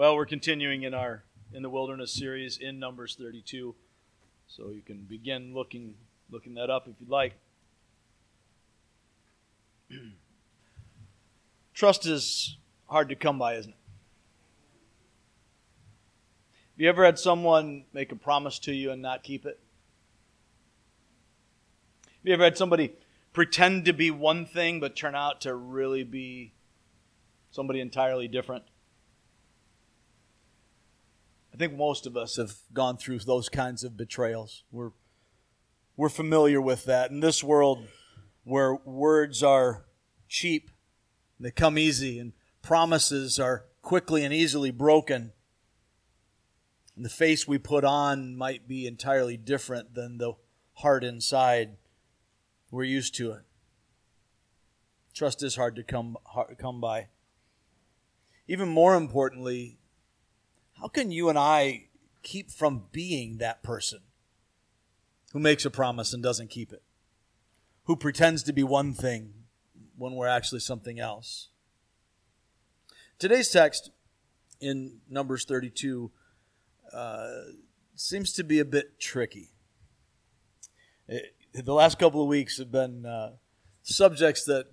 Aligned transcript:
Well, 0.00 0.16
we're 0.16 0.24
continuing 0.24 0.84
in 0.84 0.94
our 0.94 1.24
in 1.52 1.62
the 1.62 1.68
wilderness 1.68 2.14
series 2.14 2.56
in 2.56 2.78
Numbers 2.78 3.16
32. 3.20 3.74
So 4.46 4.70
you 4.70 4.80
can 4.80 5.00
begin 5.00 5.52
looking 5.52 5.92
looking 6.30 6.54
that 6.54 6.70
up 6.70 6.88
if 6.88 6.94
you'd 7.00 7.10
like. 7.10 7.34
Trust 11.74 12.06
is 12.06 12.56
hard 12.88 13.10
to 13.10 13.14
come 13.14 13.38
by, 13.38 13.56
isn't 13.56 13.72
it? 13.72 13.76
Have 16.72 16.80
you 16.80 16.88
ever 16.88 17.04
had 17.04 17.18
someone 17.18 17.84
make 17.92 18.10
a 18.10 18.16
promise 18.16 18.58
to 18.60 18.72
you 18.72 18.92
and 18.92 19.02
not 19.02 19.22
keep 19.22 19.44
it? 19.44 19.60
Have 22.06 22.14
you 22.22 22.32
ever 22.32 22.44
had 22.44 22.56
somebody 22.56 22.94
pretend 23.34 23.84
to 23.84 23.92
be 23.92 24.10
one 24.10 24.46
thing 24.46 24.80
but 24.80 24.96
turn 24.96 25.14
out 25.14 25.42
to 25.42 25.54
really 25.54 26.04
be 26.04 26.54
somebody 27.50 27.80
entirely 27.80 28.28
different? 28.28 28.64
I 31.52 31.56
think 31.56 31.76
most 31.76 32.06
of 32.06 32.16
us 32.16 32.36
have 32.36 32.54
gone 32.72 32.96
through 32.96 33.18
those 33.20 33.48
kinds 33.48 33.84
of 33.84 33.96
betrayals. 33.96 34.64
We're, 34.70 34.92
we're 35.96 36.08
familiar 36.08 36.60
with 36.60 36.84
that. 36.84 37.10
In 37.10 37.20
this 37.20 37.42
world 37.42 37.86
where 38.44 38.74
words 38.74 39.42
are 39.42 39.84
cheap, 40.28 40.70
they 41.38 41.50
come 41.50 41.78
easy, 41.78 42.18
and 42.18 42.32
promises 42.62 43.38
are 43.38 43.64
quickly 43.82 44.24
and 44.24 44.32
easily 44.32 44.70
broken, 44.70 45.32
and 46.94 47.04
the 47.04 47.10
face 47.10 47.48
we 47.48 47.56
put 47.56 47.84
on 47.84 48.36
might 48.36 48.68
be 48.68 48.86
entirely 48.86 49.36
different 49.36 49.94
than 49.94 50.18
the 50.18 50.34
heart 50.74 51.02
inside. 51.02 51.76
We're 52.70 52.84
used 52.84 53.14
to 53.16 53.32
it. 53.32 53.42
Trust 55.14 55.42
is 55.42 55.56
hard 55.56 55.76
to 55.76 55.82
come, 55.82 56.16
hard, 56.26 56.58
come 56.58 56.80
by. 56.80 57.08
Even 58.46 58.68
more 58.68 58.94
importantly, 58.94 59.78
how 60.80 60.88
can 60.88 61.10
you 61.10 61.28
and 61.28 61.38
I 61.38 61.84
keep 62.22 62.50
from 62.50 62.84
being 62.90 63.38
that 63.38 63.62
person 63.62 64.00
who 65.32 65.38
makes 65.38 65.64
a 65.64 65.70
promise 65.70 66.12
and 66.12 66.22
doesn't 66.22 66.48
keep 66.48 66.72
it? 66.72 66.82
Who 67.84 67.96
pretends 67.96 68.42
to 68.44 68.52
be 68.52 68.62
one 68.62 68.94
thing 68.94 69.34
when 69.96 70.14
we're 70.14 70.28
actually 70.28 70.60
something 70.60 70.98
else? 70.98 71.48
Today's 73.18 73.50
text 73.50 73.90
in 74.60 75.00
Numbers 75.08 75.44
32 75.44 76.10
uh, 76.92 77.28
seems 77.94 78.32
to 78.32 78.42
be 78.42 78.58
a 78.58 78.64
bit 78.64 78.98
tricky. 78.98 79.50
It, 81.08 81.34
the 81.52 81.74
last 81.74 81.98
couple 81.98 82.22
of 82.22 82.28
weeks 82.28 82.56
have 82.58 82.72
been 82.72 83.04
uh, 83.04 83.32
subjects 83.82 84.44
that 84.44 84.66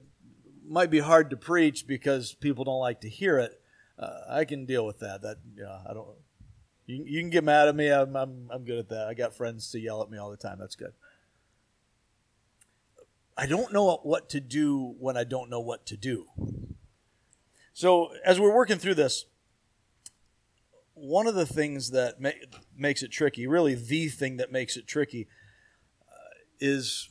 might 0.66 0.90
be 0.90 1.00
hard 1.00 1.30
to 1.32 1.38
preach 1.38 1.86
because 1.86 2.34
people 2.34 2.64
don't 2.64 2.80
like 2.80 3.02
to 3.02 3.10
hear 3.10 3.40
it 3.40 3.60
uh, 4.00 4.20
I 4.30 4.46
can 4.46 4.66
deal 4.66 4.86
with 4.86 5.00
that. 5.00 5.22
That 5.22 5.38
yeah, 5.56 5.80
I 5.90 5.94
don't. 5.94 6.08
You, 6.86 7.04
you 7.06 7.20
can 7.20 7.30
get 7.30 7.44
mad 7.44 7.68
at 7.68 7.76
me. 7.76 7.90
I'm, 7.90 8.16
I'm 8.16 8.50
I'm 8.52 8.64
good 8.64 8.80
at 8.80 8.90
that. 8.90 9.08
I 9.08 9.14
got 9.14 9.36
friends 9.36 9.72
to 9.72 9.80
yell 9.80 10.02
at 10.02 10.10
me 10.10 10.18
all 10.18 10.30
the 10.30 10.38
time. 10.38 10.58
That's 10.60 10.76
good. 10.76 10.94
I 13.38 13.46
don't 13.46 13.72
know 13.72 13.98
what 13.98 14.30
to 14.30 14.40
do 14.40 14.96
when 15.00 15.16
I 15.16 15.24
don't 15.24 15.50
know 15.50 15.60
what 15.60 15.86
to 15.88 15.98
do. 15.98 16.26
So 17.74 18.10
as 18.26 18.40
we're 18.40 18.54
working 18.54 18.80
through 18.80 18.96
this, 18.96 19.26
one 20.96 21.28
of 21.28 21.36
the 21.36 21.46
things 21.46 21.92
that 21.92 22.20
ma- 22.20 22.32
makes 22.76 23.04
it 23.04 23.12
tricky, 23.12 23.46
really 23.46 23.76
the 23.76 24.08
thing 24.08 24.38
that 24.38 24.52
makes 24.52 24.76
it 24.76 24.88
tricky, 24.88 25.28
uh, 26.10 26.34
is 26.60 27.10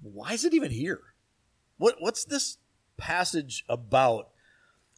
why 0.00 0.32
is 0.32 0.46
it 0.46 0.54
even 0.54 0.70
here? 0.70 1.00
What 1.76 1.96
what's 1.98 2.24
this 2.24 2.56
passage 2.96 3.64
about? 3.68 4.29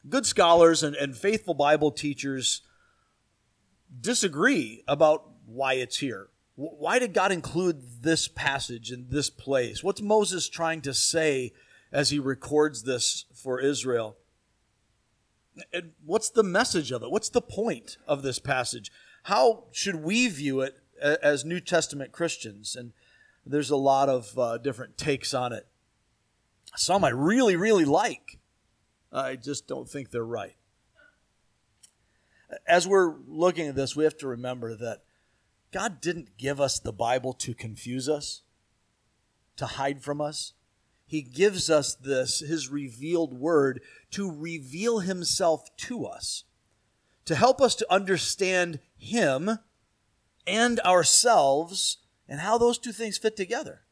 Good 0.07 0.25
scholars 0.25 0.83
and, 0.83 0.95
and 0.95 1.15
faithful 1.15 1.53
Bible 1.53 1.91
teachers 1.91 2.61
disagree 3.99 4.83
about 4.87 5.29
why 5.45 5.73
it's 5.73 5.97
here. 5.97 6.29
Why 6.55 6.99
did 6.99 7.13
God 7.13 7.31
include 7.31 8.03
this 8.03 8.27
passage 8.27 8.91
in 8.91 9.07
this 9.09 9.29
place? 9.29 9.83
What's 9.83 10.01
Moses 10.01 10.47
trying 10.47 10.81
to 10.81 10.93
say 10.93 11.51
as 11.91 12.11
he 12.11 12.19
records 12.19 12.83
this 12.83 13.25
for 13.33 13.59
Israel? 13.59 14.17
And 15.71 15.91
what's 16.05 16.29
the 16.29 16.43
message 16.43 16.91
of 16.91 17.01
it? 17.01 17.11
What's 17.11 17.29
the 17.29 17.41
point 17.41 17.97
of 18.07 18.21
this 18.21 18.39
passage? 18.39 18.91
How 19.23 19.65
should 19.71 19.95
we 19.95 20.27
view 20.27 20.61
it 20.61 20.77
as 21.01 21.45
New 21.45 21.59
Testament 21.59 22.11
Christians? 22.11 22.75
And 22.75 22.93
there's 23.45 23.69
a 23.69 23.75
lot 23.75 24.09
of 24.09 24.37
uh, 24.37 24.57
different 24.57 24.97
takes 24.97 25.33
on 25.33 25.53
it. 25.53 25.67
Some 26.75 27.03
I 27.03 27.09
really, 27.09 27.55
really 27.55 27.85
like. 27.85 28.39
I 29.13 29.35
just 29.35 29.67
don't 29.67 29.87
think 29.87 30.09
they're 30.09 30.25
right. 30.25 30.55
As 32.67 32.87
we're 32.87 33.15
looking 33.27 33.67
at 33.67 33.75
this, 33.75 33.95
we 33.95 34.03
have 34.03 34.17
to 34.17 34.27
remember 34.27 34.75
that 34.75 35.03
God 35.71 36.01
didn't 36.01 36.37
give 36.37 36.59
us 36.59 36.79
the 36.79 36.93
Bible 36.93 37.33
to 37.33 37.53
confuse 37.53 38.09
us, 38.09 38.41
to 39.57 39.65
hide 39.65 40.03
from 40.03 40.19
us. 40.19 40.53
He 41.05 41.21
gives 41.21 41.69
us 41.69 41.93
this, 41.93 42.39
His 42.39 42.69
revealed 42.69 43.33
word, 43.33 43.81
to 44.11 44.31
reveal 44.31 44.99
Himself 44.99 45.75
to 45.77 46.05
us, 46.05 46.43
to 47.25 47.35
help 47.35 47.61
us 47.61 47.75
to 47.75 47.91
understand 47.91 48.79
Him 48.97 49.59
and 50.47 50.79
ourselves 50.81 51.97
and 52.27 52.39
how 52.39 52.57
those 52.57 52.77
two 52.77 52.91
things 52.91 53.17
fit 53.17 53.35
together. 53.35 53.82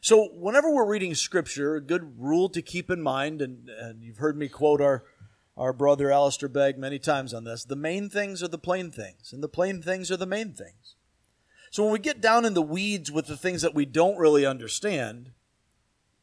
So, 0.00 0.28
whenever 0.34 0.70
we're 0.70 0.86
reading 0.88 1.14
Scripture, 1.14 1.76
a 1.76 1.80
good 1.80 2.20
rule 2.20 2.48
to 2.50 2.62
keep 2.62 2.90
in 2.90 3.02
mind, 3.02 3.40
and, 3.40 3.68
and 3.68 4.02
you've 4.02 4.18
heard 4.18 4.36
me 4.36 4.48
quote 4.48 4.80
our, 4.80 5.04
our 5.56 5.72
brother 5.72 6.10
Alistair 6.10 6.48
Begg 6.48 6.78
many 6.78 6.98
times 6.98 7.32
on 7.32 7.44
this 7.44 7.64
the 7.64 7.76
main 7.76 8.08
things 8.08 8.42
are 8.42 8.48
the 8.48 8.58
plain 8.58 8.90
things, 8.90 9.32
and 9.32 9.42
the 9.42 9.48
plain 9.48 9.82
things 9.82 10.10
are 10.10 10.16
the 10.16 10.26
main 10.26 10.52
things. 10.52 10.96
So, 11.70 11.82
when 11.82 11.92
we 11.92 11.98
get 11.98 12.20
down 12.20 12.44
in 12.44 12.54
the 12.54 12.62
weeds 12.62 13.10
with 13.10 13.26
the 13.26 13.36
things 13.36 13.62
that 13.62 13.74
we 13.74 13.86
don't 13.86 14.18
really 14.18 14.44
understand, 14.44 15.30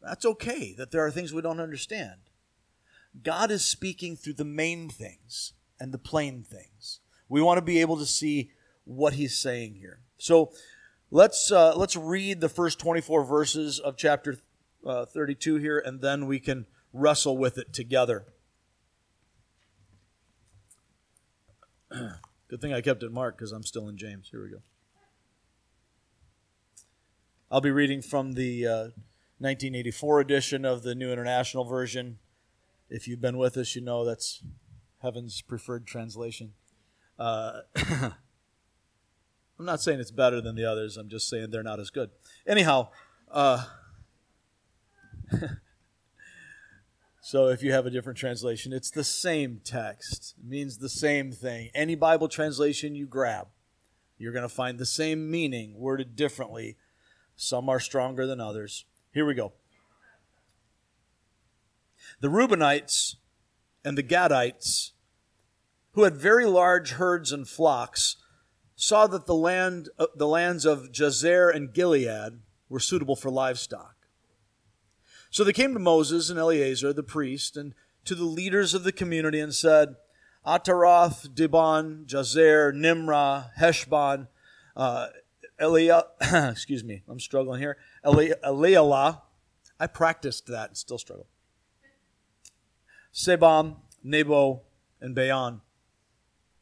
that's 0.02 0.26
okay 0.26 0.74
that 0.78 0.92
there 0.92 1.06
are 1.06 1.12
things 1.12 1.34
we 1.34 1.42
don't 1.42 1.60
understand. 1.60 2.22
God 3.22 3.52
is 3.52 3.64
speaking 3.64 4.16
through 4.16 4.34
the 4.34 4.46
main 4.46 4.90
things 4.90 5.54
and 5.80 5.94
the 5.94 6.00
plain 6.00 6.44
things. 6.44 7.00
We 7.30 7.42
want 7.42 7.58
to 7.58 7.66
be 7.66 7.82
able 7.82 7.98
to 7.98 8.06
see 8.06 8.52
what 8.86 9.14
he's 9.14 9.38
saying 9.38 9.76
here. 9.76 10.00
So, 10.18 10.52
Let's, 11.16 11.52
uh, 11.52 11.76
let's 11.76 11.96
read 11.96 12.42
the 12.42 12.50
first 12.50 12.80
24 12.80 13.24
verses 13.24 13.80
of 13.80 13.98
chapter 13.98 14.38
uh, 14.84 15.06
32 15.06 15.58
here, 15.58 15.78
and 15.78 16.02
then 16.02 16.26
we 16.26 16.40
can 16.40 16.66
wrestle 16.92 17.38
with 17.38 17.60
it 17.60 17.72
together. 17.72 18.26
Good 21.92 22.62
thing 22.62 22.74
I 22.74 22.82
kept 22.82 23.04
it 23.04 23.12
marked 23.12 23.38
because 23.38 23.52
I'm 23.52 23.62
still 23.62 23.88
in 23.90 23.96
James. 23.96 24.30
Here 24.32 24.42
we 24.42 24.50
go. 24.50 24.64
I'll 27.52 27.62
be 27.62 27.70
reading 27.70 28.02
from 28.02 28.32
the 28.32 28.66
uh, 28.66 28.84
1984 29.38 30.20
edition 30.20 30.66
of 30.66 30.82
the 30.82 30.96
New 30.96 31.12
International 31.12 31.64
Version. 31.64 32.18
If 32.90 33.08
you've 33.08 33.22
been 33.22 33.38
with 33.38 33.56
us, 33.56 33.76
you 33.76 33.84
know 33.84 34.04
that's 34.04 34.42
Heaven's 35.04 35.44
preferred 35.44 35.86
translation. 35.86 36.54
Uh, 37.20 37.60
I'm 39.64 39.68
not 39.68 39.82
saying 39.82 40.02
it's 40.02 40.12
better 40.12 40.42
than 40.42 40.58
the 40.58 40.66
others. 40.66 40.98
I'm 40.98 41.08
just 41.08 41.30
saying 41.30 41.52
they're 41.52 41.64
not 41.64 41.80
as 41.80 41.90
good. 41.90 42.10
Anyhow, 42.46 42.90
uh, 43.32 43.64
so 47.22 47.48
if 47.48 47.64
you 47.64 47.72
have 47.72 47.86
a 47.86 47.90
different 47.90 48.20
translation, 48.20 48.74
it's 48.74 48.92
the 48.92 49.06
same 49.06 49.62
text. 49.64 50.36
It 50.38 50.50
means 50.50 50.80
the 50.80 50.90
same 50.90 51.32
thing. 51.32 51.70
Any 51.74 51.96
Bible 51.96 52.28
translation 52.28 52.94
you 52.94 53.06
grab, 53.06 53.48
you're 54.18 54.34
going 54.34 54.44
to 54.44 54.50
find 54.54 54.78
the 54.78 54.86
same 54.86 55.32
meaning 55.32 55.76
worded 55.78 56.18
differently. 56.18 56.76
Some 57.38 57.70
are 57.70 57.80
stronger 57.80 58.28
than 58.28 58.42
others. 58.42 58.84
Here 59.14 59.26
we 59.26 59.34
go. 59.34 59.54
The 62.20 62.28
Reubenites 62.28 63.16
and 63.86 63.98
the 63.98 64.04
Gadites, 64.04 64.92
who 65.94 66.04
had 66.04 66.18
very 66.18 66.46
large 66.46 66.92
herds 66.96 67.32
and 67.32 67.48
flocks, 67.48 68.18
saw 68.76 69.08
that 69.08 69.26
the, 69.26 69.36
land, 69.36 69.90
uh, 70.00 70.08
the 70.16 70.28
lands 70.28 70.66
of 70.66 70.92
Jazer 70.92 71.54
and 71.54 71.74
Gilead 71.74 72.40
were 72.70 72.80
suitable 72.80 73.16
for 73.16 73.30
livestock. 73.30 73.96
So 75.30 75.44
they 75.44 75.54
came 75.54 75.74
to 75.74 75.80
Moses 75.80 76.30
and 76.30 76.40
Eleazar, 76.40 76.94
the 76.94 77.04
priest, 77.04 77.58
and 77.58 77.74
to 78.06 78.16
the 78.16 78.26
leaders 78.26 78.74
of 78.74 78.84
the 78.84 78.92
community 78.92 79.40
and 79.40 79.54
said, 79.54 79.96
Ataroth, 80.46 81.30
Dibon, 81.30 82.06
Jazer, 82.06 82.74
Nimrah, 82.74 83.52
Heshbon, 83.58 84.28
uh, 84.76 85.08
Elia, 85.60 86.04
excuse 86.52 86.84
me, 86.84 87.04
I'm 87.08 87.20
struggling 87.20 87.62
here, 87.62 87.78
Elialah, 88.06 89.22
I 89.80 89.88
practiced 89.88 90.48
that 90.48 90.70
and 90.70 90.78
still 90.78 90.98
struggle. 90.98 91.28
Sebam, 93.14 93.78
Nebo, 94.04 94.62
and 95.00 95.16
Bayan 95.16 95.62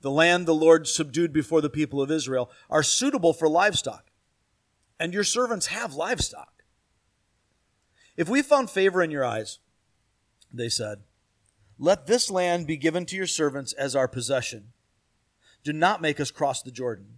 the 0.02 0.12
land 0.12 0.46
the 0.46 0.54
Lord 0.56 0.88
subdued 0.88 1.32
before 1.32 1.62
the 1.62 1.70
people 1.70 2.02
of 2.02 2.12
Israel, 2.12 2.52
are 2.70 2.84
suitable 2.84 3.34
for 3.34 3.48
livestock. 3.48 4.12
And 5.00 5.14
your 5.14 5.24
servants 5.24 5.68
have 5.68 5.96
livestock. 5.96 6.64
If 8.18 8.30
we 8.30 8.42
found 8.42 8.70
favor 8.70 9.02
in 9.02 9.12
your 9.12 9.26
eyes, 9.26 9.60
they 10.54 10.70
said, 10.70 11.00
Let 11.80 12.08
this 12.08 12.30
land 12.30 12.68
be 12.68 12.78
given 12.78 13.06
to 13.08 13.16
your 13.16 13.28
servants 13.28 13.74
as 13.74 13.96
our 13.96 14.08
possession. 14.08 14.74
Do 15.64 15.74
not 15.74 16.02
make 16.02 16.20
us 16.20 16.32
cross 16.32 16.62
the 16.62 16.72
Jordan. 16.72 17.18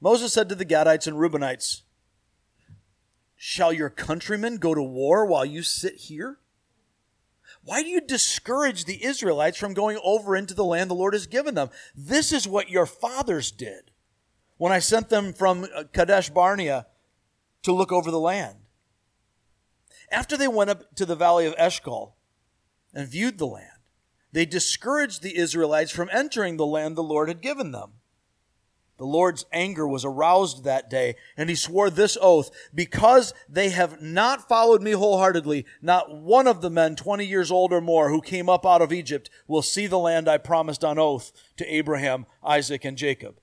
Moses 0.00 0.32
said 0.32 0.48
to 0.48 0.54
the 0.54 0.64
Gadites 0.64 1.06
and 1.06 1.16
Reubenites, 1.16 1.82
Shall 3.36 3.72
your 3.72 3.90
countrymen 3.90 4.56
go 4.56 4.74
to 4.74 4.82
war 4.82 5.26
while 5.26 5.44
you 5.44 5.62
sit 5.62 5.96
here? 5.96 6.38
Why 7.62 7.82
do 7.82 7.88
you 7.88 8.00
discourage 8.00 8.84
the 8.84 9.04
Israelites 9.04 9.58
from 9.58 9.74
going 9.74 9.98
over 10.02 10.34
into 10.34 10.54
the 10.54 10.64
land 10.64 10.90
the 10.90 10.94
Lord 10.94 11.14
has 11.14 11.26
given 11.26 11.54
them? 11.54 11.70
This 11.94 12.32
is 12.32 12.48
what 12.48 12.70
your 12.70 12.86
fathers 12.86 13.50
did 13.50 13.90
when 14.56 14.72
I 14.72 14.78
sent 14.78 15.08
them 15.08 15.32
from 15.32 15.66
uh, 15.74 15.84
Kadesh 15.92 16.30
Barnea 16.30 16.86
to 17.62 17.72
look 17.72 17.92
over 17.92 18.10
the 18.10 18.20
land. 18.20 18.56
After 20.10 20.36
they 20.36 20.48
went 20.48 20.70
up 20.70 20.94
to 20.96 21.06
the 21.06 21.16
valley 21.16 21.46
of 21.46 21.54
Eshcol 21.56 22.16
and 22.92 23.08
viewed 23.08 23.38
the 23.38 23.46
land, 23.46 23.66
they 24.32 24.46
discouraged 24.46 25.22
the 25.22 25.36
Israelites 25.36 25.90
from 25.90 26.08
entering 26.12 26.56
the 26.56 26.66
land 26.66 26.96
the 26.96 27.02
Lord 27.02 27.28
had 27.28 27.42
given 27.42 27.72
them. 27.72 27.99
The 29.00 29.06
Lord's 29.06 29.46
anger 29.50 29.88
was 29.88 30.04
aroused 30.04 30.64
that 30.64 30.90
day, 30.90 31.16
and 31.34 31.48
he 31.48 31.56
swore 31.56 31.88
this 31.88 32.18
oath 32.20 32.50
Because 32.74 33.32
they 33.48 33.70
have 33.70 34.02
not 34.02 34.46
followed 34.46 34.82
me 34.82 34.90
wholeheartedly, 34.90 35.64
not 35.80 36.14
one 36.14 36.46
of 36.46 36.60
the 36.60 36.68
men 36.68 36.96
20 36.96 37.24
years 37.24 37.50
old 37.50 37.72
or 37.72 37.80
more 37.80 38.10
who 38.10 38.20
came 38.20 38.50
up 38.50 38.66
out 38.66 38.82
of 38.82 38.92
Egypt 38.92 39.30
will 39.48 39.62
see 39.62 39.86
the 39.86 39.98
land 39.98 40.28
I 40.28 40.36
promised 40.36 40.84
on 40.84 40.98
oath 40.98 41.32
to 41.56 41.74
Abraham, 41.74 42.26
Isaac, 42.44 42.84
and 42.84 42.98
Jacob. 42.98 43.40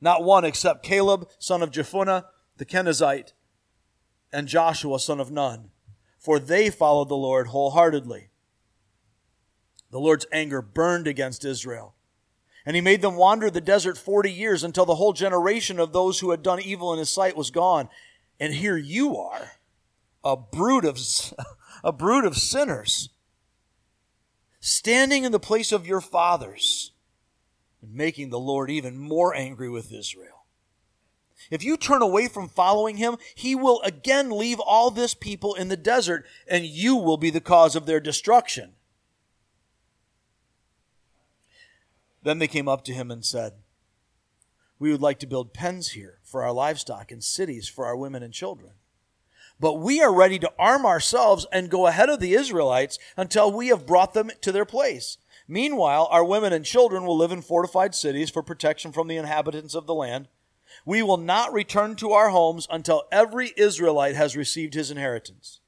Not 0.00 0.22
one 0.22 0.44
except 0.44 0.84
Caleb, 0.84 1.28
son 1.40 1.60
of 1.60 1.72
Jephunneh, 1.72 2.24
the 2.58 2.64
Kenizzite, 2.64 3.32
and 4.32 4.46
Joshua, 4.46 5.00
son 5.00 5.18
of 5.18 5.32
Nun, 5.32 5.70
for 6.20 6.38
they 6.38 6.70
followed 6.70 7.08
the 7.08 7.16
Lord 7.16 7.48
wholeheartedly. 7.48 8.28
The 9.90 9.98
Lord's 9.98 10.26
anger 10.30 10.62
burned 10.62 11.08
against 11.08 11.44
Israel 11.44 11.96
and 12.64 12.76
he 12.76 12.82
made 12.82 13.02
them 13.02 13.16
wander 13.16 13.50
the 13.50 13.60
desert 13.60 13.98
40 13.98 14.30
years 14.30 14.62
until 14.62 14.84
the 14.84 14.94
whole 14.94 15.12
generation 15.12 15.78
of 15.78 15.92
those 15.92 16.20
who 16.20 16.30
had 16.30 16.42
done 16.42 16.60
evil 16.60 16.92
in 16.92 16.98
his 16.98 17.10
sight 17.10 17.36
was 17.36 17.50
gone. 17.50 17.88
And 18.38 18.54
here 18.54 18.76
you 18.76 19.16
are, 19.16 19.52
a 20.24 20.36
brood 20.36 20.84
of, 20.84 20.98
a 21.84 21.92
brood 21.92 22.24
of 22.24 22.36
sinners, 22.36 23.08
standing 24.60 25.24
in 25.24 25.32
the 25.32 25.40
place 25.40 25.72
of 25.72 25.86
your 25.86 26.00
fathers 26.00 26.92
and 27.82 27.94
making 27.94 28.30
the 28.30 28.38
Lord 28.38 28.70
even 28.70 28.96
more 28.96 29.34
angry 29.34 29.68
with 29.68 29.92
Israel. 29.92 30.46
If 31.50 31.64
you 31.64 31.76
turn 31.76 32.02
away 32.02 32.28
from 32.28 32.48
following 32.48 32.96
him, 32.96 33.16
he 33.34 33.54
will 33.54 33.82
again 33.82 34.30
leave 34.30 34.60
all 34.60 34.90
this 34.90 35.14
people 35.14 35.54
in 35.54 35.68
the 35.68 35.76
desert, 35.76 36.24
and 36.46 36.64
you 36.64 36.94
will 36.96 37.16
be 37.16 37.30
the 37.30 37.40
cause 37.40 37.74
of 37.74 37.86
their 37.86 38.00
destruction. 38.00 38.74
Then 42.22 42.38
they 42.38 42.48
came 42.48 42.68
up 42.68 42.84
to 42.84 42.92
him 42.92 43.10
and 43.10 43.24
said, 43.24 43.54
We 44.78 44.92
would 44.92 45.02
like 45.02 45.18
to 45.20 45.26
build 45.26 45.54
pens 45.54 45.90
here 45.90 46.20
for 46.22 46.42
our 46.42 46.52
livestock 46.52 47.10
and 47.10 47.22
cities 47.22 47.68
for 47.68 47.86
our 47.86 47.96
women 47.96 48.22
and 48.22 48.32
children. 48.32 48.72
But 49.58 49.74
we 49.74 50.00
are 50.02 50.12
ready 50.12 50.38
to 50.40 50.52
arm 50.58 50.84
ourselves 50.84 51.46
and 51.52 51.70
go 51.70 51.86
ahead 51.86 52.08
of 52.08 52.20
the 52.20 52.34
Israelites 52.34 52.98
until 53.16 53.52
we 53.52 53.68
have 53.68 53.86
brought 53.86 54.14
them 54.14 54.30
to 54.40 54.50
their 54.50 54.64
place. 54.64 55.18
Meanwhile, 55.46 56.08
our 56.10 56.24
women 56.24 56.52
and 56.52 56.64
children 56.64 57.04
will 57.04 57.16
live 57.16 57.32
in 57.32 57.42
fortified 57.42 57.94
cities 57.94 58.30
for 58.30 58.42
protection 58.42 58.92
from 58.92 59.08
the 59.08 59.16
inhabitants 59.16 59.74
of 59.74 59.86
the 59.86 59.94
land. 59.94 60.28
We 60.84 61.02
will 61.02 61.16
not 61.16 61.52
return 61.52 61.96
to 61.96 62.12
our 62.12 62.30
homes 62.30 62.66
until 62.70 63.04
every 63.12 63.52
Israelite 63.56 64.16
has 64.16 64.36
received 64.36 64.74
his 64.74 64.90
inheritance 64.90 65.60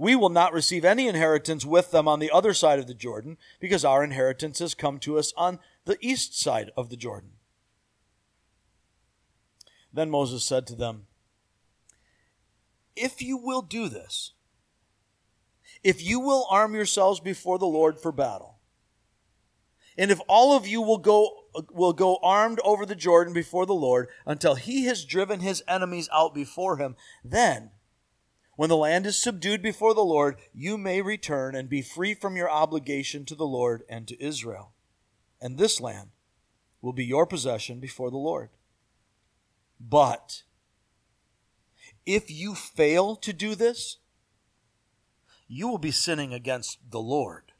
we 0.00 0.16
will 0.16 0.30
not 0.30 0.54
receive 0.54 0.82
any 0.82 1.08
inheritance 1.08 1.66
with 1.66 1.90
them 1.90 2.08
on 2.08 2.20
the 2.20 2.30
other 2.30 2.54
side 2.54 2.78
of 2.78 2.86
the 2.86 2.94
Jordan, 2.94 3.36
because 3.60 3.84
our 3.84 4.02
inheritance 4.02 4.58
has 4.58 4.74
come 4.74 4.98
to 5.00 5.18
us 5.18 5.30
on 5.36 5.58
the 5.84 5.98
east 6.00 6.40
side 6.40 6.70
of 6.74 6.88
the 6.88 6.96
Jordan. 6.96 7.32
Then 9.92 10.08
Moses 10.08 10.42
said 10.42 10.66
to 10.68 10.74
them, 10.74 11.06
If 12.96 13.20
you 13.20 13.36
will 13.36 13.60
do 13.60 13.90
this, 13.90 14.32
if 15.84 16.02
you 16.02 16.18
will 16.18 16.46
arm 16.50 16.74
yourselves 16.74 17.20
before 17.20 17.58
the 17.58 17.66
Lord 17.66 18.00
for 18.00 18.10
battle, 18.10 18.58
and 19.98 20.10
if 20.10 20.20
all 20.28 20.56
of 20.56 20.66
you 20.66 20.80
will 20.80 20.96
go 20.96 21.42
will 21.70 21.92
go 21.92 22.18
armed 22.22 22.60
over 22.64 22.86
the 22.86 22.94
Jordan 22.94 23.34
before 23.34 23.66
the 23.66 23.74
Lord 23.74 24.08
until 24.24 24.54
he 24.54 24.86
has 24.86 25.04
driven 25.04 25.40
his 25.40 25.62
enemies 25.68 26.08
out 26.10 26.34
before 26.34 26.78
him, 26.78 26.96
then 27.22 27.72
when 28.60 28.68
the 28.68 28.76
land 28.76 29.06
is 29.06 29.16
subdued 29.16 29.62
before 29.62 29.94
the 29.94 30.04
Lord, 30.04 30.36
you 30.52 30.76
may 30.76 31.00
return 31.00 31.54
and 31.54 31.66
be 31.66 31.80
free 31.80 32.12
from 32.12 32.36
your 32.36 32.50
obligation 32.50 33.24
to 33.24 33.34
the 33.34 33.46
Lord 33.46 33.84
and 33.88 34.06
to 34.06 34.22
Israel. 34.22 34.74
And 35.40 35.56
this 35.56 35.80
land 35.80 36.10
will 36.82 36.92
be 36.92 37.06
your 37.06 37.24
possession 37.24 37.80
before 37.80 38.10
the 38.10 38.18
Lord. 38.18 38.50
But 39.80 40.42
if 42.04 42.30
you 42.30 42.54
fail 42.54 43.16
to 43.16 43.32
do 43.32 43.54
this, 43.54 43.96
you 45.48 45.66
will 45.66 45.78
be 45.78 45.90
sinning 45.90 46.34
against 46.34 46.80
the 46.90 47.00
Lord. 47.00 47.52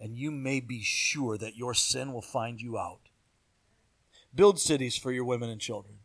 And 0.00 0.16
you 0.16 0.32
may 0.32 0.58
be 0.58 0.82
sure 0.82 1.38
that 1.38 1.56
your 1.56 1.72
sin 1.72 2.12
will 2.12 2.20
find 2.20 2.60
you 2.60 2.76
out. 2.76 3.10
Build 4.34 4.58
cities 4.58 4.98
for 4.98 5.12
your 5.12 5.24
women 5.24 5.48
and 5.48 5.60
children, 5.60 5.98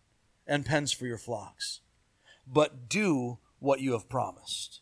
and 0.46 0.64
pens 0.64 0.92
for 0.92 1.08
your 1.08 1.18
flocks. 1.18 1.80
But 2.46 2.88
do 2.88 3.40
what 3.64 3.80
you 3.80 3.94
have 3.94 4.10
promised. 4.10 4.82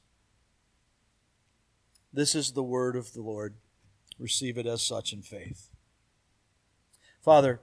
This 2.12 2.33
is 2.33 2.54
the 2.54 2.63
word 2.63 2.95
of 2.95 3.13
the 3.13 3.22
Lord. 3.22 3.54
Receive 4.18 4.57
it 4.57 4.66
as 4.66 4.81
such 4.81 5.13
in 5.13 5.22
faith. 5.22 5.69
Father, 7.22 7.62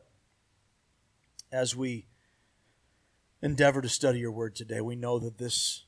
as 1.50 1.74
we 1.74 2.06
endeavor 3.42 3.82
to 3.82 3.88
study 3.88 4.20
your 4.20 4.30
word 4.30 4.54
today, 4.54 4.80
we 4.80 4.94
know 4.94 5.18
that 5.18 5.38
this, 5.38 5.86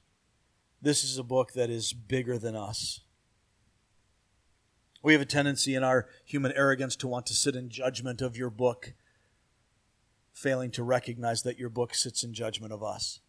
this 0.82 1.04
is 1.04 1.16
a 1.16 1.22
book 1.22 1.52
that 1.52 1.70
is 1.70 1.92
bigger 1.92 2.36
than 2.36 2.56
us. 2.56 3.00
We 5.00 5.12
have 5.12 5.22
a 5.22 5.26
tendency 5.26 5.76
in 5.76 5.84
our 5.84 6.08
human 6.24 6.52
arrogance 6.56 6.96
to 6.96 7.06
want 7.06 7.26
to 7.26 7.34
sit 7.34 7.54
in 7.54 7.70
judgment 7.70 8.20
of 8.20 8.36
your 8.36 8.50
book, 8.50 8.94
failing 10.34 10.72
to 10.72 10.82
recognize 10.82 11.44
that 11.44 11.58
your 11.58 11.70
book 11.70 11.94
sits 11.94 12.24
in 12.24 12.34
judgment 12.34 12.72
of 12.72 12.82
us. 12.82 13.20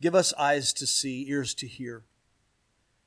Give 0.00 0.14
us 0.14 0.32
eyes 0.34 0.72
to 0.74 0.86
see, 0.86 1.26
ears 1.28 1.54
to 1.54 1.66
hear. 1.66 2.04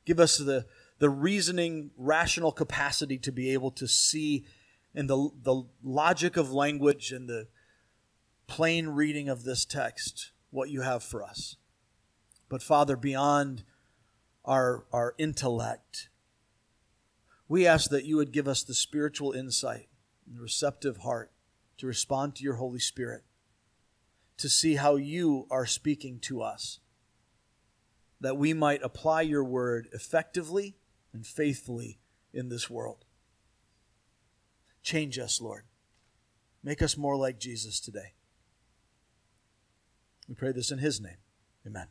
Give 0.06 0.20
us 0.20 0.38
the, 0.38 0.66
the 0.98 1.10
reasoning, 1.10 1.92
rational 1.98 2.52
capacity 2.52 3.18
to 3.20 3.32
be 3.32 3.52
able 3.52 3.72
to 3.72 3.88
see 3.88 4.46
in 4.96 5.08
the, 5.08 5.30
the 5.44 5.64
logic 5.84 6.36
of 6.36 6.52
language 6.52 7.12
and 7.12 7.30
the 7.30 7.48
plain 8.48 8.88
reading 8.88 9.30
of 9.30 9.44
this 9.44 9.66
text 9.66 10.32
what 10.50 10.70
you 10.70 10.82
have 10.82 11.04
for 11.04 11.24
us. 11.24 11.58
But 12.50 12.64
Father, 12.64 12.96
beyond 12.96 13.64
our, 14.44 14.86
our 14.92 15.14
intellect, 15.20 16.10
we 17.48 17.68
ask 17.68 17.92
that 17.92 18.06
you 18.06 18.18
would 18.18 18.32
give 18.32 18.48
us 18.48 18.64
the 18.64 18.74
spiritual 18.74 19.34
insight 19.34 19.90
and 20.26 20.36
the 20.36 20.42
receptive 20.42 20.98
heart 20.98 21.32
to 21.78 21.86
respond 21.86 22.36
to 22.36 22.44
your 22.44 22.56
Holy 22.56 22.80
Spirit 22.80 23.24
to 24.40 24.50
see 24.50 24.76
how 24.76 24.96
you 24.96 25.46
are 25.52 25.66
speaking 25.66 26.18
to 26.22 26.42
us, 26.42 26.80
that 28.22 28.38
we 28.38 28.54
might 28.54 28.82
apply 28.82 29.22
your 29.22 29.44
word 29.44 29.88
effectively 29.94 30.78
and 31.14 31.28
faithfully 31.28 32.00
in 32.34 32.48
this 32.48 32.70
world. 32.70 33.04
Change 34.82 35.20
us, 35.20 35.42
Lord. 35.42 35.66
Make 36.64 36.82
us 36.82 36.98
more 36.98 37.18
like 37.18 37.38
Jesus 37.38 37.80
today. 37.82 38.14
We 40.28 40.36
pray 40.36 40.54
this 40.54 40.72
in 40.72 40.78
his 40.80 41.02
name. 41.02 41.18
Amen. 41.68 41.88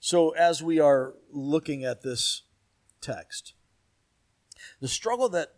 So, 0.00 0.30
as 0.30 0.62
we 0.62 0.80
are 0.80 1.14
looking 1.30 1.84
at 1.84 2.02
this 2.02 2.42
text, 3.02 3.52
the 4.80 4.88
struggle 4.88 5.28
that 5.28 5.56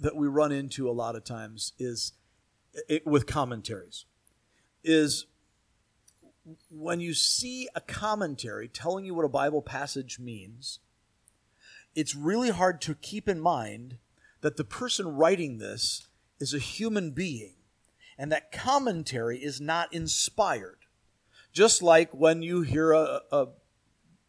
that 0.00 0.16
we 0.16 0.26
run 0.26 0.50
into 0.50 0.88
a 0.88 0.92
lot 0.92 1.14
of 1.14 1.24
times 1.24 1.72
is 1.78 2.12
it, 2.88 3.06
with 3.06 3.26
commentaries 3.26 4.06
is 4.82 5.26
when 6.70 7.00
you 7.00 7.12
see 7.14 7.68
a 7.74 7.80
commentary 7.80 8.66
telling 8.66 9.04
you 9.04 9.14
what 9.14 9.24
a 9.24 9.28
Bible 9.28 9.62
passage 9.62 10.18
means, 10.18 10.80
it's 11.94 12.14
really 12.14 12.50
hard 12.50 12.80
to 12.80 12.94
keep 12.94 13.28
in 13.28 13.40
mind 13.40 13.98
that 14.40 14.56
the 14.56 14.64
person 14.64 15.16
writing 15.16 15.58
this 15.58 16.08
is 16.38 16.54
a 16.54 16.58
human 16.58 17.10
being 17.10 17.56
and 18.18 18.32
that 18.32 18.52
commentary 18.52 19.38
is 19.38 19.60
not 19.60 19.92
inspired. 19.92 20.78
Just 21.52 21.82
like 21.82 22.12
when 22.12 22.42
you 22.42 22.62
hear 22.62 22.92
a, 22.92 23.20
a 23.30 23.48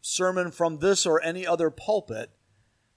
sermon 0.00 0.50
from 0.50 0.78
this 0.78 1.06
or 1.06 1.22
any 1.22 1.46
other 1.46 1.70
pulpit, 1.70 2.30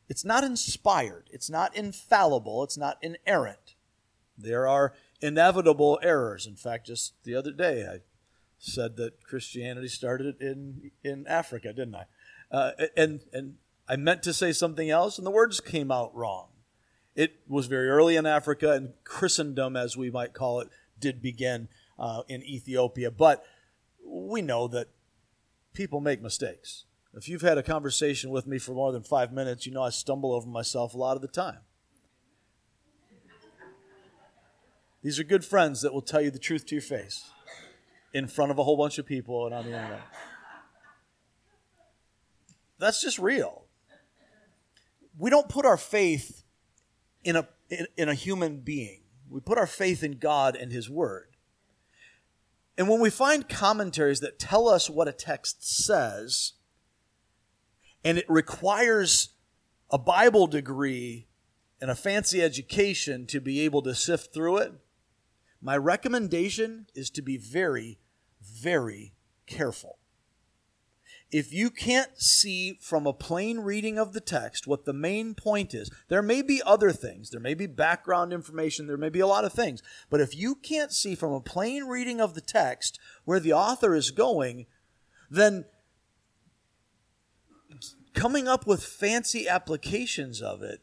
it's 0.08 0.26
not 0.26 0.44
inspired, 0.44 1.30
it's 1.32 1.50
not 1.50 1.76
infallible, 1.76 2.64
it's 2.64 2.78
not 2.78 2.98
inerrant. 3.02 3.76
There 4.38 4.68
are 4.68 4.94
inevitable 5.22 6.00
errors. 6.04 6.46
In 6.46 6.56
fact, 6.56 6.88
just 6.88 7.14
the 7.24 7.36
other 7.36 7.52
day, 7.52 7.88
I 7.88 8.00
said 8.60 8.98
that 8.98 9.24
Christianity 9.24 9.88
started 9.88 10.42
in 10.42 10.92
in 11.04 11.26
Africa, 11.28 11.74
didn't 11.74 11.96
I? 11.96 12.06
Uh, 12.52 12.72
and 12.96 13.22
and 13.34 13.56
I 13.88 13.96
meant 13.96 14.24
to 14.24 14.34
say 14.34 14.52
something 14.52 14.90
else, 14.90 15.18
and 15.18 15.26
the 15.26 15.32
words 15.32 15.60
came 15.60 15.92
out 15.92 16.16
wrong. 16.16 16.50
It 17.16 17.40
was 17.48 17.68
very 17.68 17.90
early 17.90 18.16
in 18.16 18.26
Africa, 18.26 18.74
and 18.74 18.94
Christendom, 19.04 19.76
as 19.76 19.96
we 19.96 20.12
might 20.12 20.34
call 20.34 20.60
it, 20.60 20.70
did 21.00 21.22
begin 21.22 21.70
uh, 21.98 22.24
in 22.28 22.44
Ethiopia. 22.44 23.10
But 23.10 23.46
we 24.06 24.42
know 24.42 24.68
that 24.68 24.90
people 25.74 26.02
make 26.02 26.22
mistakes. 26.22 26.86
If 27.16 27.30
you've 27.30 27.42
had 27.42 27.58
a 27.58 27.64
conversation 27.64 28.30
with 28.30 28.46
me 28.46 28.58
for 28.58 28.74
more 28.74 28.92
than 28.92 29.02
five 29.02 29.32
minutes, 29.32 29.66
you 29.66 29.72
know 29.72 29.84
I 29.84 29.90
stumble 29.90 30.34
over 30.34 30.48
myself 30.48 30.94
a 30.94 30.98
lot 30.98 31.16
of 31.16 31.22
the 31.22 31.30
time. 31.30 31.60
These 35.02 35.20
are 35.20 35.24
good 35.24 35.46
friends 35.46 35.82
that 35.82 35.94
will 35.94 36.02
tell 36.02 36.20
you 36.20 36.30
the 36.32 36.40
truth 36.40 36.66
to 36.66 36.76
your 36.76 36.82
face 36.82 37.30
in 38.14 38.28
front 38.28 38.52
of 38.52 38.58
a 38.58 38.64
whole 38.64 38.76
bunch 38.76 38.98
of 38.98 39.06
people 39.06 39.46
and 39.46 39.56
on 39.56 39.64
the 39.64 39.72
internet. 39.72 40.02
That's 42.80 43.02
just 43.02 43.18
real. 43.18 43.66
We 45.18 45.30
don't 45.30 45.48
put 45.48 45.66
our 45.66 45.78
faith 45.78 46.44
in 47.24 47.38
a, 47.38 47.48
in, 47.70 47.88
in 47.98 48.10
a 48.10 48.14
human 48.14 48.60
being, 48.60 49.02
we 49.30 49.40
put 49.40 49.58
our 49.58 49.68
faith 49.68 50.04
in 50.04 50.20
God 50.20 50.56
and 50.56 50.72
His 50.72 50.90
Word. 50.90 51.30
And 52.78 52.90
when 52.90 53.00
we 53.00 53.10
find 53.10 53.48
commentaries 53.48 54.20
that 54.20 54.38
tell 54.38 54.68
us 54.68 54.90
what 54.90 55.08
a 55.08 55.14
text 55.14 55.66
says, 55.66 56.54
and 58.06 58.20
it 58.20 58.30
requires 58.30 59.30
a 59.92 59.98
Bible 59.98 60.46
degree 60.46 61.28
and 61.82 61.90
a 61.90 61.96
fancy 61.96 62.42
education 62.42 63.26
to 63.26 63.42
be 63.42 63.60
able 63.62 63.82
to 63.82 63.96
sift 63.96 64.34
through 64.34 64.58
it, 64.58 64.74
my 65.60 65.76
recommendation 65.76 66.86
is 66.94 67.10
to 67.10 67.24
be 67.24 67.38
very, 67.38 67.98
very 68.42 69.16
careful. 69.48 69.98
If 71.32 71.52
you 71.52 71.72
can't 71.72 72.22
see 72.22 72.78
from 72.80 73.08
a 73.08 73.14
plain 73.14 73.60
reading 73.60 73.98
of 73.98 74.14
the 74.14 74.22
text 74.22 74.68
what 74.68 74.86
the 74.86 74.94
main 74.94 75.34
point 75.34 75.74
is, 75.74 75.90
there 76.08 76.22
may 76.22 76.44
be 76.44 76.62
other 76.64 76.92
things. 76.92 77.32
There 77.32 77.42
may 77.42 77.56
be 77.56 77.66
background 77.66 78.32
information. 78.32 78.86
There 78.86 78.96
may 78.96 79.10
be 79.10 79.20
a 79.20 79.28
lot 79.28 79.44
of 79.44 79.52
things. 79.52 79.82
But 80.12 80.22
if 80.22 80.36
you 80.36 80.54
can't 80.54 80.94
see 80.94 81.16
from 81.16 81.34
a 81.34 81.42
plain 81.42 81.86
reading 81.86 82.22
of 82.22 82.36
the 82.36 82.42
text 82.42 83.00
where 83.26 83.40
the 83.40 83.54
author 83.54 83.96
is 83.96 84.12
going, 84.12 84.68
then 85.30 85.66
coming 88.16 88.48
up 88.48 88.66
with 88.66 88.84
fancy 88.84 89.48
applications 89.48 90.42
of 90.42 90.64
it 90.64 90.82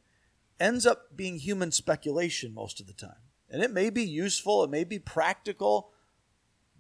ends 0.61 0.87
up 0.87 1.17
being 1.17 1.39
human 1.39 1.73
speculation 1.73 2.55
most 2.55 2.81
of 2.81 2.87
the 2.87 2.93
time. 2.93 3.23
And 3.51 3.63
it 3.63 3.73
may 3.73 3.91
be 3.91 4.05
useful, 4.05 4.63
it 4.63 4.71
may 4.71 4.85
be 4.85 4.99
practical, 4.99 5.91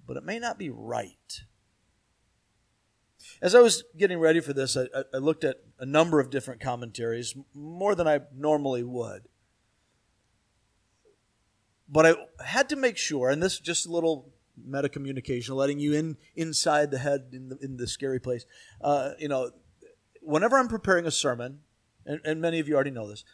but 0.06 0.16
it 0.16 0.24
may 0.24 0.38
not 0.38 0.58
be 0.58 0.70
right. 0.70 1.42
As 3.40 3.54
I 3.54 3.60
was 3.60 3.84
getting 3.96 4.18
ready 4.18 4.40
for 4.40 4.52
this, 4.52 4.76
I, 4.76 4.86
I, 5.12 5.18
looked 5.18 5.44
at 5.44 5.58
a 5.78 5.86
number 5.86 6.18
of 6.18 6.30
different 6.30 6.60
commentaries, 6.60 7.34
more 7.54 7.94
than 7.94 8.08
I 8.08 8.20
normally 8.34 8.82
would. 8.82 9.28
But 11.88 12.06
I 12.06 12.44
had 12.44 12.68
to 12.70 12.76
make 12.76 12.96
sure, 12.96 13.30
and 13.30 13.42
this 13.42 13.54
is 13.54 13.60
just 13.60 13.86
a 13.86 13.92
little 13.92 14.32
meta 14.56 14.88
communication, 14.88 15.54
letting 15.54 15.78
you 15.78 15.92
in 15.92 16.16
inside 16.34 16.90
the 16.90 16.98
head 16.98 17.28
in 17.32 17.48
the, 17.48 17.58
in 17.58 17.76
the 17.76 17.86
scary 17.86 18.20
place. 18.20 18.44
Uh, 18.80 19.10
you 19.18 19.28
know, 19.28 19.50
whenever 20.22 20.58
I'm 20.58 20.68
preparing 20.68 21.06
a 21.06 21.10
sermon, 21.10 21.60
and, 22.06 22.20
and 22.24 22.40
many 22.40 22.58
of 22.58 22.68
you 22.68 22.74
already 22.74 22.90
know 22.90 23.08
this, 23.08 23.24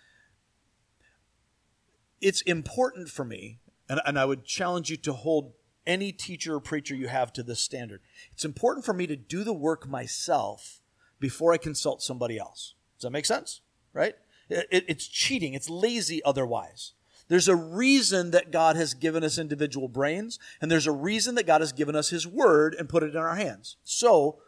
it's 2.21 2.41
important 2.43 3.09
for 3.09 3.25
me, 3.25 3.59
and, 3.89 4.01
and 4.05 4.19
I 4.19 4.25
would 4.25 4.45
challenge 4.45 4.91
you 4.91 4.97
to 4.99 5.13
hold 5.13 5.53
any 5.87 6.13
teacher 6.13 6.55
or 6.55 6.61
preacher 6.61 6.95
you 6.95 7.09
have 7.09 7.33
to 7.33 7.43
this 7.43 7.61
standard. 7.61 8.01
It's 8.33 8.45
important 8.45 8.85
for 8.85 8.93
me 8.93 9.07
to 9.07 9.17
do 9.17 9.43
the 9.45 9.55
work 9.55 9.89
myself 9.89 10.81
before 11.19 11.53
I 11.53 11.57
consult 11.57 12.03
somebody 12.03 12.39
else. 12.39 12.75
Does 12.99 13.05
that 13.05 13.11
make 13.11 13.25
sense? 13.25 13.61
Right? 13.93 14.15
It, 14.49 14.67
it, 14.71 14.85
it's 14.89 15.07
cheating, 15.07 15.55
it's 15.55 15.71
lazy 15.71 16.23
otherwise. 16.25 16.93
There's 17.29 17.49
a 17.49 17.57
reason 17.57 18.31
that 18.31 18.51
God 18.51 18.77
has 18.77 18.95
given 18.95 19.23
us 19.23 19.39
individual 19.39 19.89
brains, 19.89 20.39
and 20.61 20.71
there's 20.71 20.87
a 20.87 20.93
reason 20.93 21.35
that 21.35 21.47
God 21.47 21.61
has 21.61 21.73
given 21.73 21.95
us 21.95 22.09
His 22.09 22.27
Word 22.27 22.75
and 22.75 22.89
put 22.89 23.03
it 23.03 23.11
in 23.11 23.17
our 23.17 23.35
hands. 23.35 23.77
So, 23.85 24.39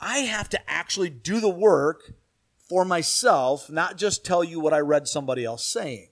I 0.00 0.18
have 0.18 0.48
to 0.50 0.70
actually 0.70 1.10
do 1.10 1.40
the 1.40 1.48
work 1.48 2.14
for 2.68 2.84
myself, 2.84 3.70
not 3.70 3.96
just 3.96 4.24
tell 4.24 4.44
you 4.44 4.60
what 4.60 4.74
I 4.74 4.80
read 4.80 5.08
somebody 5.08 5.44
else 5.44 5.64
saying. 5.64 6.08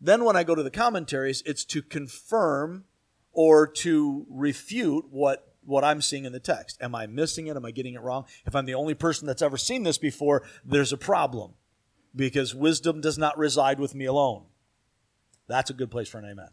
Then 0.00 0.24
when 0.24 0.36
I 0.36 0.44
go 0.44 0.54
to 0.54 0.62
the 0.62 0.70
commentaries, 0.70 1.42
it's 1.44 1.64
to 1.66 1.82
confirm 1.82 2.84
or 3.32 3.66
to 3.66 4.26
refute 4.30 5.06
what 5.10 5.46
what 5.62 5.84
I'm 5.84 6.00
seeing 6.00 6.24
in 6.24 6.32
the 6.32 6.40
text. 6.40 6.78
Am 6.80 6.94
I 6.94 7.06
missing 7.06 7.46
it? 7.46 7.56
Am 7.56 7.66
I 7.66 7.70
getting 7.70 7.94
it 7.94 8.00
wrong? 8.00 8.24
If 8.46 8.56
I'm 8.56 8.64
the 8.64 8.74
only 8.74 8.94
person 8.94 9.26
that's 9.26 9.42
ever 9.42 9.58
seen 9.58 9.82
this 9.82 9.98
before, 9.98 10.42
there's 10.64 10.92
a 10.92 10.96
problem 10.96 11.52
because 12.16 12.54
wisdom 12.54 13.00
does 13.00 13.18
not 13.18 13.38
reside 13.38 13.78
with 13.78 13.94
me 13.94 14.06
alone. 14.06 14.44
That's 15.48 15.70
a 15.70 15.74
good 15.74 15.90
place 15.90 16.08
for 16.08 16.18
an 16.18 16.24
amen. 16.24 16.48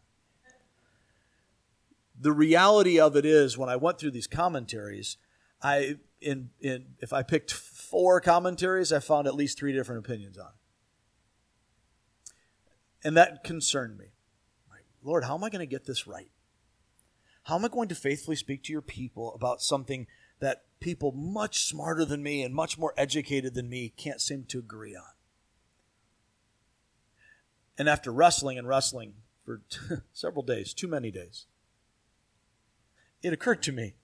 The 2.20 2.32
reality 2.32 3.00
of 3.00 3.16
it 3.16 3.24
is 3.24 3.56
when 3.56 3.68
I 3.68 3.76
went 3.76 3.98
through 3.98 4.10
these 4.10 4.26
commentaries, 4.26 5.16
I 5.62 5.96
in 6.20 6.50
in 6.60 6.86
if 7.00 7.12
I 7.12 7.22
picked 7.22 7.52
four 7.52 8.20
commentaries, 8.20 8.92
I 8.92 9.00
found 9.00 9.26
at 9.26 9.34
least 9.34 9.58
three 9.58 9.72
different 9.72 10.04
opinions 10.04 10.38
on 10.38 10.46
it. 10.46 10.52
And 13.04 13.16
that 13.16 13.44
concerned 13.44 13.98
me. 13.98 14.06
Lord, 15.02 15.24
how 15.24 15.36
am 15.36 15.44
I 15.44 15.50
going 15.50 15.60
to 15.60 15.66
get 15.66 15.86
this 15.86 16.06
right? 16.06 16.30
How 17.44 17.54
am 17.56 17.64
I 17.64 17.68
going 17.68 17.88
to 17.88 17.94
faithfully 17.94 18.36
speak 18.36 18.62
to 18.64 18.72
your 18.72 18.82
people 18.82 19.32
about 19.32 19.62
something 19.62 20.06
that 20.40 20.64
people 20.80 21.12
much 21.12 21.62
smarter 21.62 22.04
than 22.04 22.22
me 22.22 22.42
and 22.42 22.54
much 22.54 22.76
more 22.76 22.92
educated 22.96 23.54
than 23.54 23.68
me 23.68 23.92
can't 23.96 24.20
seem 24.20 24.44
to 24.48 24.58
agree 24.58 24.94
on? 24.94 25.12
And 27.78 27.88
after 27.88 28.12
wrestling 28.12 28.58
and 28.58 28.68
wrestling 28.68 29.14
for 29.44 29.62
several 30.12 30.42
days, 30.42 30.74
too 30.74 30.88
many 30.88 31.10
days, 31.10 31.46
it 33.22 33.32
occurred 33.32 33.62
to 33.62 33.72
me 33.72 33.94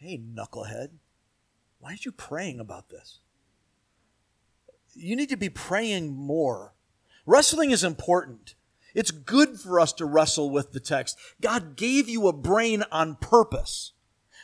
hey, 0.00 0.18
knucklehead, 0.18 0.88
why 1.78 1.90
aren't 1.90 2.04
you 2.04 2.12
praying 2.12 2.58
about 2.58 2.88
this? 2.88 3.20
You 4.94 5.14
need 5.14 5.28
to 5.28 5.36
be 5.36 5.48
praying 5.48 6.14
more 6.14 6.74
Wrestling 7.26 7.70
is 7.70 7.84
important. 7.84 8.56
It's 8.92 9.12
good 9.12 9.60
for 9.60 9.78
us 9.78 9.92
to 9.94 10.04
wrestle 10.04 10.50
with 10.50 10.72
the 10.72 10.80
text. 10.80 11.16
God 11.40 11.76
gave 11.76 12.08
you 12.08 12.26
a 12.26 12.32
brain 12.32 12.82
on 12.90 13.14
purpose. 13.16 13.92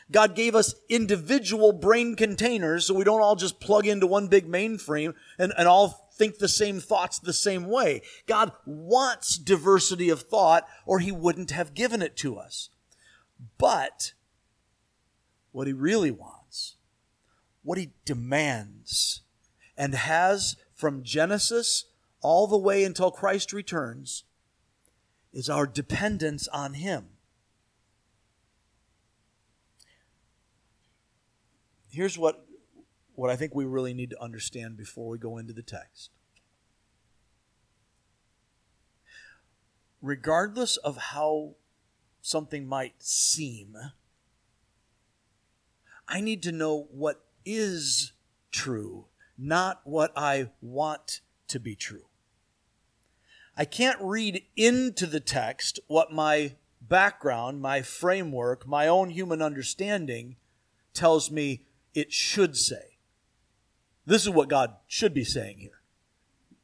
God 0.09 0.35
gave 0.35 0.55
us 0.55 0.75
individual 0.87 1.73
brain 1.73 2.15
containers 2.15 2.85
so 2.85 2.93
we 2.93 3.03
don't 3.03 3.21
all 3.21 3.35
just 3.35 3.59
plug 3.59 3.85
into 3.85 4.07
one 4.07 4.29
big 4.29 4.47
mainframe 4.47 5.15
and, 5.37 5.53
and 5.57 5.67
all 5.67 6.09
think 6.13 6.37
the 6.37 6.47
same 6.47 6.79
thoughts 6.79 7.19
the 7.19 7.33
same 7.33 7.65
way. 7.65 8.03
God 8.25 8.53
wants 8.65 9.37
diversity 9.37 10.09
of 10.09 10.21
thought 10.21 10.65
or 10.85 10.99
he 10.99 11.11
wouldn't 11.11 11.51
have 11.51 11.73
given 11.73 12.01
it 12.01 12.15
to 12.17 12.37
us. 12.37 12.69
But 13.57 14.13
what 15.57 15.65
he 15.65 15.73
really 15.73 16.11
wants, 16.11 16.75
what 17.63 17.79
he 17.79 17.89
demands, 18.05 19.21
and 19.75 19.95
has 19.95 20.55
from 20.75 21.01
Genesis 21.01 21.85
all 22.21 22.45
the 22.45 22.59
way 22.59 22.83
until 22.83 23.09
Christ 23.09 23.51
returns 23.53 24.23
is 25.33 25.49
our 25.49 25.65
dependence 25.65 26.47
on 26.49 26.75
Him. 26.75 27.07
Here's 31.89 32.19
what, 32.19 32.45
what 33.15 33.31
I 33.31 33.35
think 33.35 33.55
we 33.55 33.65
really 33.65 33.95
need 33.95 34.11
to 34.11 34.21
understand 34.21 34.77
before 34.77 35.09
we 35.09 35.17
go 35.17 35.39
into 35.39 35.53
the 35.53 35.63
text. 35.63 36.11
Regardless 40.03 40.77
of 40.77 40.97
how 40.97 41.55
something 42.21 42.67
might 42.67 43.01
seem, 43.01 43.75
I 46.07 46.21
need 46.21 46.43
to 46.43 46.51
know 46.51 46.87
what 46.91 47.23
is 47.45 48.13
true, 48.51 49.05
not 49.37 49.81
what 49.83 50.11
I 50.15 50.51
want 50.61 51.21
to 51.49 51.59
be 51.59 51.75
true. 51.75 52.05
I 53.55 53.65
can't 53.65 53.99
read 54.01 54.43
into 54.55 55.05
the 55.05 55.19
text 55.19 55.79
what 55.87 56.11
my 56.11 56.55
background, 56.79 57.61
my 57.61 57.81
framework, 57.81 58.67
my 58.67 58.87
own 58.87 59.09
human 59.09 59.41
understanding 59.41 60.35
tells 60.93 61.31
me 61.31 61.63
it 61.93 62.13
should 62.13 62.55
say. 62.55 62.97
This 64.05 64.23
is 64.23 64.29
what 64.29 64.47
God 64.47 64.75
should 64.87 65.13
be 65.13 65.23
saying 65.23 65.57
here. 65.59 65.81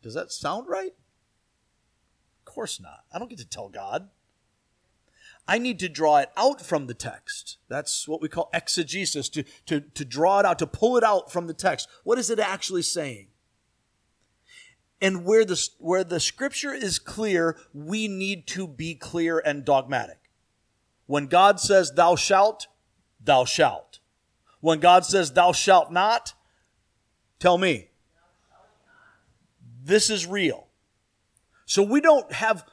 Does 0.01 0.13
that 0.13 0.31
sound 0.31 0.67
right? 0.67 0.93
Of 2.39 2.45
course 2.53 2.79
not. 2.79 3.03
I 3.11 3.19
don't 3.19 3.29
get 3.29 3.39
to 3.39 3.45
tell 3.45 3.69
God. 3.69 4.09
I 5.47 5.57
need 5.57 5.79
to 5.79 5.89
draw 5.89 6.17
it 6.17 6.29
out 6.37 6.61
from 6.61 6.87
the 6.87 6.93
text. 6.93 7.57
That's 7.67 8.07
what 8.07 8.21
we 8.21 8.29
call 8.29 8.49
exegesis, 8.53 9.27
to, 9.29 9.43
to, 9.65 9.81
to 9.81 10.05
draw 10.05 10.39
it 10.39 10.45
out, 10.45 10.59
to 10.59 10.67
pull 10.67 10.95
it 10.97 11.03
out 11.03 11.31
from 11.31 11.47
the 11.47 11.53
text. 11.53 11.89
What 12.03 12.17
is 12.17 12.29
it 12.29 12.39
actually 12.39 12.83
saying? 12.83 13.27
And 15.01 15.25
where 15.25 15.43
the, 15.43 15.61
where 15.79 16.05
the 16.05 16.21
scripture 16.21 16.73
is 16.73 16.97
clear, 16.97 17.57
we 17.73 18.07
need 18.07 18.47
to 18.47 18.67
be 18.67 18.95
clear 18.95 19.37
and 19.37 19.65
dogmatic. 19.65 20.19
When 21.07 21.27
God 21.27 21.59
says, 21.59 21.91
Thou 21.91 22.15
shalt, 22.15 22.67
thou 23.21 23.43
shalt. 23.43 23.99
When 24.61 24.79
God 24.79 25.05
says, 25.05 25.33
Thou 25.33 25.51
shalt 25.51 25.91
not, 25.91 26.33
tell 27.39 27.57
me. 27.57 27.89
This 29.83 30.09
is 30.09 30.25
real. 30.25 30.67
So 31.65 31.83
we 31.83 31.99
don't 31.99 32.31
have, 32.31 32.65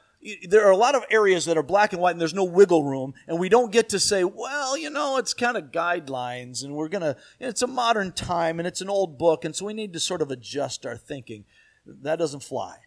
there 0.47 0.67
are 0.67 0.71
a 0.71 0.77
lot 0.77 0.95
of 0.95 1.03
areas 1.09 1.45
that 1.45 1.57
are 1.57 1.63
black 1.63 1.93
and 1.93 2.01
white 2.01 2.11
and 2.11 2.21
there's 2.21 2.33
no 2.33 2.43
wiggle 2.43 2.83
room. 2.83 3.13
And 3.27 3.39
we 3.39 3.49
don't 3.49 3.71
get 3.71 3.89
to 3.89 3.99
say, 3.99 4.23
well, 4.23 4.77
you 4.77 4.89
know, 4.89 5.17
it's 5.17 5.33
kind 5.33 5.57
of 5.57 5.71
guidelines 5.71 6.63
and 6.63 6.75
we're 6.75 6.89
to, 6.89 7.17
it's 7.39 7.61
a 7.61 7.67
modern 7.67 8.11
time 8.11 8.59
and 8.59 8.67
it's 8.67 8.81
an 8.81 8.89
old 8.89 9.17
book. 9.17 9.43
And 9.43 9.55
so 9.55 9.65
we 9.65 9.73
need 9.73 9.93
to 9.93 9.99
sort 9.99 10.21
of 10.21 10.29
adjust 10.29 10.85
our 10.85 10.97
thinking. 10.97 11.45
That 11.85 12.19
doesn't 12.19 12.43
fly. 12.43 12.77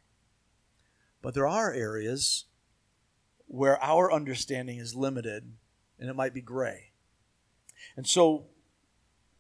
But 1.23 1.35
there 1.35 1.47
are 1.47 1.73
areas 1.73 2.45
where 3.47 3.83
our 3.83 4.13
understanding 4.13 4.79
is 4.79 4.95
limited 4.95 5.53
and 5.99 6.09
it 6.09 6.17
might 6.17 6.35
be 6.35 6.41
gray. 6.41 6.93
And 7.97 8.07
so 8.07 8.47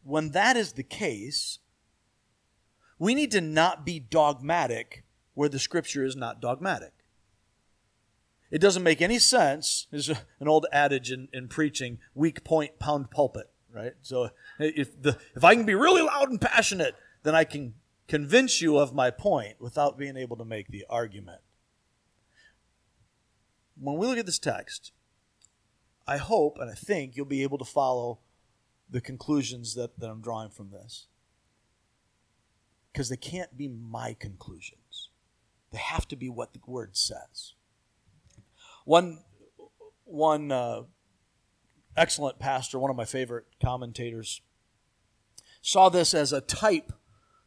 when 0.02 0.30
that 0.30 0.56
is 0.56 0.72
the 0.72 0.82
case, 0.82 1.60
we 2.98 3.14
need 3.14 3.30
to 3.32 3.40
not 3.40 3.86
be 3.86 4.00
dogmatic 4.00 5.04
where 5.34 5.48
the 5.48 5.58
scripture 5.58 6.04
is 6.04 6.16
not 6.16 6.40
dogmatic. 6.40 6.93
It 8.50 8.60
doesn't 8.60 8.82
make 8.82 9.02
any 9.02 9.18
sense. 9.18 9.86
There's 9.90 10.08
an 10.08 10.48
old 10.48 10.66
adage 10.72 11.10
in, 11.10 11.28
in 11.32 11.48
preaching 11.48 11.98
weak 12.14 12.44
point, 12.44 12.78
pound 12.78 13.10
pulpit, 13.10 13.50
right? 13.72 13.94
So 14.02 14.30
if, 14.58 15.00
the, 15.00 15.18
if 15.34 15.44
I 15.44 15.54
can 15.54 15.66
be 15.66 15.74
really 15.74 16.02
loud 16.02 16.30
and 16.30 16.40
passionate, 16.40 16.94
then 17.22 17.34
I 17.34 17.44
can 17.44 17.74
convince 18.06 18.60
you 18.60 18.76
of 18.78 18.94
my 18.94 19.10
point 19.10 19.60
without 19.60 19.98
being 19.98 20.16
able 20.16 20.36
to 20.36 20.44
make 20.44 20.68
the 20.68 20.84
argument. 20.88 21.40
When 23.80 23.96
we 23.96 24.06
look 24.06 24.18
at 24.18 24.26
this 24.26 24.38
text, 24.38 24.92
I 26.06 26.18
hope 26.18 26.58
and 26.60 26.70
I 26.70 26.74
think 26.74 27.16
you'll 27.16 27.26
be 27.26 27.42
able 27.42 27.58
to 27.58 27.64
follow 27.64 28.20
the 28.88 29.00
conclusions 29.00 29.74
that, 29.74 29.98
that 29.98 30.08
I'm 30.08 30.20
drawing 30.20 30.50
from 30.50 30.70
this. 30.70 31.06
Because 32.92 33.08
they 33.08 33.16
can't 33.16 33.56
be 33.56 33.66
my 33.66 34.14
conclusions, 34.16 35.08
they 35.72 35.78
have 35.78 36.06
to 36.08 36.16
be 36.16 36.28
what 36.28 36.52
the 36.52 36.60
word 36.64 36.96
says. 36.96 37.54
One, 38.84 39.18
one 40.04 40.52
uh, 40.52 40.82
excellent 41.96 42.38
pastor, 42.38 42.78
one 42.78 42.90
of 42.90 42.96
my 42.96 43.04
favorite 43.04 43.46
commentators, 43.62 44.40
saw 45.62 45.88
this 45.88 46.14
as 46.14 46.32
a 46.32 46.40
type 46.40 46.92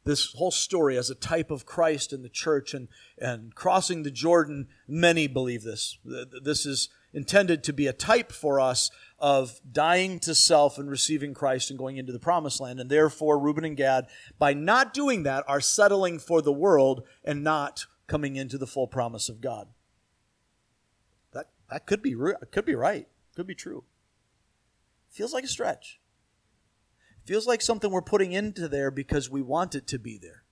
this 0.08 0.34
whole 0.36 0.52
story 0.52 0.98
as 0.98 1.10
a 1.10 1.16
type 1.16 1.52
of 1.52 1.66
Christ 1.66 2.14
in 2.14 2.24
the 2.24 2.30
church 2.30 2.74
and, 2.74 2.88
and 3.20 3.54
crossing 3.54 4.04
the 4.04 4.10
Jordan. 4.10 4.70
Many 4.88 5.28
believe 5.28 5.64
this. 5.64 6.00
This 6.42 6.66
is 6.66 6.90
intended 7.14 7.64
to 7.66 7.74
be 7.74 7.88
a 7.88 7.94
type 7.94 8.32
for 8.32 8.60
us 8.60 8.90
of 9.20 9.60
dying 9.70 10.20
to 10.22 10.34
self 10.34 10.78
and 10.78 10.90
receiving 10.90 11.34
Christ 11.34 11.70
and 11.70 11.78
going 11.78 11.98
into 11.98 12.14
the 12.14 12.20
promised 12.20 12.62
land. 12.62 12.80
And 12.80 12.90
therefore, 12.90 13.38
Reuben 13.38 13.66
and 13.66 13.78
Gad, 13.78 14.08
by 14.40 14.54
not 14.54 14.94
doing 14.94 15.24
that, 15.24 15.44
are 15.48 15.62
settling 15.62 16.20
for 16.20 16.42
the 16.42 16.54
world 16.54 17.04
and 17.24 17.44
not 17.44 17.86
coming 18.08 18.38
into 18.38 18.58
the 18.58 18.68
full 18.68 18.88
promise 18.88 19.28
of 19.28 19.42
God. 19.42 19.68
That, 21.70 21.86
could 21.86 22.02
be 22.02 22.16
could 22.52 22.66
be 22.66 22.76
right. 22.76 23.08
Could 23.36 23.48
be 23.48 23.56
true. 23.56 23.84
Feels 25.10 25.34
like 25.34 25.44
a 25.44 25.48
stretch. 25.48 26.00
Feels 27.26 27.46
like 27.46 27.62
something 27.62 27.92
we're 27.92 28.02
putting 28.02 28.32
into 28.32 28.68
there 28.68 28.90
because 28.90 29.30
we 29.30 29.42
want 29.42 29.76
it 29.76 29.86
to 29.88 30.00
be 30.00 30.18
there. 30.18 30.44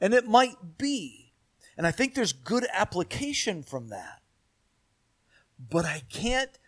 And 0.00 0.12
it 0.12 0.26
might 0.26 0.76
be. 0.76 1.32
And 1.76 1.86
I 1.86 1.90
think 1.90 2.14
there's 2.14 2.32
good 2.32 2.66
application 2.72 3.62
from 3.62 3.88
that. 3.88 4.20
But 5.58 5.86
I 5.86 6.02
can't 6.10 6.58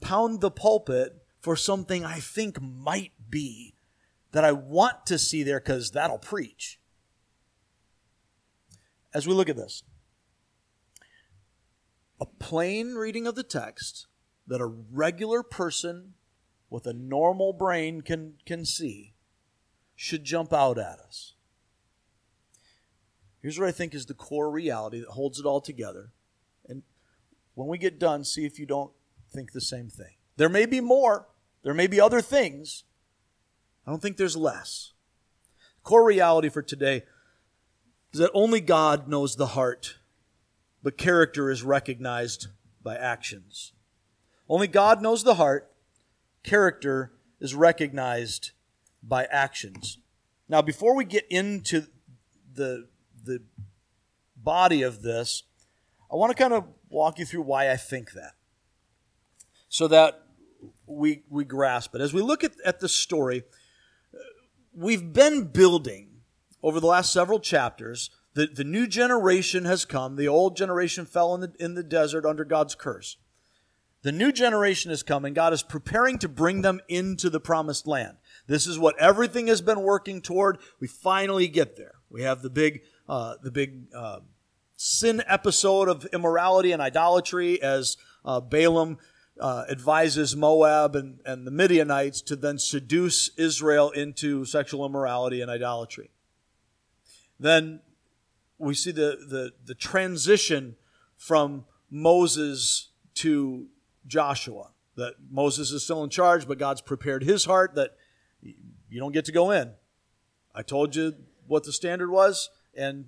pound 0.00 0.40
the 0.40 0.50
pulpit 0.50 1.16
for 1.40 1.56
something 1.56 2.04
I 2.04 2.20
think 2.20 2.60
might 2.60 3.12
be 3.28 3.74
that 4.32 4.44
I 4.44 4.52
want 4.52 5.06
to 5.06 5.18
see 5.18 5.42
there 5.42 5.60
because 5.60 5.90
that'll 5.90 6.18
preach. 6.18 6.78
As 9.12 9.26
we 9.26 9.34
look 9.34 9.48
at 9.48 9.56
this, 9.56 9.82
a 12.20 12.26
plain 12.26 12.94
reading 12.94 13.26
of 13.26 13.34
the 13.34 13.42
text 13.42 14.06
that 14.46 14.60
a 14.60 14.66
regular 14.66 15.42
person 15.42 16.14
with 16.70 16.86
a 16.86 16.92
normal 16.92 17.52
brain 17.52 18.00
can, 18.00 18.34
can 18.44 18.64
see 18.64 19.14
should 19.94 20.24
jump 20.24 20.52
out 20.52 20.78
at 20.78 20.98
us. 21.00 21.34
Here's 23.40 23.58
what 23.58 23.68
I 23.68 23.72
think 23.72 23.94
is 23.94 24.06
the 24.06 24.14
core 24.14 24.50
reality 24.50 25.00
that 25.00 25.10
holds 25.10 25.38
it 25.38 25.46
all 25.46 25.60
together. 25.60 26.10
And 26.68 26.82
when 27.54 27.68
we 27.68 27.78
get 27.78 27.98
done, 27.98 28.24
see 28.24 28.44
if 28.44 28.58
you 28.58 28.66
don't 28.66 28.92
think 29.32 29.52
the 29.52 29.60
same 29.60 29.88
thing. 29.88 30.16
There 30.36 30.48
may 30.48 30.66
be 30.66 30.80
more, 30.80 31.28
there 31.62 31.74
may 31.74 31.86
be 31.86 32.00
other 32.00 32.20
things. 32.20 32.84
I 33.86 33.90
don't 33.90 34.02
think 34.02 34.16
there's 34.16 34.36
less. 34.36 34.92
Core 35.82 36.04
reality 36.04 36.48
for 36.48 36.62
today 36.62 37.04
is 38.12 38.20
that 38.20 38.30
only 38.34 38.60
God 38.60 39.08
knows 39.08 39.36
the 39.36 39.48
heart, 39.48 39.96
but 40.88 40.96
character 40.96 41.50
is 41.50 41.62
recognized 41.62 42.46
by 42.82 42.96
actions. 42.96 43.74
Only 44.48 44.66
God 44.66 45.02
knows 45.02 45.22
the 45.22 45.34
heart, 45.34 45.70
character 46.42 47.12
is 47.40 47.54
recognized 47.54 48.52
by 49.02 49.26
actions. 49.26 49.98
Now, 50.48 50.62
before 50.62 50.96
we 50.96 51.04
get 51.04 51.26
into 51.28 51.82
the, 52.54 52.88
the 53.22 53.42
body 54.34 54.80
of 54.80 55.02
this, 55.02 55.42
I 56.10 56.16
want 56.16 56.34
to 56.34 56.42
kind 56.42 56.54
of 56.54 56.64
walk 56.88 57.18
you 57.18 57.26
through 57.26 57.42
why 57.42 57.70
I 57.70 57.76
think 57.76 58.12
that 58.12 58.32
so 59.68 59.88
that 59.88 60.22
we, 60.86 61.20
we 61.28 61.44
grasp 61.44 61.94
it. 61.96 62.00
As 62.00 62.14
we 62.14 62.22
look 62.22 62.42
at, 62.42 62.52
at 62.64 62.80
the 62.80 62.88
story, 62.88 63.42
we've 64.72 65.12
been 65.12 65.48
building 65.48 66.22
over 66.62 66.80
the 66.80 66.86
last 66.86 67.12
several 67.12 67.40
chapters. 67.40 68.08
The, 68.38 68.46
the 68.46 68.62
new 68.62 68.86
generation 68.86 69.64
has 69.64 69.84
come. 69.84 70.14
The 70.14 70.28
old 70.28 70.56
generation 70.56 71.06
fell 71.06 71.34
in 71.34 71.40
the, 71.40 71.52
in 71.58 71.74
the 71.74 71.82
desert 71.82 72.24
under 72.24 72.44
God's 72.44 72.76
curse. 72.76 73.16
The 74.02 74.12
new 74.12 74.30
generation 74.30 74.92
is 74.92 75.02
coming. 75.02 75.34
God 75.34 75.52
is 75.52 75.64
preparing 75.64 76.18
to 76.18 76.28
bring 76.28 76.62
them 76.62 76.80
into 76.86 77.30
the 77.30 77.40
promised 77.40 77.88
land. 77.88 78.16
This 78.46 78.68
is 78.68 78.78
what 78.78 78.96
everything 79.00 79.48
has 79.48 79.60
been 79.60 79.82
working 79.82 80.22
toward. 80.22 80.58
We 80.78 80.86
finally 80.86 81.48
get 81.48 81.76
there. 81.76 81.94
We 82.10 82.22
have 82.22 82.42
the 82.42 82.48
big, 82.48 82.82
uh, 83.08 83.34
the 83.42 83.50
big 83.50 83.88
uh, 83.92 84.20
sin 84.76 85.20
episode 85.26 85.88
of 85.88 86.04
immorality 86.12 86.70
and 86.70 86.80
idolatry 86.80 87.60
as 87.60 87.96
uh, 88.24 88.38
Balaam 88.38 88.98
uh, 89.40 89.64
advises 89.68 90.36
Moab 90.36 90.94
and, 90.94 91.18
and 91.26 91.44
the 91.44 91.50
Midianites 91.50 92.22
to 92.22 92.36
then 92.36 92.60
seduce 92.60 93.30
Israel 93.36 93.90
into 93.90 94.44
sexual 94.44 94.86
immorality 94.86 95.40
and 95.40 95.50
idolatry. 95.50 96.10
Then 97.40 97.80
we 98.58 98.74
see 98.74 98.90
the, 98.90 99.18
the, 99.28 99.52
the 99.64 99.74
transition 99.74 100.76
from 101.16 101.64
Moses 101.90 102.90
to 103.14 103.68
Joshua. 104.06 104.70
That 104.96 105.14
Moses 105.30 105.70
is 105.70 105.84
still 105.84 106.02
in 106.02 106.10
charge, 106.10 106.48
but 106.48 106.58
God's 106.58 106.80
prepared 106.80 107.22
his 107.22 107.44
heart 107.44 107.76
that 107.76 107.96
you 108.42 108.98
don't 108.98 109.12
get 109.12 109.24
to 109.26 109.32
go 109.32 109.50
in. 109.50 109.72
I 110.54 110.62
told 110.62 110.96
you 110.96 111.14
what 111.46 111.64
the 111.64 111.72
standard 111.72 112.10
was, 112.10 112.50
and 112.76 113.06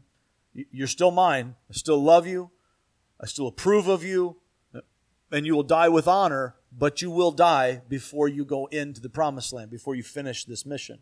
you're 0.53 0.87
still 0.87 1.11
mine. 1.11 1.57
I 1.69 1.73
still 1.73 2.01
love 2.01 2.27
you. 2.27 2.51
I 3.21 3.27
still 3.27 3.49
approve 3.49 3.89
of 3.89 4.05
you. 4.05 4.37
And 5.33 5.47
you 5.47 5.55
will 5.55 5.63
die 5.63 5.89
with 5.89 6.09
honor, 6.09 6.57
but 6.73 7.03
you 7.03 7.11
will 7.11 7.31
die 7.31 7.83
before 7.89 8.29
you 8.29 8.45
go 8.45 8.67
into 8.67 9.01
the 9.01 9.09
promised 9.09 9.53
land, 9.53 9.71
before 9.71 9.95
you 9.95 10.03
finish 10.03 10.45
this 10.45 10.67
mission. 10.67 11.01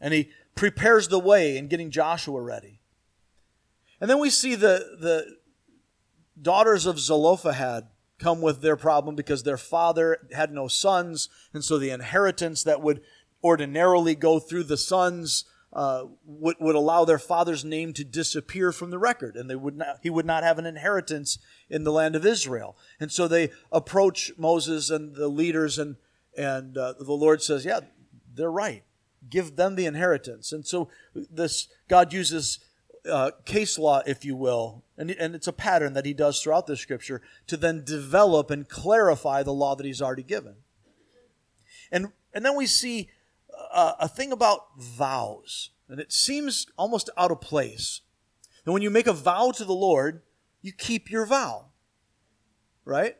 And 0.00 0.14
he 0.14 0.30
prepares 0.54 1.08
the 1.08 1.18
way 1.18 1.56
in 1.56 1.68
getting 1.68 1.90
Joshua 1.90 2.40
ready. 2.40 2.77
And 4.00 4.08
then 4.08 4.20
we 4.20 4.30
see 4.30 4.54
the, 4.54 4.96
the 5.00 5.36
daughters 6.40 6.86
of 6.86 6.98
Zelophehad 6.98 7.88
come 8.18 8.40
with 8.40 8.60
their 8.62 8.76
problem 8.76 9.14
because 9.14 9.42
their 9.42 9.56
father 9.56 10.28
had 10.32 10.52
no 10.52 10.68
sons, 10.68 11.28
and 11.52 11.64
so 11.64 11.78
the 11.78 11.90
inheritance 11.90 12.64
that 12.64 12.82
would 12.82 13.00
ordinarily 13.42 14.14
go 14.14 14.38
through 14.40 14.64
the 14.64 14.76
sons 14.76 15.44
uh, 15.72 16.04
would, 16.24 16.56
would 16.60 16.74
allow 16.74 17.04
their 17.04 17.18
father's 17.18 17.64
name 17.64 17.92
to 17.92 18.04
disappear 18.04 18.72
from 18.72 18.90
the 18.90 18.98
record, 18.98 19.36
and 19.36 19.48
they 19.48 19.56
would 19.56 19.76
not, 19.76 19.98
he 20.02 20.10
would 20.10 20.26
not 20.26 20.42
have 20.42 20.58
an 20.58 20.66
inheritance 20.66 21.38
in 21.68 21.84
the 21.84 21.92
land 21.92 22.16
of 22.16 22.24
Israel. 22.24 22.76
And 22.98 23.12
so 23.12 23.28
they 23.28 23.50
approach 23.70 24.32
Moses 24.38 24.90
and 24.90 25.14
the 25.14 25.28
leaders, 25.28 25.78
and, 25.78 25.96
and 26.36 26.76
uh, 26.76 26.94
the 26.98 27.12
Lord 27.12 27.42
says, 27.42 27.64
Yeah, 27.64 27.80
they're 28.34 28.50
right. 28.50 28.82
Give 29.28 29.56
them 29.56 29.74
the 29.74 29.86
inheritance. 29.86 30.52
And 30.52 30.66
so 30.66 30.88
this 31.14 31.68
God 31.88 32.12
uses 32.12 32.60
uh, 33.08 33.30
case 33.44 33.78
law, 33.78 34.02
if 34.06 34.24
you 34.24 34.36
will, 34.36 34.84
and, 34.96 35.10
and 35.10 35.34
it's 35.34 35.46
a 35.46 35.52
pattern 35.52 35.94
that 35.94 36.04
he 36.04 36.12
does 36.12 36.40
throughout 36.42 36.66
the 36.66 36.76
scripture 36.76 37.22
to 37.46 37.56
then 37.56 37.84
develop 37.84 38.50
and 38.50 38.68
clarify 38.68 39.42
the 39.42 39.52
law 39.52 39.74
that 39.74 39.86
he's 39.86 40.02
already 40.02 40.22
given. 40.22 40.56
And, 41.90 42.08
and 42.34 42.44
then 42.44 42.56
we 42.56 42.66
see 42.66 43.08
a, 43.74 43.94
a 44.00 44.08
thing 44.08 44.32
about 44.32 44.78
vows, 44.78 45.70
and 45.88 46.00
it 46.00 46.12
seems 46.12 46.66
almost 46.76 47.10
out 47.16 47.30
of 47.30 47.40
place. 47.40 48.02
And 48.64 48.72
when 48.72 48.82
you 48.82 48.90
make 48.90 49.06
a 49.06 49.12
vow 49.12 49.52
to 49.52 49.64
the 49.64 49.72
Lord, 49.72 50.22
you 50.60 50.72
keep 50.72 51.10
your 51.10 51.24
vow, 51.24 51.66
right? 52.84 53.16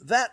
that 0.00 0.30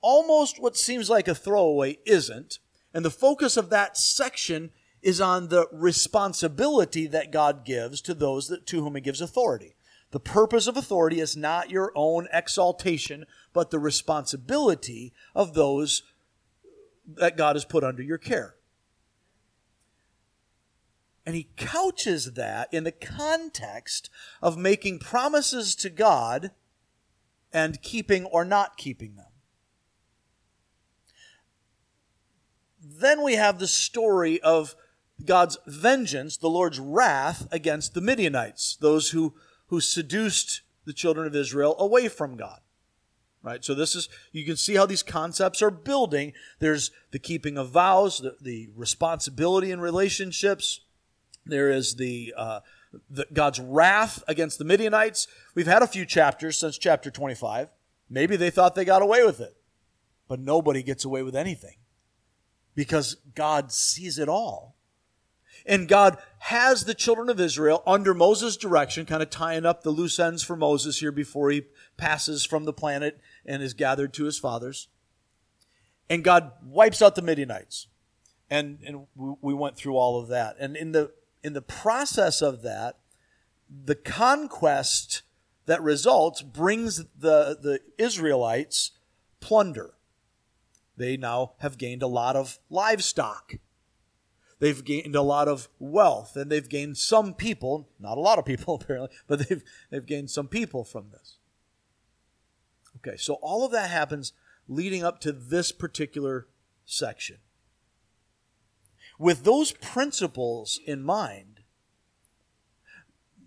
almost 0.00 0.60
what 0.60 0.76
seems 0.76 1.10
like 1.10 1.28
a 1.28 1.34
throwaway 1.34 1.98
isn't. 2.06 2.58
And 2.92 3.04
the 3.04 3.10
focus 3.10 3.56
of 3.56 3.70
that 3.70 3.96
section 3.96 4.70
is 5.02 5.20
on 5.20 5.48
the 5.48 5.66
responsibility 5.72 7.06
that 7.06 7.32
God 7.32 7.64
gives 7.64 8.00
to 8.02 8.14
those 8.14 8.48
that, 8.48 8.66
to 8.66 8.82
whom 8.82 8.94
he 8.94 9.00
gives 9.00 9.20
authority. 9.20 9.74
The 10.10 10.20
purpose 10.20 10.66
of 10.66 10.76
authority 10.76 11.20
is 11.20 11.36
not 11.36 11.70
your 11.70 11.92
own 11.94 12.26
exaltation, 12.32 13.26
but 13.52 13.70
the 13.70 13.78
responsibility 13.78 15.12
of 15.34 15.54
those 15.54 16.02
that 17.06 17.36
God 17.36 17.56
has 17.56 17.64
put 17.64 17.84
under 17.84 18.02
your 18.02 18.18
care. 18.18 18.56
And 21.24 21.36
he 21.36 21.48
couches 21.56 22.32
that 22.32 22.72
in 22.72 22.84
the 22.84 22.92
context 22.92 24.10
of 24.42 24.56
making 24.56 24.98
promises 24.98 25.74
to 25.76 25.90
God 25.90 26.50
and 27.52 27.82
keeping 27.82 28.24
or 28.24 28.44
not 28.44 28.76
keeping 28.76 29.14
them. 29.14 29.26
Then 32.82 33.22
we 33.22 33.34
have 33.34 33.58
the 33.58 33.68
story 33.68 34.40
of 34.40 34.74
God's 35.24 35.58
vengeance, 35.66 36.36
the 36.36 36.48
Lord's 36.48 36.78
wrath 36.78 37.46
against 37.52 37.94
the 37.94 38.00
Midianites, 38.00 38.76
those 38.80 39.10
who, 39.10 39.34
who 39.68 39.80
seduced 39.80 40.62
the 40.84 40.92
children 40.92 41.26
of 41.26 41.34
Israel 41.34 41.76
away 41.78 42.08
from 42.08 42.36
God. 42.36 42.60
Right? 43.42 43.64
So 43.64 43.74
this 43.74 43.94
is, 43.94 44.08
you 44.32 44.44
can 44.44 44.56
see 44.56 44.74
how 44.74 44.84
these 44.84 45.02
concepts 45.02 45.62
are 45.62 45.70
building. 45.70 46.34
There's 46.58 46.90
the 47.10 47.18
keeping 47.18 47.56
of 47.56 47.70
vows, 47.70 48.18
the, 48.18 48.36
the 48.40 48.68
responsibility 48.76 49.70
in 49.70 49.80
relationships. 49.80 50.80
There 51.46 51.70
is 51.70 51.96
the, 51.96 52.34
uh, 52.36 52.60
the, 53.08 53.26
God's 53.32 53.58
wrath 53.58 54.22
against 54.28 54.58
the 54.58 54.64
Midianites. 54.64 55.26
We've 55.54 55.66
had 55.66 55.82
a 55.82 55.86
few 55.86 56.04
chapters 56.04 56.58
since 56.58 56.76
chapter 56.76 57.10
25. 57.10 57.70
Maybe 58.10 58.36
they 58.36 58.50
thought 58.50 58.74
they 58.74 58.84
got 58.84 59.00
away 59.00 59.24
with 59.24 59.40
it. 59.40 59.56
But 60.28 60.40
nobody 60.40 60.82
gets 60.82 61.04
away 61.04 61.22
with 61.22 61.34
anything 61.34 61.76
because 62.74 63.16
God 63.34 63.72
sees 63.72 64.18
it 64.18 64.28
all. 64.28 64.76
And 65.70 65.86
God 65.86 66.18
has 66.40 66.84
the 66.84 66.94
children 66.94 67.28
of 67.28 67.38
Israel 67.38 67.84
under 67.86 68.12
Moses' 68.12 68.56
direction, 68.56 69.06
kind 69.06 69.22
of 69.22 69.30
tying 69.30 69.64
up 69.64 69.84
the 69.84 69.92
loose 69.92 70.18
ends 70.18 70.42
for 70.42 70.56
Moses 70.56 70.98
here 70.98 71.12
before 71.12 71.48
he 71.50 71.66
passes 71.96 72.44
from 72.44 72.64
the 72.64 72.72
planet 72.72 73.20
and 73.46 73.62
is 73.62 73.72
gathered 73.72 74.12
to 74.14 74.24
his 74.24 74.36
fathers. 74.36 74.88
And 76.08 76.24
God 76.24 76.50
wipes 76.64 77.00
out 77.00 77.14
the 77.14 77.22
Midianites. 77.22 77.86
And, 78.50 78.80
and 78.84 79.06
we 79.14 79.54
went 79.54 79.76
through 79.76 79.96
all 79.96 80.20
of 80.20 80.26
that. 80.26 80.56
And 80.58 80.76
in 80.76 80.90
the, 80.90 81.12
in 81.44 81.52
the 81.52 81.62
process 81.62 82.42
of 82.42 82.62
that, 82.62 82.98
the 83.70 83.94
conquest 83.94 85.22
that 85.66 85.80
results 85.80 86.42
brings 86.42 86.96
the, 87.16 87.56
the 87.62 87.78
Israelites 87.96 88.90
plunder. 89.38 89.94
They 90.96 91.16
now 91.16 91.52
have 91.58 91.78
gained 91.78 92.02
a 92.02 92.08
lot 92.08 92.34
of 92.34 92.58
livestock 92.68 93.54
they've 94.60 94.84
gained 94.84 95.16
a 95.16 95.22
lot 95.22 95.48
of 95.48 95.68
wealth 95.80 96.36
and 96.36 96.50
they've 96.50 96.68
gained 96.68 96.96
some 96.96 97.34
people, 97.34 97.88
not 97.98 98.16
a 98.16 98.20
lot 98.20 98.38
of 98.38 98.44
people 98.44 98.74
apparently, 98.80 99.14
but 99.26 99.48
they've, 99.48 99.64
they've 99.90 100.06
gained 100.06 100.30
some 100.30 100.46
people 100.46 100.84
from 100.84 101.10
this. 101.10 101.38
Okay, 102.96 103.16
so 103.16 103.34
all 103.34 103.64
of 103.64 103.72
that 103.72 103.90
happens 103.90 104.32
leading 104.68 105.02
up 105.02 105.20
to 105.20 105.32
this 105.32 105.72
particular 105.72 106.46
section. 106.84 107.38
With 109.18 109.44
those 109.44 109.72
principles 109.72 110.80
in 110.86 111.02
mind, 111.02 111.60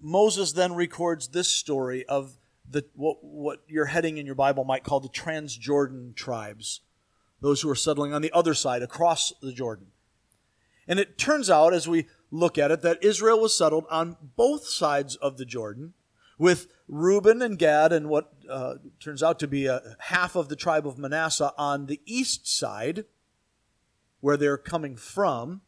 Moses 0.01 0.51
then 0.51 0.73
records 0.73 1.29
this 1.29 1.47
story 1.47 2.05
of 2.05 2.37
the, 2.69 2.85
what, 2.93 3.23
what 3.23 3.63
your 3.67 3.85
heading 3.85 4.17
in 4.17 4.25
your 4.25 4.35
Bible 4.35 4.65
might 4.65 4.83
call 4.83 4.99
the 4.99 5.09
Transjordan 5.09 6.15
tribes, 6.15 6.81
those 7.41 7.61
who 7.61 7.69
are 7.69 7.75
settling 7.75 8.13
on 8.13 8.21
the 8.21 8.31
other 8.33 8.53
side 8.53 8.81
across 8.81 9.33
the 9.41 9.53
Jordan. 9.53 9.87
And 10.87 10.99
it 10.99 11.17
turns 11.17 11.49
out, 11.49 11.73
as 11.73 11.87
we 11.87 12.07
look 12.31 12.57
at 12.57 12.71
it, 12.71 12.81
that 12.81 13.03
Israel 13.03 13.39
was 13.39 13.55
settled 13.55 13.85
on 13.89 14.17
both 14.35 14.67
sides 14.67 15.15
of 15.15 15.37
the 15.37 15.45
Jordan, 15.45 15.93
with 16.37 16.67
Reuben 16.87 17.41
and 17.41 17.57
Gad 17.57 17.93
and 17.93 18.09
what 18.09 18.33
uh, 18.49 18.75
turns 18.99 19.23
out 19.23 19.39
to 19.39 19.47
be 19.47 19.67
a 19.67 19.95
half 19.99 20.35
of 20.35 20.49
the 20.49 20.55
tribe 20.55 20.87
of 20.87 20.97
Manasseh 20.97 21.53
on 21.57 21.85
the 21.85 22.01
east 22.05 22.47
side, 22.47 23.05
where 24.19 24.35
they're 24.35 24.57
coming 24.57 24.97
from. 24.97 25.61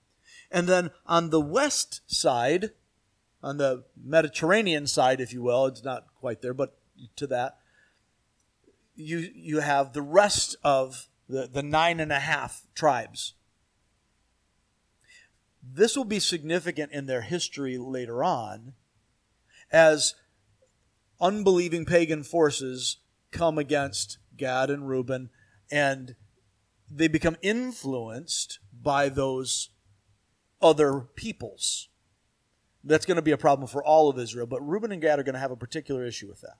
And 0.52 0.68
then 0.68 0.92
on 1.06 1.30
the 1.30 1.42
west 1.42 2.02
side, 2.08 2.72
on 3.42 3.58
the 3.58 3.84
Mediterranean 3.96 4.88
side, 4.88 5.22
if 5.22 5.32
you 5.32 5.44
will, 5.44 5.68
it's 5.68 5.84
not 5.84 6.08
quite 6.20 6.42
there, 6.42 6.54
but 6.54 6.78
to 7.16 7.28
that, 7.28 7.58
you, 8.96 9.30
you 9.36 9.60
have 9.60 9.94
the 9.94 10.02
rest 10.02 10.56
of 10.64 11.08
the, 11.30 11.48
the 11.48 11.64
nine 11.64 12.00
and 12.00 12.12
a 12.12 12.20
half 12.20 12.64
tribes 12.74 13.34
this 15.74 15.98
will 15.98 16.06
be 16.06 16.20
significant 16.20 16.92
in 16.92 17.06
their 17.06 17.22
history 17.22 17.78
later 17.78 18.24
on 18.24 18.74
as 19.72 20.16
unbelieving 21.20 21.86
pagan 21.86 22.24
forces 22.24 22.98
come 23.32 23.58
against 23.58 24.18
Gad 24.38 24.70
and 24.70 24.88
Reuben 24.88 25.30
and 25.72 26.16
they 26.90 27.08
become 27.08 27.36
influenced 27.42 28.60
by 28.82 29.10
those 29.10 29.70
other 30.62 31.02
peoples. 31.16 31.90
That's 32.84 33.06
going 33.06 33.16
to 33.16 33.24
be 33.24 33.32
a 33.32 33.38
problem 33.38 33.68
for 33.68 33.84
all 33.84 34.10
of 34.10 34.20
Israel, 34.20 34.46
but 34.46 34.66
Reuben 34.66 34.92
and 34.92 35.02
Gad 35.02 35.20
are 35.20 35.24
going 35.24 35.34
to 35.34 35.40
have 35.40 35.52
a 35.52 35.58
particular 35.58 36.06
issue 36.06 36.28
with 36.28 36.42
that. 36.42 36.58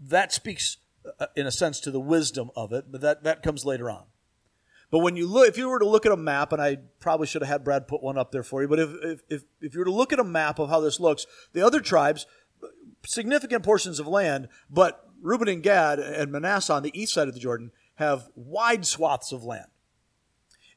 That 0.00 0.32
speaks, 0.32 0.76
uh, 1.18 1.26
in 1.34 1.46
a 1.46 1.50
sense, 1.50 1.80
to 1.80 1.90
the 1.90 2.00
wisdom 2.00 2.50
of 2.54 2.72
it, 2.72 2.92
but 2.92 3.00
that, 3.00 3.24
that 3.24 3.42
comes 3.42 3.64
later 3.64 3.90
on. 3.90 4.04
But 4.92 4.98
when 4.98 5.16
you 5.16 5.26
look, 5.26 5.48
if 5.48 5.56
you 5.56 5.70
were 5.70 5.78
to 5.78 5.88
look 5.88 6.04
at 6.04 6.12
a 6.12 6.16
map, 6.18 6.52
and 6.52 6.60
I 6.60 6.76
probably 7.00 7.26
should 7.26 7.40
have 7.40 7.48
had 7.48 7.64
Brad 7.64 7.88
put 7.88 8.02
one 8.02 8.18
up 8.18 8.30
there 8.30 8.42
for 8.42 8.60
you, 8.60 8.68
but 8.68 8.78
if, 8.78 8.90
if, 9.02 9.22
if, 9.30 9.42
if 9.62 9.74
you 9.74 9.80
were 9.80 9.86
to 9.86 9.90
look 9.90 10.12
at 10.12 10.20
a 10.20 10.24
map 10.24 10.58
of 10.58 10.68
how 10.68 10.80
this 10.80 11.00
looks, 11.00 11.26
the 11.54 11.62
other 11.62 11.80
tribes, 11.80 12.26
significant 13.02 13.64
portions 13.64 13.98
of 13.98 14.06
land, 14.06 14.48
but 14.68 15.08
Reuben 15.22 15.48
and 15.48 15.62
Gad 15.62 15.98
and 15.98 16.30
Manasseh 16.30 16.74
on 16.74 16.82
the 16.82 17.00
east 17.00 17.14
side 17.14 17.26
of 17.26 17.32
the 17.32 17.40
Jordan 17.40 17.72
have 17.94 18.28
wide 18.34 18.84
swaths 18.84 19.32
of 19.32 19.42
land. 19.44 19.70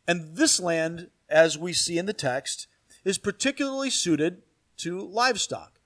And 0.08 0.38
this 0.38 0.62
land, 0.62 1.10
as 1.30 1.58
we 1.58 1.74
see 1.74 1.98
in 1.98 2.06
the 2.06 2.14
text, 2.14 2.68
is 3.04 3.18
particularly 3.18 3.90
suited 3.90 4.44
to 4.78 5.02
livestock. 5.02 5.82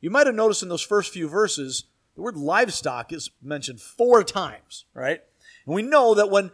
You 0.00 0.10
might 0.10 0.26
have 0.26 0.36
noticed 0.36 0.62
in 0.62 0.68
those 0.68 0.82
first 0.82 1.12
few 1.12 1.28
verses, 1.28 1.86
the 2.14 2.22
word 2.22 2.36
livestock 2.36 3.12
is 3.12 3.32
mentioned 3.42 3.80
four 3.80 4.22
times, 4.22 4.84
right? 4.94 5.22
And 5.66 5.74
we 5.74 5.82
know 5.82 6.14
that 6.14 6.30
when 6.30 6.52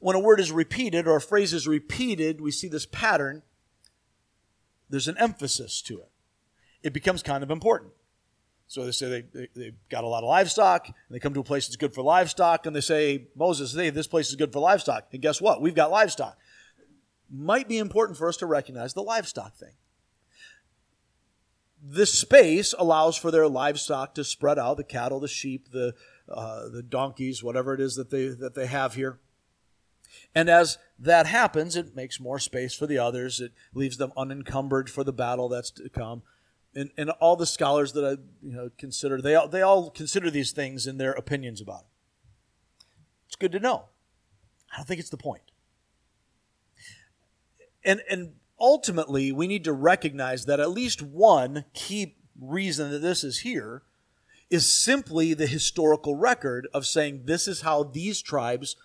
when 0.00 0.16
a 0.16 0.20
word 0.20 0.40
is 0.40 0.50
repeated 0.50 1.06
or 1.06 1.16
a 1.16 1.20
phrase 1.20 1.52
is 1.52 1.68
repeated, 1.68 2.40
we 2.40 2.50
see 2.50 2.68
this 2.68 2.86
pattern. 2.86 3.42
There's 4.88 5.08
an 5.08 5.16
emphasis 5.18 5.80
to 5.82 5.98
it. 5.98 6.10
It 6.82 6.92
becomes 6.92 7.22
kind 7.22 7.42
of 7.42 7.50
important. 7.50 7.92
So 8.68 8.84
they 8.84 8.90
say 8.90 9.24
they, 9.32 9.48
they, 9.54 9.64
have 9.66 9.74
got 9.88 10.04
a 10.04 10.08
lot 10.08 10.24
of 10.24 10.28
livestock, 10.28 10.88
and 10.88 10.94
they 11.10 11.20
come 11.20 11.34
to 11.34 11.40
a 11.40 11.44
place 11.44 11.66
that's 11.66 11.76
good 11.76 11.94
for 11.94 12.02
livestock, 12.02 12.66
and 12.66 12.74
they 12.74 12.80
say, 12.80 13.28
Moses, 13.36 13.74
hey, 13.74 13.90
this 13.90 14.08
place 14.08 14.28
is 14.28 14.34
good 14.34 14.52
for 14.52 14.58
livestock. 14.58 15.06
And 15.12 15.22
guess 15.22 15.40
what? 15.40 15.62
We've 15.62 15.74
got 15.74 15.90
livestock. 15.90 16.36
Might 17.30 17.68
be 17.68 17.78
important 17.78 18.18
for 18.18 18.28
us 18.28 18.36
to 18.38 18.46
recognize 18.46 18.92
the 18.92 19.02
livestock 19.02 19.56
thing. 19.56 19.74
This 21.80 22.18
space 22.18 22.74
allows 22.76 23.16
for 23.16 23.30
their 23.30 23.46
livestock 23.46 24.14
to 24.16 24.24
spread 24.24 24.58
out 24.58 24.78
the 24.78 24.84
cattle, 24.84 25.20
the 25.20 25.28
sheep, 25.28 25.70
the, 25.70 25.94
uh, 26.28 26.68
the 26.68 26.82
donkeys, 26.82 27.44
whatever 27.44 27.72
it 27.74 27.80
is 27.80 27.94
that 27.94 28.10
they, 28.10 28.28
that 28.28 28.54
they 28.54 28.66
have 28.66 28.94
here. 28.94 29.20
And 30.34 30.48
as 30.48 30.78
that 30.98 31.26
happens, 31.26 31.76
it 31.76 31.96
makes 31.96 32.20
more 32.20 32.38
space 32.38 32.74
for 32.74 32.86
the 32.86 32.98
others. 32.98 33.40
It 33.40 33.52
leaves 33.74 33.96
them 33.96 34.12
unencumbered 34.16 34.90
for 34.90 35.04
the 35.04 35.12
battle 35.12 35.48
that's 35.48 35.70
to 35.72 35.88
come. 35.88 36.22
And, 36.74 36.90
and 36.98 37.10
all 37.10 37.36
the 37.36 37.46
scholars 37.46 37.92
that 37.94 38.04
I 38.04 38.10
you 38.46 38.52
know, 38.54 38.70
consider, 38.76 39.20
they 39.20 39.34
all, 39.34 39.48
they 39.48 39.62
all 39.62 39.90
consider 39.90 40.30
these 40.30 40.52
things 40.52 40.86
in 40.86 40.98
their 40.98 41.12
opinions 41.12 41.60
about 41.60 41.80
it. 41.80 41.86
It's 43.26 43.36
good 43.36 43.52
to 43.52 43.60
know. 43.60 43.86
I 44.72 44.76
don't 44.76 44.86
think 44.86 45.00
it's 45.00 45.10
the 45.10 45.16
point. 45.16 45.42
And, 47.84 48.02
and 48.10 48.34
ultimately, 48.58 49.32
we 49.32 49.46
need 49.46 49.64
to 49.64 49.72
recognize 49.72 50.44
that 50.46 50.60
at 50.60 50.70
least 50.70 51.00
one 51.00 51.64
key 51.72 52.16
reason 52.38 52.90
that 52.90 52.98
this 52.98 53.24
is 53.24 53.38
here 53.38 53.82
is 54.50 54.70
simply 54.72 55.34
the 55.34 55.46
historical 55.46 56.14
record 56.14 56.68
of 56.72 56.86
saying 56.86 57.22
this 57.24 57.48
is 57.48 57.62
how 57.62 57.82
these 57.82 58.22
tribes 58.22 58.76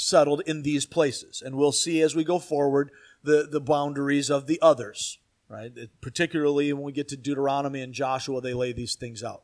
settled 0.00 0.40
in 0.46 0.62
these 0.62 0.86
places. 0.86 1.42
And 1.44 1.56
we'll 1.56 1.72
see 1.72 2.00
as 2.02 2.14
we 2.14 2.22
go 2.22 2.38
forward 2.38 2.92
the, 3.24 3.48
the 3.50 3.60
boundaries 3.60 4.30
of 4.30 4.46
the 4.46 4.60
others, 4.62 5.18
right? 5.48 5.72
Particularly 6.00 6.72
when 6.72 6.84
we 6.84 6.92
get 6.92 7.08
to 7.08 7.16
Deuteronomy 7.16 7.82
and 7.82 7.92
Joshua, 7.92 8.40
they 8.40 8.54
lay 8.54 8.72
these 8.72 8.94
things 8.94 9.24
out. 9.24 9.42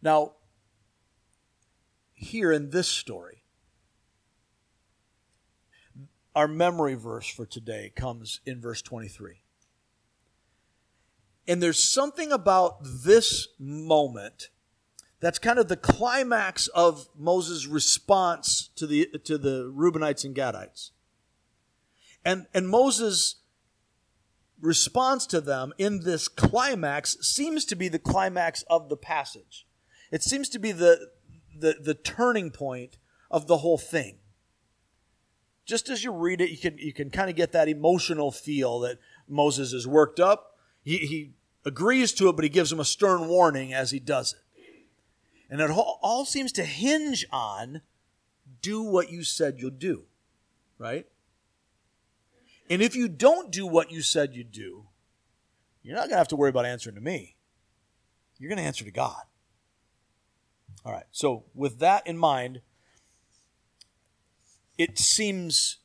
Now, 0.00 0.32
here 2.14 2.50
in 2.50 2.70
this 2.70 2.88
story, 2.88 3.42
our 6.34 6.48
memory 6.48 6.94
verse 6.94 7.28
for 7.28 7.44
today 7.44 7.92
comes 7.94 8.40
in 8.46 8.62
verse 8.62 8.80
23. 8.80 9.42
And 11.46 11.62
there's 11.62 11.78
something 11.78 12.32
about 12.32 12.78
this 12.82 13.48
moment 13.58 14.48
That's 15.20 15.38
kind 15.38 15.58
of 15.58 15.68
the 15.68 15.76
climax 15.76 16.68
of 16.68 17.08
Moses' 17.16 17.66
response 17.66 18.70
to 18.76 18.86
the, 18.86 19.08
to 19.24 19.36
the 19.36 19.72
Reubenites 19.74 20.24
and 20.24 20.34
Gadites. 20.34 20.90
And, 22.24 22.46
and 22.54 22.68
Moses' 22.68 23.36
response 24.60 25.26
to 25.26 25.40
them 25.40 25.72
in 25.78 26.00
this 26.00 26.28
climax 26.28 27.16
seems 27.20 27.64
to 27.66 27.76
be 27.76 27.88
the 27.88 27.98
climax 27.98 28.62
of 28.68 28.88
the 28.88 28.96
passage. 28.96 29.66
It 30.12 30.22
seems 30.22 30.48
to 30.50 30.58
be 30.58 30.72
the, 30.72 31.08
the, 31.56 31.76
the 31.82 31.94
turning 31.94 32.50
point 32.50 32.98
of 33.30 33.46
the 33.46 33.58
whole 33.58 33.78
thing. 33.78 34.18
Just 35.66 35.90
as 35.90 36.02
you 36.02 36.12
read 36.12 36.40
it, 36.40 36.50
you 36.50 36.58
can, 36.58 36.78
you 36.78 36.92
can 36.92 37.10
kind 37.10 37.28
of 37.28 37.36
get 37.36 37.52
that 37.52 37.68
emotional 37.68 38.30
feel 38.30 38.80
that 38.80 38.98
Moses 39.28 39.72
is 39.72 39.86
worked 39.86 40.18
up. 40.18 40.56
He, 40.82 40.98
he 40.98 41.32
agrees 41.64 42.12
to 42.14 42.28
it, 42.28 42.36
but 42.36 42.44
he 42.44 42.48
gives 42.48 42.72
him 42.72 42.80
a 42.80 42.84
stern 42.84 43.28
warning 43.28 43.74
as 43.74 43.90
he 43.90 44.00
does 44.00 44.32
it. 44.32 44.40
And 45.50 45.60
it 45.60 45.70
all, 45.70 46.24
seems 46.24 46.52
to 46.52 46.64
hinge 46.64 47.24
on 47.32 47.80
do 48.60 48.82
what 48.82 49.10
you 49.10 49.24
said 49.24 49.56
you'll 49.58 49.70
do, 49.70 50.04
right? 50.78 51.06
And 52.68 52.82
if 52.82 52.94
you 52.94 53.08
don't 53.08 53.50
do 53.50 53.66
what 53.66 53.90
you 53.90 54.02
said 54.02 54.34
you'd 54.34 54.52
do, 54.52 54.86
you're 55.82 55.94
not 55.94 56.02
going 56.02 56.10
to 56.10 56.18
have 56.18 56.28
to 56.28 56.36
worry 56.36 56.50
about 56.50 56.66
answering 56.66 56.96
to 56.96 57.00
me. 57.00 57.36
You're 58.38 58.50
going 58.50 58.58
to 58.58 58.64
answer 58.64 58.84
to 58.84 58.90
God. 58.90 59.22
All 60.84 60.92
right, 60.92 61.06
so 61.10 61.44
with 61.54 61.78
that 61.78 62.06
in 62.06 62.18
mind, 62.18 62.60
it 64.76 64.98
seems 64.98 65.78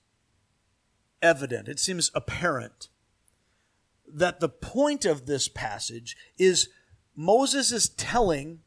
evident, 1.22 1.68
it 1.68 1.80
seems 1.80 2.12
apparent 2.14 2.90
that 4.08 4.40
the 4.40 4.50
point 4.50 5.06
of 5.06 5.26
this 5.26 5.48
passage 5.48 6.16
is 6.38 6.70
Moses 7.16 7.72
is 7.72 7.90
telling 7.90 8.60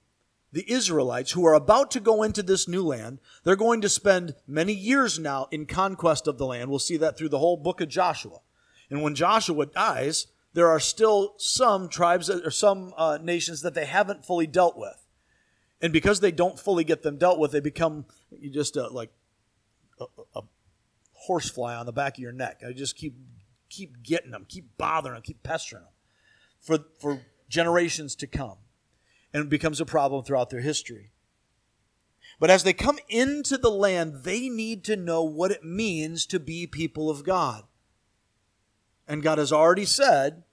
the 0.57 0.73
Israelites 0.73 1.33
who 1.33 1.45
are 1.45 1.53
about 1.53 1.91
to 1.91 2.01
go 2.01 2.23
into 2.23 2.43
this 2.43 2.67
new 2.67 2.83
land, 2.83 3.19
they're 3.45 3.57
going 3.57 3.83
to 3.83 3.91
spend 3.91 4.35
many 4.47 4.73
years 4.73 5.19
now 5.19 5.47
in 5.51 5.67
conquest 5.67 6.27
of 6.27 6.39
the 6.39 6.47
land. 6.47 6.71
We'll 6.71 6.79
see 6.79 6.97
that 6.97 7.19
through 7.19 7.29
the 7.29 7.39
whole 7.39 7.59
book 7.59 7.83
of 7.83 7.91
Joshua. 7.91 8.39
And 8.89 9.03
when 9.03 9.15
Joshua 9.15 9.67
dies, 9.67 10.29
there 10.55 10.69
are 10.69 10.81
still 10.81 11.35
some 11.37 11.91
tribes 11.91 12.31
or 12.31 12.51
some 12.51 12.95
uh, 12.97 13.19
nations 13.21 13.61
that 13.61 13.75
they 13.75 13.85
haven't 13.85 14.25
fully 14.25 14.47
dealt 14.47 14.79
with. 14.79 14.97
And 15.83 15.93
because 15.93 16.21
they 16.21 16.33
don't 16.33 16.59
fully 16.59 16.85
get 16.85 17.03
them 17.03 17.19
dealt 17.19 17.39
with, 17.39 17.53
they 17.53 17.61
become 17.61 18.07
just 18.51 18.79
a, 18.79 18.89
like 18.89 19.11
a, 20.01 20.07
a 20.37 20.41
horsefly 21.13 21.75
on 21.75 21.85
the 21.85 21.93
back 21.93 22.17
of 22.17 22.23
your 22.23 22.33
neck. 22.33 22.63
I 22.67 22.73
just 22.73 22.97
keep 22.97 23.15
keep 23.69 24.03
getting 24.03 24.31
them, 24.31 24.47
keep 24.49 24.79
bothering 24.79 25.17
them, 25.17 25.23
keep 25.23 25.43
pestering 25.43 25.83
them 25.83 25.93
for, 26.63 26.79
for 26.99 27.21
generations 27.47 28.15
to 28.15 28.27
come 28.27 28.57
and 29.37 29.45
it 29.45 29.51
becomes 29.51 29.83
a 29.83 29.85
problem 29.85 30.25
throughout 30.25 30.49
their 30.49 30.63
history. 30.63 31.11
But 32.41 32.49
as 32.49 32.63
they 32.63 32.73
come 32.73 32.99
into 33.07 33.59
the 33.59 33.71
land, 33.71 34.23
they 34.23 34.49
need 34.49 34.83
to 34.85 34.97
know 34.97 35.23
what 35.25 35.51
it 35.51 35.63
means 35.63 36.25
to 36.27 36.41
be 36.41 36.67
people 36.67 37.11
of 37.11 37.23
God. 37.23 37.65
And 39.07 39.23
God 39.23 39.37
has 39.37 39.53
already 39.53 39.85
said, 39.85 40.45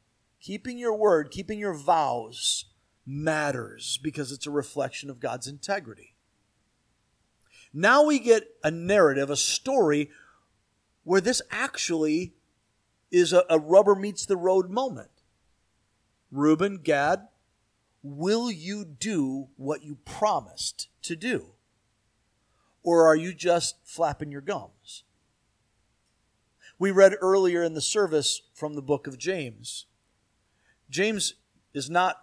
keeping 0.41 0.77
your 0.77 0.97
word, 0.97 1.31
keeping 1.31 1.59
your 1.59 1.73
vows 1.73 2.65
matters 3.05 3.97
because 4.03 4.33
it's 4.33 4.47
a 4.47 4.51
reflection 4.51 5.09
of 5.09 5.21
God's 5.21 5.47
integrity. 5.47 6.13
Now 7.73 8.03
we 8.03 8.19
get 8.19 8.49
a 8.65 8.69
narrative, 8.69 9.29
a 9.29 9.37
story 9.37 10.11
where 11.05 11.21
this 11.21 11.41
actually 11.49 12.33
is 13.11 13.31
a, 13.31 13.45
a 13.49 13.57
rubber 13.57 13.95
meets 13.95 14.25
the 14.25 14.35
road 14.35 14.69
moment. 14.69 15.21
Reuben, 16.33 16.79
Gad, 16.83 17.29
Will 18.03 18.51
you 18.51 18.83
do 18.83 19.47
what 19.55 19.81
you 19.81 19.97
promised 20.05 20.89
to 21.03 21.15
do? 21.15 21.53
Or 22.83 23.07
are 23.07 23.15
you 23.15 23.33
just 23.33 23.77
flapping 23.85 24.29
your 24.29 24.41
gums? 24.41 25.03
We 26.77 26.91
read 26.91 27.15
earlier 27.21 27.63
in 27.63 27.75
the 27.75 27.81
service 27.81 28.41
from 28.53 28.75
the 28.75 28.81
book 28.81 29.07
of 29.07 29.17
James. 29.17 29.85
James 30.89 31.35
is 31.73 31.89
not 31.89 32.17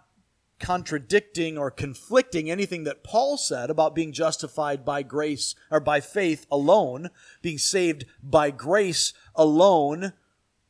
contradicting 0.59 1.57
or 1.57 1.71
conflicting 1.71 2.51
anything 2.51 2.83
that 2.83 3.03
Paul 3.03 3.37
said 3.37 3.71
about 3.71 3.95
being 3.95 4.11
justified 4.11 4.85
by 4.85 5.01
grace 5.01 5.55
or 5.71 5.79
by 5.79 5.99
faith 5.99 6.45
alone, 6.51 7.09
being 7.41 7.57
saved 7.57 8.05
by 8.21 8.51
grace 8.51 9.13
alone, 9.35 10.13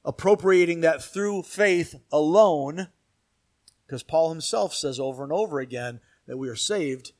appropriating 0.06 0.80
that 0.82 1.04
through 1.04 1.44
faith 1.44 1.96
alone. 2.12 2.88
Because 3.92 4.04
Paul 4.04 4.30
himself 4.30 4.74
says 4.74 5.02
over 5.02 5.22
and 5.22 5.34
over 5.34 5.60
again 5.60 6.00
that 6.26 6.38
we 6.38 6.48
are 6.48 6.56
saved 6.56 7.12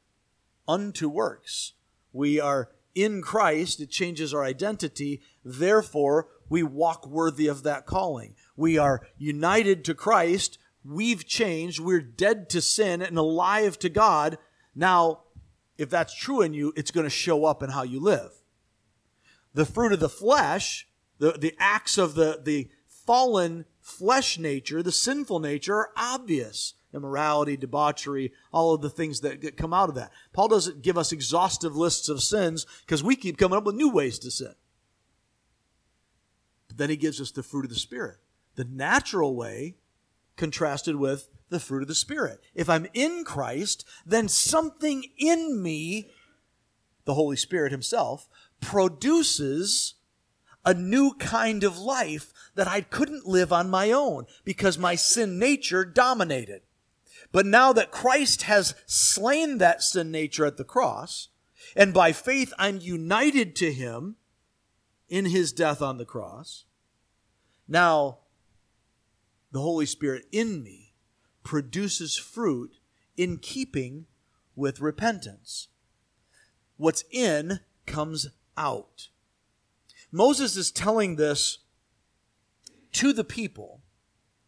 unto 0.70 1.10
works. 1.10 1.74
We 2.14 2.40
are 2.40 2.70
in 2.96 3.22
Christ, 3.22 3.82
it 3.82 3.90
changes 3.90 4.34
our 4.34 4.46
identity. 4.46 5.22
Therefore, 5.44 6.30
we 6.48 6.64
walk 6.64 7.06
worthy 7.06 7.48
of 7.48 7.64
that 7.64 7.86
calling. 7.86 8.36
We 8.56 8.78
are 8.78 9.02
united 9.18 9.84
to 9.84 9.94
Christ. 9.94 10.60
We've 10.86 11.28
changed. 11.28 11.82
We're 11.82 12.00
dead 12.00 12.50
to 12.52 12.62
sin 12.62 13.02
and 13.02 13.18
alive 13.18 13.78
to 13.80 13.90
God. 13.90 14.38
Now, 14.74 15.24
if 15.78 15.90
that's 15.90 16.16
true 16.16 16.42
in 16.42 16.54
you, 16.54 16.72
it's 16.78 16.92
going 16.92 17.06
to 17.06 17.10
show 17.10 17.44
up 17.44 17.62
in 17.62 17.72
how 17.72 17.84
you 17.84 18.00
live. 18.00 18.32
The 19.54 19.66
fruit 19.66 19.92
of 19.92 20.00
the 20.00 20.08
flesh, 20.08 20.88
the, 21.18 21.34
the 21.34 21.54
acts 21.60 21.98
of 21.98 22.16
the, 22.16 22.40
the 22.42 22.70
fallen 22.88 23.66
flesh 23.98 24.40
nature, 24.40 24.82
the 24.82 24.92
sinful 24.92 25.40
nature, 25.40 25.76
are 25.76 25.90
obvious. 25.96 26.74
Immorality, 26.94 27.56
debauchery, 27.56 28.34
all 28.52 28.74
of 28.74 28.82
the 28.82 28.90
things 28.90 29.22
that 29.22 29.56
come 29.56 29.74
out 29.74 29.90
of 29.90 29.96
that. 29.96 30.12
Paul 30.34 30.50
doesn't 30.50 30.82
give 30.82 30.98
us 30.98 31.12
exhaustive 31.12 31.76
lists 31.76 32.10
of 32.10 32.22
sins 32.22 32.66
because 32.86 33.04
we 33.04 33.16
keep 33.16 33.38
coming 33.38 33.58
up 33.58 33.64
with 33.64 33.76
new 33.76 33.90
ways 33.90 34.20
to 34.20 34.32
sin. 34.32 34.56
But 36.68 36.78
then 36.78 36.90
he 36.90 36.98
gives 36.98 37.22
us 37.22 37.32
the 37.32 37.44
fruit 37.44 37.66
of 37.66 37.70
the 37.70 37.80
Spirit. 37.80 38.18
The 38.56 38.66
natural 38.66 39.36
way 39.36 39.76
contrasted 40.36 40.98
with 40.98 41.30
the 41.50 41.60
fruit 41.60 41.82
of 41.82 41.88
the 41.88 41.96
Spirit. 41.96 42.42
If 42.56 42.70
I'm 42.70 42.88
in 42.94 43.24
Christ, 43.24 43.86
then 44.06 44.28
something 44.28 45.06
in 45.18 45.62
me, 45.62 46.10
the 47.06 47.14
Holy 47.14 47.38
Spirit 47.38 47.72
Himself, 47.72 48.28
produces 48.60 49.96
a 50.66 50.74
new 50.74 51.14
kind 51.14 51.64
of 51.64 51.78
life 51.78 52.32
that 52.56 52.68
I 52.68 52.82
couldn't 52.82 53.26
live 53.26 53.52
on 53.52 53.70
my 53.70 53.92
own 53.92 54.26
because 54.44 54.78
my 54.78 54.96
sin 54.96 55.40
nature 55.40 55.84
dominated. 55.84 56.62
But 57.32 57.46
now 57.46 57.74
that 57.74 57.92
Christ 57.92 58.44
has 58.44 58.76
slain 58.86 59.58
that 59.60 59.82
sin 59.82 60.12
nature 60.12 60.46
at 60.46 60.58
the 60.58 60.64
cross, 60.64 61.30
and 61.76 61.94
by 61.94 62.12
faith 62.12 62.54
I'm 62.58 62.80
united 62.80 63.56
to 63.58 63.72
him 63.72 64.18
in 65.10 65.26
his 65.26 65.52
death 65.52 65.82
on 65.82 65.98
the 65.98 66.06
cross, 66.06 66.66
now 67.68 68.20
the 69.52 69.62
Holy 69.62 69.86
Spirit 69.86 70.26
in 70.32 70.64
me 70.64 70.94
produces 71.44 72.18
fruit 72.18 72.78
in 73.18 73.38
keeping 73.38 74.06
with 74.56 74.82
repentance. 74.82 75.68
What's 76.78 77.04
in 77.12 77.60
comes 77.86 78.28
out. 78.58 79.10
Moses 80.12 80.58
is 80.58 80.72
telling 80.72 81.16
this 81.16 81.60
to 82.94 83.14
the 83.14 83.24
people, 83.24 83.82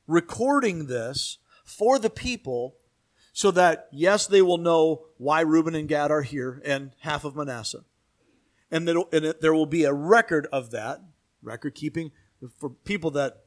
recording 0.07 0.87
this 0.87 1.37
for 1.63 1.97
the 1.97 2.09
people 2.09 2.75
so 3.31 3.49
that, 3.51 3.87
yes, 3.91 4.27
they 4.27 4.41
will 4.41 4.57
know 4.57 5.05
why 5.17 5.41
Reuben 5.41 5.75
and 5.75 5.87
Gad 5.87 6.11
are 6.11 6.21
here 6.21 6.61
and 6.65 6.91
half 6.99 7.23
of 7.23 7.35
Manasseh. 7.35 7.83
And, 8.69 8.87
that, 8.87 9.03
and 9.11 9.25
it, 9.25 9.41
there 9.41 9.53
will 9.53 9.65
be 9.65 9.85
a 9.85 9.93
record 9.93 10.47
of 10.51 10.71
that, 10.71 11.01
record 11.41 11.75
keeping, 11.75 12.11
for 12.59 12.69
people 12.69 13.11
that 13.11 13.45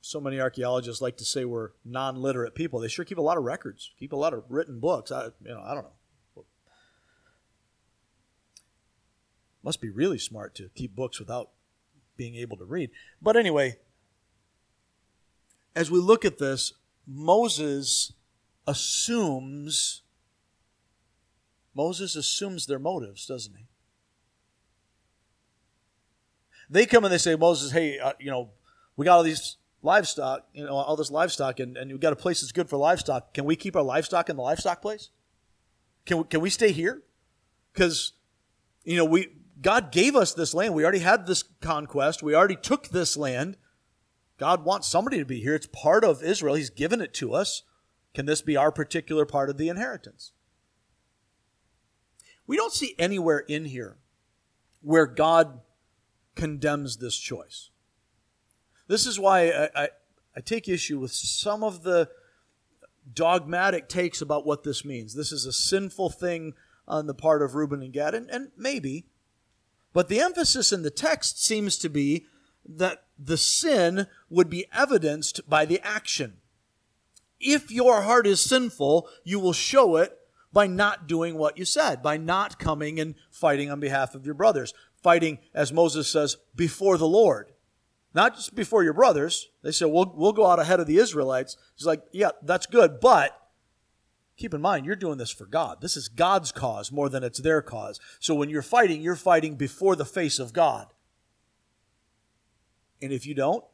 so 0.00 0.20
many 0.20 0.40
archaeologists 0.40 1.02
like 1.02 1.16
to 1.18 1.24
say 1.24 1.44
were 1.44 1.74
non-literate 1.84 2.54
people. 2.54 2.80
They 2.80 2.88
sure 2.88 3.04
keep 3.04 3.18
a 3.18 3.22
lot 3.22 3.36
of 3.36 3.44
records, 3.44 3.90
keep 3.98 4.12
a 4.12 4.16
lot 4.16 4.34
of 4.34 4.44
written 4.48 4.80
books. 4.80 5.12
I, 5.12 5.26
you 5.44 5.54
know, 5.54 5.62
I 5.64 5.74
don't 5.74 5.84
know. 5.84 5.92
Must 9.62 9.80
be 9.80 9.90
really 9.90 10.18
smart 10.18 10.54
to 10.56 10.70
keep 10.74 10.94
books 10.94 11.18
without 11.18 11.50
being 12.16 12.36
able 12.36 12.56
to 12.56 12.64
read. 12.64 12.90
But 13.20 13.36
anyway, 13.36 13.78
as 15.74 15.90
we 15.90 15.98
look 15.98 16.24
at 16.24 16.38
this, 16.38 16.72
Moses 17.06 18.12
assumes 18.66 20.02
Moses 21.74 22.16
assumes 22.16 22.66
their 22.66 22.80
motives, 22.80 23.24
doesn't 23.24 23.54
he? 23.56 23.66
They 26.68 26.86
come 26.86 27.04
and 27.04 27.12
they 27.12 27.18
say, 27.18 27.36
Moses, 27.36 27.70
hey, 27.70 28.00
uh, 28.00 28.14
you 28.18 28.32
know, 28.32 28.50
we 28.96 29.04
got 29.04 29.16
all 29.16 29.22
these 29.22 29.58
livestock, 29.80 30.46
you 30.52 30.64
know, 30.64 30.74
all 30.74 30.96
this 30.96 31.10
livestock, 31.10 31.60
and, 31.60 31.76
and 31.76 31.90
we've 31.90 32.00
got 32.00 32.12
a 32.12 32.16
place 32.16 32.40
that's 32.40 32.50
good 32.50 32.68
for 32.68 32.76
livestock. 32.76 33.32
Can 33.32 33.44
we 33.44 33.54
keep 33.54 33.76
our 33.76 33.82
livestock 33.82 34.28
in 34.28 34.36
the 34.36 34.42
livestock 34.42 34.82
place? 34.82 35.10
Can 36.04 36.18
we, 36.18 36.24
can 36.24 36.40
we 36.40 36.50
stay 36.50 36.72
here? 36.72 37.02
Because, 37.72 38.12
you 38.84 38.96
know, 38.96 39.04
we 39.04 39.28
God 39.60 39.90
gave 39.90 40.14
us 40.14 40.34
this 40.34 40.54
land. 40.54 40.74
We 40.74 40.84
already 40.84 41.00
had 41.00 41.26
this 41.26 41.42
conquest. 41.60 42.22
We 42.22 42.34
already 42.34 42.56
took 42.56 42.88
this 42.88 43.16
land. 43.16 43.56
God 44.38 44.64
wants 44.64 44.86
somebody 44.86 45.18
to 45.18 45.24
be 45.24 45.40
here. 45.40 45.54
It's 45.54 45.66
part 45.66 46.04
of 46.04 46.22
Israel. 46.22 46.54
He's 46.54 46.70
given 46.70 47.00
it 47.00 47.12
to 47.14 47.34
us. 47.34 47.64
Can 48.14 48.26
this 48.26 48.40
be 48.40 48.56
our 48.56 48.70
particular 48.70 49.26
part 49.26 49.50
of 49.50 49.58
the 49.58 49.68
inheritance? 49.68 50.32
we 52.48 52.56
don't 52.56 52.72
see 52.72 52.96
anywhere 52.98 53.44
in 53.46 53.66
here 53.66 53.98
where 54.80 55.06
God 55.06 55.60
condemns 56.34 56.96
this 56.96 57.16
choice. 57.16 57.70
This 58.88 59.06
is 59.06 59.20
why 59.20 59.50
I, 59.50 59.68
I, 59.76 59.88
I 60.34 60.40
take 60.40 60.66
issue 60.66 60.98
with 60.98 61.12
some 61.12 61.62
of 61.62 61.82
the 61.82 62.08
dogmatic 63.12 63.88
takes 63.88 64.22
about 64.22 64.46
what 64.46 64.64
this 64.64 64.84
means. 64.84 65.14
This 65.14 65.30
is 65.30 65.44
a 65.44 65.52
sinful 65.52 66.10
thing 66.10 66.54
on 66.88 67.06
the 67.06 67.14
part 67.14 67.42
of 67.42 67.54
Reuben 67.54 67.82
and 67.82 67.92
Gad, 67.92 68.14
and, 68.14 68.30
and 68.30 68.50
maybe. 68.56 69.06
But 69.98 70.06
the 70.06 70.20
emphasis 70.20 70.72
in 70.72 70.82
the 70.82 70.92
text 70.92 71.44
seems 71.44 71.76
to 71.78 71.88
be 71.88 72.26
that 72.64 73.02
the 73.18 73.36
sin 73.36 74.06
would 74.30 74.48
be 74.48 74.66
evidenced 74.72 75.40
by 75.50 75.64
the 75.64 75.80
action. 75.82 76.34
If 77.40 77.72
your 77.72 78.02
heart 78.02 78.24
is 78.24 78.40
sinful, 78.40 79.08
you 79.24 79.40
will 79.40 79.52
show 79.52 79.96
it 79.96 80.16
by 80.52 80.68
not 80.68 81.08
doing 81.08 81.36
what 81.36 81.58
you 81.58 81.64
said, 81.64 82.00
by 82.00 82.16
not 82.16 82.60
coming 82.60 83.00
and 83.00 83.16
fighting 83.32 83.72
on 83.72 83.80
behalf 83.80 84.14
of 84.14 84.24
your 84.24 84.36
brothers. 84.36 84.72
Fighting, 85.02 85.40
as 85.52 85.72
Moses 85.72 86.06
says, 86.06 86.36
before 86.54 86.96
the 86.96 87.08
Lord. 87.08 87.50
Not 88.14 88.36
just 88.36 88.54
before 88.54 88.84
your 88.84 88.92
brothers. 88.92 89.48
They 89.64 89.72
say, 89.72 89.86
we'll, 89.86 90.14
we'll 90.14 90.32
go 90.32 90.46
out 90.46 90.60
ahead 90.60 90.78
of 90.78 90.86
the 90.86 90.98
Israelites. 90.98 91.56
He's 91.74 91.88
like, 91.88 92.04
yeah, 92.12 92.30
that's 92.44 92.66
good, 92.66 93.00
but 93.00 93.36
keep 94.38 94.54
in 94.54 94.62
mind, 94.62 94.86
you're 94.86 94.96
doing 94.96 95.18
this 95.18 95.30
for 95.30 95.44
God. 95.44 95.80
This 95.80 95.96
is 95.96 96.08
God's 96.08 96.52
cause 96.52 96.90
more 96.90 97.08
than 97.08 97.24
it's 97.24 97.40
their 97.40 97.60
cause. 97.60 98.00
So 98.20 98.34
when 98.34 98.48
you're 98.48 98.62
fighting, 98.62 99.02
you're 99.02 99.16
fighting 99.16 99.56
before 99.56 99.96
the 99.96 100.04
face 100.04 100.38
of 100.38 100.52
God. 100.52 100.86
And 103.02 103.12
if 103.12 103.26
you 103.26 103.34
don't, 103.34 103.64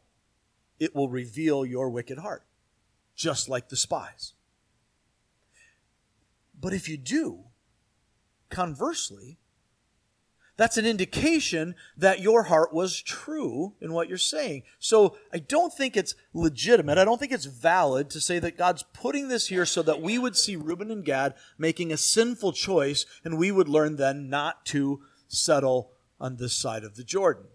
it 0.81 0.94
will 0.94 1.09
reveal 1.09 1.64
your 1.64 1.90
wicked 1.90 2.18
heart, 2.18 2.44
just 3.14 3.48
like 3.48 3.68
the 3.68 3.77
spies. 3.77 4.33
But 6.59 6.72
if 6.72 6.88
you 6.88 6.96
do, 6.96 7.44
conversely, 8.48 9.38
that's 10.56 10.76
an 10.76 10.86
indication 10.86 11.74
that 11.96 12.20
your 12.20 12.44
heart 12.44 12.72
was 12.72 13.02
true 13.02 13.74
in 13.80 13.92
what 13.92 14.08
you're 14.08 14.18
saying. 14.18 14.62
So 14.78 15.16
I 15.32 15.38
don't 15.38 15.72
think 15.72 15.96
it's 15.96 16.14
legitimate. 16.32 16.96
I 16.96 17.04
don't 17.04 17.18
think 17.18 17.32
it's 17.32 17.44
valid 17.44 18.08
to 18.10 18.20
say 18.20 18.38
that 18.38 18.56
God's 18.56 18.84
putting 18.92 19.28
this 19.28 19.48
here 19.48 19.66
so 19.66 19.82
that 19.82 20.00
we 20.00 20.16
would 20.16 20.36
see 20.36 20.54
Reuben 20.54 20.92
and 20.92 21.04
Gad 21.04 21.34
making 21.58 21.92
a 21.92 21.96
sinful 21.96 22.52
choice 22.52 23.04
and 23.24 23.36
we 23.36 23.50
would 23.50 23.68
learn 23.68 23.96
then 23.96 24.30
not 24.30 24.64
to 24.66 25.02
settle 25.26 25.90
on 26.20 26.36
this 26.36 26.54
side 26.54 26.84
of 26.84 26.94
the 26.94 27.04
Jordan. 27.04 27.46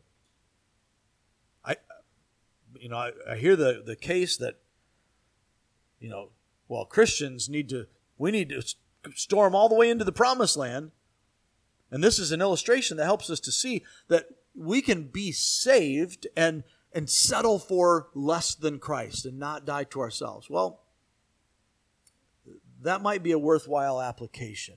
I, 1.64 1.78
you 2.78 2.90
know, 2.90 2.98
I, 2.98 3.12
I 3.30 3.36
hear 3.38 3.56
the, 3.56 3.82
the 3.86 3.96
case 3.96 4.36
that, 4.38 4.60
you 6.02 6.10
know, 6.10 6.32
well, 6.68 6.84
Christians 6.84 7.48
need 7.48 7.70
to, 7.70 7.88
we 8.18 8.32
need 8.32 8.50
to 8.50 8.62
storm 9.16 9.56
all 9.56 9.70
the 9.70 9.76
way 9.76 9.90
into 9.90 10.04
the 10.04 10.12
promised 10.12 10.58
land 10.58 10.92
and 11.92 12.04
this 12.04 12.20
is 12.20 12.32
an 12.32 12.42
illustration 12.42 12.98
that 12.98 13.06
helps 13.06 13.30
us 13.30 13.40
to 13.42 13.52
see 13.52 13.84
that 14.08 14.28
we 14.56 14.82
can 14.82 15.04
be 15.04 15.32
saved 15.32 16.28
and, 16.36 16.64
and 16.94 17.10
settle 17.10 17.60
for 17.60 18.10
less 18.14 18.54
than 18.56 18.80
Christ 18.80 19.26
and 19.26 19.40
not 19.40 19.66
die 19.66 19.86
to 19.86 20.02
ourselves. 20.02 20.50
Well, 20.50 20.82
that 22.82 23.02
might 23.02 23.24
be 23.24 23.32
a 23.32 23.40
worthwhile 23.40 24.02
application. 24.02 24.76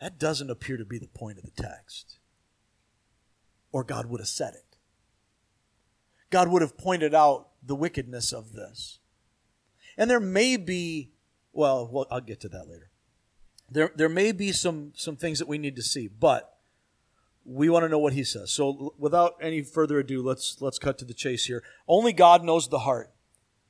That 0.00 0.18
doesn't 0.18 0.50
appear 0.50 0.76
to 0.76 0.84
be 0.84 0.98
the 0.98 1.08
point 1.08 1.38
of 1.38 1.44
the 1.44 1.62
text. 1.62 2.18
Or 3.72 3.84
God 3.84 4.06
would 4.06 4.20
have 4.20 4.28
said 4.28 4.54
it. 4.54 4.76
God 6.30 6.48
would 6.48 6.62
have 6.62 6.76
pointed 6.76 7.14
out 7.14 7.50
the 7.62 7.76
wickedness 7.76 8.32
of 8.32 8.52
this. 8.52 8.98
And 9.96 10.10
there 10.10 10.20
may 10.20 10.56
be, 10.56 11.12
well, 11.52 11.88
well 11.90 12.06
I'll 12.10 12.20
get 12.20 12.40
to 12.40 12.48
that 12.48 12.68
later 12.68 12.90
there, 13.74 13.90
there 13.94 14.08
may 14.08 14.30
be 14.30 14.52
some, 14.52 14.92
some 14.94 15.16
things 15.16 15.40
that 15.40 15.48
we 15.48 15.58
need 15.58 15.74
to 15.76 15.82
see, 15.82 16.08
but 16.08 16.58
we 17.44 17.68
want 17.68 17.84
to 17.84 17.88
know 17.88 17.98
what 17.98 18.12
he 18.12 18.22
says. 18.22 18.52
So 18.52 18.94
without 18.98 19.34
any 19.42 19.62
further 19.62 19.98
ado, 19.98 20.22
let's, 20.22 20.62
let's 20.62 20.78
cut 20.78 20.96
to 20.98 21.04
the 21.04 21.12
chase 21.12 21.44
here. 21.46 21.62
Only 21.88 22.12
God 22.12 22.44
knows 22.44 22.68
the 22.68 22.78
heart, 22.80 23.12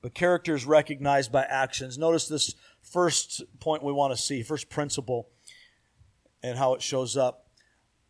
but 0.03 0.15
character 0.15 0.55
is 0.55 0.67
recognized 0.67 1.33
by 1.33 1.45
actions. 1.45 1.97
Notice 1.97 2.29
this 2.29 2.55
first 2.83 3.43
point 3.61 3.83
we 3.83 3.93
want 3.93 4.15
to 4.15 4.23
see, 4.23 4.43
first 4.43 4.69
principle, 4.69 5.31
and 6.43 6.59
how 6.59 6.75
it 6.75 6.83
shows 6.83 7.17
up. 7.17 7.49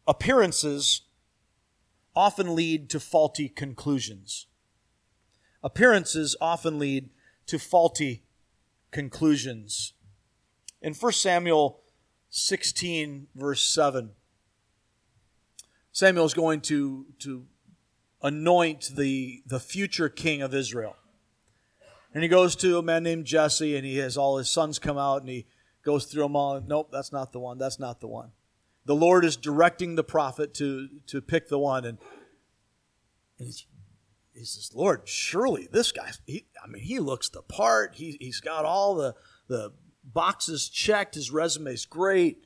Appearances 0.06 1.02
often 2.16 2.56
lead 2.56 2.90
to 2.90 2.98
faulty 2.98 3.48
conclusions. 3.48 4.46
Appearances 5.62 6.36
often 6.40 6.80
lead 6.80 7.10
to 7.46 7.58
faulty 7.58 8.24
conclusions. 8.90 9.92
In 10.82 10.92
1 10.92 11.12
Samuel 11.12 11.80
16, 12.36 13.28
verse 13.36 13.62
7, 13.62 14.10
Samuel 15.92 16.24
is 16.24 16.34
going 16.34 16.62
to, 16.62 17.06
to 17.20 17.46
anoint 18.24 18.90
the, 18.96 19.44
the 19.46 19.60
future 19.60 20.08
king 20.08 20.42
of 20.42 20.52
Israel. 20.52 20.96
And 22.12 22.24
he 22.24 22.28
goes 22.28 22.56
to 22.56 22.76
a 22.76 22.82
man 22.82 23.04
named 23.04 23.24
Jesse, 23.24 23.76
and 23.76 23.86
he 23.86 23.98
has 23.98 24.16
all 24.16 24.38
his 24.38 24.50
sons 24.50 24.80
come 24.80 24.98
out, 24.98 25.20
and 25.20 25.28
he 25.28 25.46
goes 25.84 26.06
through 26.06 26.24
them 26.24 26.34
all. 26.34 26.60
Nope, 26.60 26.88
that's 26.90 27.12
not 27.12 27.30
the 27.30 27.38
one. 27.38 27.56
That's 27.56 27.78
not 27.78 28.00
the 28.00 28.08
one. 28.08 28.32
The 28.84 28.96
Lord 28.96 29.24
is 29.24 29.36
directing 29.36 29.94
the 29.94 30.02
prophet 30.02 30.54
to, 30.54 30.88
to 31.06 31.20
pick 31.22 31.46
the 31.46 31.60
one. 31.60 31.84
And, 31.84 31.98
and 33.38 33.46
he's, 33.46 33.64
he 34.32 34.44
says, 34.44 34.72
Lord, 34.74 35.02
surely 35.08 35.68
this 35.70 35.92
guy, 35.92 36.10
he, 36.26 36.46
I 36.62 36.66
mean, 36.66 36.82
he 36.82 36.98
looks 36.98 37.28
the 37.28 37.42
part. 37.42 37.94
He, 37.94 38.16
he's 38.20 38.40
got 38.40 38.64
all 38.64 38.96
the, 38.96 39.14
the 39.46 39.72
boxes 40.04 40.68
checked, 40.68 41.14
his 41.14 41.30
resume's 41.30 41.86
great. 41.86 42.44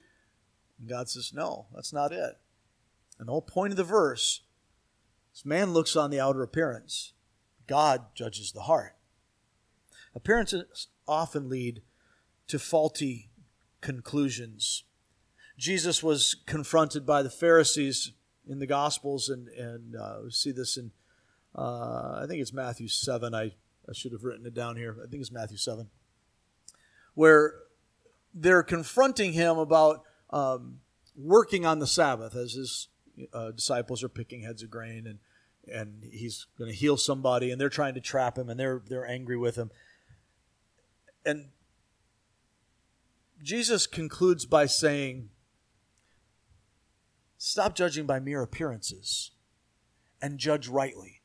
And 0.79 0.89
God 0.89 1.09
says, 1.09 1.33
No, 1.35 1.67
that's 1.75 1.93
not 1.93 2.13
it. 2.13 2.39
And 3.19 3.29
the 3.29 3.33
whole 3.33 3.43
point 3.43 3.73
of 3.73 3.77
the 3.77 3.85
verse 3.85 4.43
is 5.35 5.45
man 5.45 5.73
looks 5.73 5.97
on 5.97 6.11
the 6.11 6.21
outer 6.21 6.43
appearance, 6.43 7.13
God 7.67 8.07
judges 8.15 8.53
the 8.53 8.63
heart. 8.63 8.95
Appearances 10.15 10.89
often 11.07 11.49
lead 11.49 11.83
to 12.47 12.59
faulty 12.59 13.31
conclusions. 13.81 14.85
Jesus 15.57 16.03
was 16.03 16.37
confronted 16.47 17.05
by 17.05 17.23
the 17.23 17.31
Pharisees 17.31 18.13
in 18.49 18.59
the 18.59 18.67
Gospels, 18.67 19.29
and, 19.29 19.49
and 19.49 19.97
uh, 19.97 20.19
we 20.25 20.31
see 20.31 20.53
this 20.53 20.77
in, 20.77 20.93
uh, 21.55 22.21
I 22.23 22.27
think 22.27 22.41
it's 22.41 22.53
Matthew 22.53 22.89
7. 22.89 23.35
I, 23.35 23.43
I 23.43 23.93
should 23.93 24.13
have 24.13 24.25
written 24.25 24.47
it 24.47 24.55
down 24.55 24.77
here. 24.77 24.97
I 25.03 25.09
think 25.09 25.21
it's 25.21 25.33
Matthew 25.33 25.59
7 25.59 25.89
where 27.19 27.55
they're 28.33 28.63
confronting 28.63 29.33
him 29.33 29.59
about 29.59 30.05
um, 30.31 30.79
working 31.17 31.67
on 31.67 31.81
the 31.81 31.87
Sabbath 31.87 32.37
as 32.37 32.53
his 32.53 32.87
uh, 33.33 33.51
disciples 33.51 34.05
are 34.05 34.09
picking 34.09 34.43
heads 34.43 34.63
of 34.63 34.71
grain 34.71 35.05
and 35.05 35.19
and 35.67 36.05
he's 36.13 36.47
going 36.57 36.71
to 36.71 36.77
heal 36.77 36.97
somebody 36.97 37.51
and 37.51 37.61
they're 37.61 37.69
trying 37.69 37.95
to 37.95 38.01
trap 38.01 38.39
him 38.39 38.49
and 38.49 38.59
they're 38.59 38.83
they're 38.87 39.05
angry 39.05 39.37
with 39.37 39.57
him. 39.57 39.73
And 41.27 41.49
Jesus 43.43 43.89
concludes 43.89 44.47
by 44.47 44.67
saying 44.67 45.31
stop 47.37 47.75
judging 47.75 48.07
by 48.07 48.21
mere 48.21 48.43
appearances 48.43 49.33
and 50.23 50.39
judge 50.39 50.69
rightly. 50.69 51.21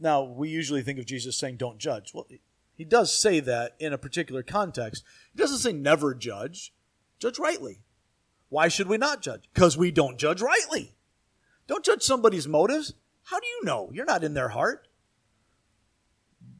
Now 0.00 0.22
we 0.22 0.48
usually 0.48 0.80
think 0.80 0.98
of 0.98 1.04
Jesus 1.04 1.36
saying 1.36 1.58
don't 1.58 1.76
judge. 1.76 2.14
Well 2.14 2.26
he 2.78 2.84
does 2.84 3.12
say 3.12 3.40
that 3.40 3.74
in 3.80 3.92
a 3.92 3.98
particular 3.98 4.44
context. 4.44 5.02
He 5.32 5.38
doesn't 5.38 5.58
say 5.58 5.72
never 5.72 6.14
judge, 6.14 6.72
judge 7.18 7.38
rightly. 7.38 7.80
Why 8.50 8.68
should 8.68 8.86
we 8.86 8.96
not 8.96 9.20
judge? 9.20 9.48
Because 9.52 9.76
we 9.76 9.90
don't 9.90 10.16
judge 10.16 10.40
rightly. 10.40 10.94
Don't 11.66 11.84
judge 11.84 12.02
somebody's 12.02 12.46
motives. 12.46 12.94
How 13.24 13.40
do 13.40 13.46
you 13.46 13.64
know? 13.64 13.90
You're 13.92 14.06
not 14.06 14.22
in 14.22 14.34
their 14.34 14.50
heart. 14.50 14.86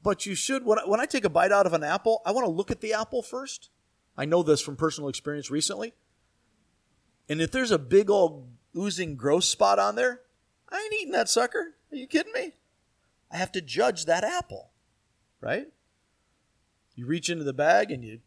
But 0.03 0.27
you 0.27 0.35
should, 0.35 0.67
when 0.67 0.81
I, 0.81 0.83
when 0.87 1.01
I 1.01 1.07
take 1.07 1.25
a 1.25 1.31
bite 1.31 1.53
out 1.53 1.67
of 1.67 1.73
an 1.73 1.85
apple, 1.85 2.21
I 2.27 2.33
want 2.33 2.47
to 2.47 2.53
look 2.53 2.73
at 2.73 2.81
the 2.81 2.95
apple 2.95 3.23
first. 3.23 3.71
I 4.17 4.25
know 4.25 4.43
this 4.43 4.61
from 4.61 4.77
personal 4.77 5.09
experience 5.09 5.53
recently. 5.53 5.95
And 7.29 7.41
if 7.41 7.53
there's 7.53 7.71
a 7.71 7.79
big 7.79 8.11
old 8.11 8.49
oozing 8.77 9.17
gross 9.17 9.49
spot 9.49 9.79
on 9.79 9.95
there, 9.95 10.23
I 10.69 10.81
ain't 10.83 10.95
eating 11.01 11.13
that 11.13 11.29
sucker. 11.29 11.77
Are 11.93 11.97
you 11.97 12.09
kidding 12.09 12.33
me? 12.33 12.55
I 13.31 13.37
have 13.37 13.53
to 13.53 13.61
judge 13.61 14.07
that 14.07 14.25
apple, 14.25 14.71
right? 15.41 15.69
You 16.99 17.07
reach 17.07 17.31
into 17.31 17.45
the 17.45 17.53
bag 17.53 17.93
and 17.93 18.05
you 18.05 18.19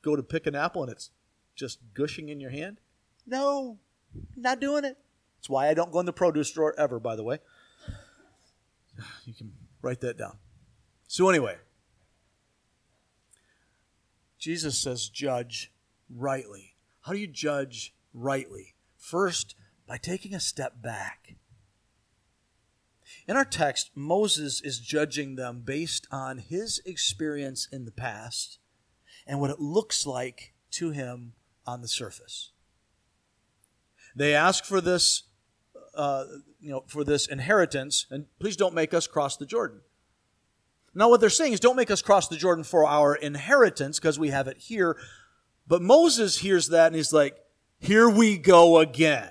go 0.00 0.14
to 0.14 0.22
pick 0.22 0.46
an 0.46 0.54
apple 0.54 0.84
and 0.84 0.92
it's 0.92 1.10
just 1.56 1.80
gushing 1.94 2.28
in 2.28 2.38
your 2.38 2.52
hand. 2.52 2.78
No, 3.26 3.78
not 4.36 4.60
doing 4.60 4.84
it. 4.84 4.96
That's 5.36 5.50
why 5.50 5.68
I 5.68 5.74
don't 5.74 5.90
go 5.90 5.98
in 5.98 6.06
the 6.06 6.12
produce 6.12 6.46
store 6.46 6.78
ever, 6.78 7.00
by 7.00 7.16
the 7.16 7.24
way. 7.24 7.40
You 9.24 9.34
can 9.34 9.52
write 9.82 10.00
that 10.02 10.16
down. 10.16 10.38
So, 11.08 11.28
anyway, 11.28 11.56
Jesus 14.38 14.78
says, 14.78 15.08
judge 15.08 15.72
rightly. 16.08 16.76
How 17.00 17.14
do 17.14 17.18
you 17.18 17.26
judge 17.26 17.92
rightly? 18.14 18.76
First, 18.96 19.56
by 19.88 19.98
taking 19.98 20.34
a 20.34 20.40
step 20.40 20.80
back 20.80 21.34
in 23.26 23.36
our 23.36 23.44
text, 23.44 23.90
Moses 23.94 24.60
is 24.60 24.78
judging 24.78 25.36
them 25.36 25.62
based 25.64 26.06
on 26.12 26.38
his 26.38 26.80
experience 26.86 27.68
in 27.70 27.84
the 27.84 27.90
past 27.90 28.58
and 29.26 29.40
what 29.40 29.50
it 29.50 29.60
looks 29.60 30.06
like 30.06 30.54
to 30.72 30.90
him 30.90 31.32
on 31.66 31.80
the 31.80 31.88
surface. 31.88 32.52
They 34.14 34.34
ask 34.34 34.64
for 34.64 34.80
this, 34.80 35.24
uh, 35.94 36.24
you 36.60 36.70
know, 36.70 36.84
for 36.86 37.04
this 37.04 37.26
inheritance, 37.26 38.06
and 38.10 38.26
please 38.38 38.56
don't 38.56 38.74
make 38.74 38.94
us 38.94 39.06
cross 39.06 39.36
the 39.36 39.46
Jordan. 39.46 39.80
Now, 40.94 41.10
what 41.10 41.20
they're 41.20 41.28
saying 41.28 41.52
is, 41.52 41.60
don't 41.60 41.76
make 41.76 41.90
us 41.90 42.00
cross 42.00 42.28
the 42.28 42.36
Jordan 42.36 42.64
for 42.64 42.86
our 42.86 43.14
inheritance 43.14 43.98
because 43.98 44.18
we 44.18 44.30
have 44.30 44.48
it 44.48 44.56
here. 44.56 44.96
But 45.66 45.82
Moses 45.82 46.38
hears 46.38 46.68
that 46.68 46.86
and 46.86 46.96
he's 46.96 47.12
like, 47.12 47.36
here 47.78 48.08
we 48.08 48.38
go 48.38 48.78
again. 48.78 49.30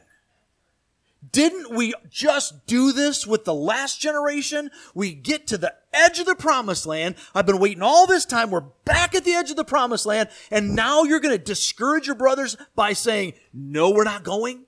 Didn't 1.32 1.73
we 1.73 1.93
just 2.09 2.65
do 2.67 2.91
this 2.91 3.26
with 3.26 3.45
the 3.45 3.53
last 3.53 4.01
generation? 4.01 4.69
We 4.93 5.13
get 5.13 5.47
to 5.47 5.57
the 5.57 5.73
edge 5.93 6.19
of 6.19 6.26
the 6.26 6.36
promised 6.36 6.86
land. 6.86 7.15
I've 7.34 7.45
been 7.45 7.59
waiting 7.59 7.82
all 7.82 8.05
this 8.05 8.26
time. 8.26 8.51
We're 8.51 8.65
back 8.84 9.15
at 9.15 9.23
the 9.23 9.34
edge 9.34 9.49
of 9.49 9.55
the 9.55 9.63
promised 9.63 10.05
land. 10.05 10.30
And 10.51 10.76
now 10.76 11.03
you're 11.03 11.21
going 11.21 11.38
to 11.38 11.43
discourage 11.43 12.07
your 12.07 12.15
brothers 12.15 12.57
by 12.76 12.93
saying, 12.93 13.34
no, 13.53 13.91
we're 13.91 14.03
not 14.03 14.23
going. 14.23 14.65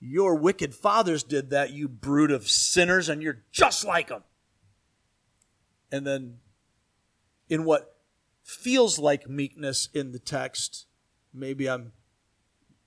Your 0.00 0.34
wicked 0.34 0.74
fathers 0.74 1.22
did 1.22 1.50
that, 1.50 1.70
you 1.72 1.86
brood 1.86 2.30
of 2.30 2.48
sinners, 2.48 3.10
and 3.10 3.22
you're 3.22 3.42
just 3.52 3.84
like 3.84 4.08
them. 4.08 4.22
And 5.92 6.06
then, 6.06 6.38
in 7.50 7.64
what 7.64 7.96
feels 8.42 8.98
like 8.98 9.28
meekness 9.28 9.90
in 9.92 10.12
the 10.12 10.18
text, 10.18 10.86
maybe 11.34 11.68
I'm 11.68 11.92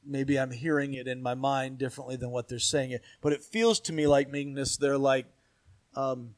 maybe 0.06 0.39
I'm 0.39 0.51
hearing 0.51 0.93
it 0.93 1.08
in 1.08 1.22
my 1.22 1.36
mind 1.36 1.78
differently 1.78 2.16
than 2.16 2.32
what 2.32 2.47
they're 2.47 2.60
saying 2.60 2.91
it, 2.91 3.01
but 3.22 3.34
it 3.34 3.43
feels 3.43 3.80
to 3.82 3.93
me 3.93 4.08
like 4.08 4.30
meekness. 4.30 4.78
They're 4.78 4.97
like, 4.97 5.26
um, 5.95 6.36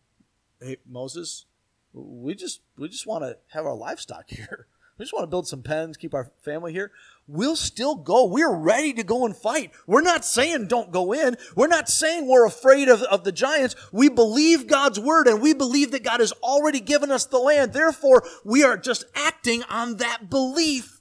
"Hey 0.62 0.78
Moses, 0.88 1.46
we 1.94 2.36
just 2.36 2.62
we 2.78 2.90
just 2.90 3.08
want 3.08 3.24
to 3.24 3.38
have 3.54 3.66
our 3.66 3.76
livestock 3.76 4.26
here. 4.30 4.68
We 4.98 5.04
just 5.04 5.14
want 5.14 5.24
to 5.24 5.30
build 5.30 5.46
some 5.46 5.62
pens, 5.62 5.98
keep 5.98 6.14
our 6.14 6.32
family 6.42 6.72
here. 6.72 6.92
We'll 7.28 7.58
still 7.58 7.96
go. 7.96 8.26
We're 8.26 8.56
ready 8.56 8.94
to 8.94 9.04
go 9.04 9.26
and 9.26 9.36
fight. 9.36 9.72
We're 9.86 10.02
not 10.02 10.24
saying 10.24 10.68
don't 10.68 10.92
go 10.92 11.12
in. 11.12 11.36
We're 11.54 11.68
not 11.68 11.90
saying 11.90 12.28
we're 12.28 12.46
afraid 12.46 12.88
of, 12.88 13.02
of 13.02 13.26
the 13.26 13.34
giants. 13.34 13.76
We 13.92 14.08
believe 14.08 14.68
God's 14.68 14.98
word 14.98 15.28
and 15.28 15.42
we 15.42 15.54
believe 15.54 15.92
that 15.92 16.04
God 16.04 16.22
has 16.22 16.32
already 16.34 16.80
given 16.80 17.12
us 17.12 17.26
the 17.26 17.40
land. 17.40 17.74
Therefore, 17.74 18.24
we 18.46 18.64
are 18.64 18.78
just 18.78 19.04
acting 19.16 19.64
on 19.64 19.98
that 19.98 20.30
belief. 20.30 21.00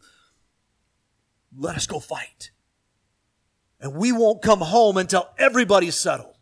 Let 1.56 1.76
us 1.76 1.86
go 1.86 2.00
fight 2.00 2.50
and 3.85 3.95
we 3.95 4.11
won't 4.12 4.41
come 4.41 4.61
home 4.61 4.97
until 4.97 5.28
everybody's 5.37 5.95
settled. 5.95 6.39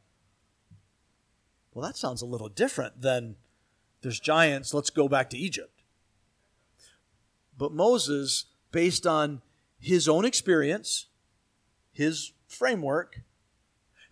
Well, 1.74 1.84
that 1.84 1.96
sounds 1.96 2.22
a 2.22 2.26
little 2.26 2.48
different 2.48 3.02
than 3.02 3.34
there's 4.00 4.20
giants, 4.20 4.72
let's 4.72 4.90
go 4.90 5.08
back 5.08 5.28
to 5.30 5.36
Egypt. 5.36 5.82
But 7.58 7.72
Moses, 7.72 8.44
based 8.70 9.08
on 9.08 9.42
his 9.80 10.08
own 10.08 10.24
experience, 10.24 11.06
his 11.92 12.32
framework, 12.46 13.22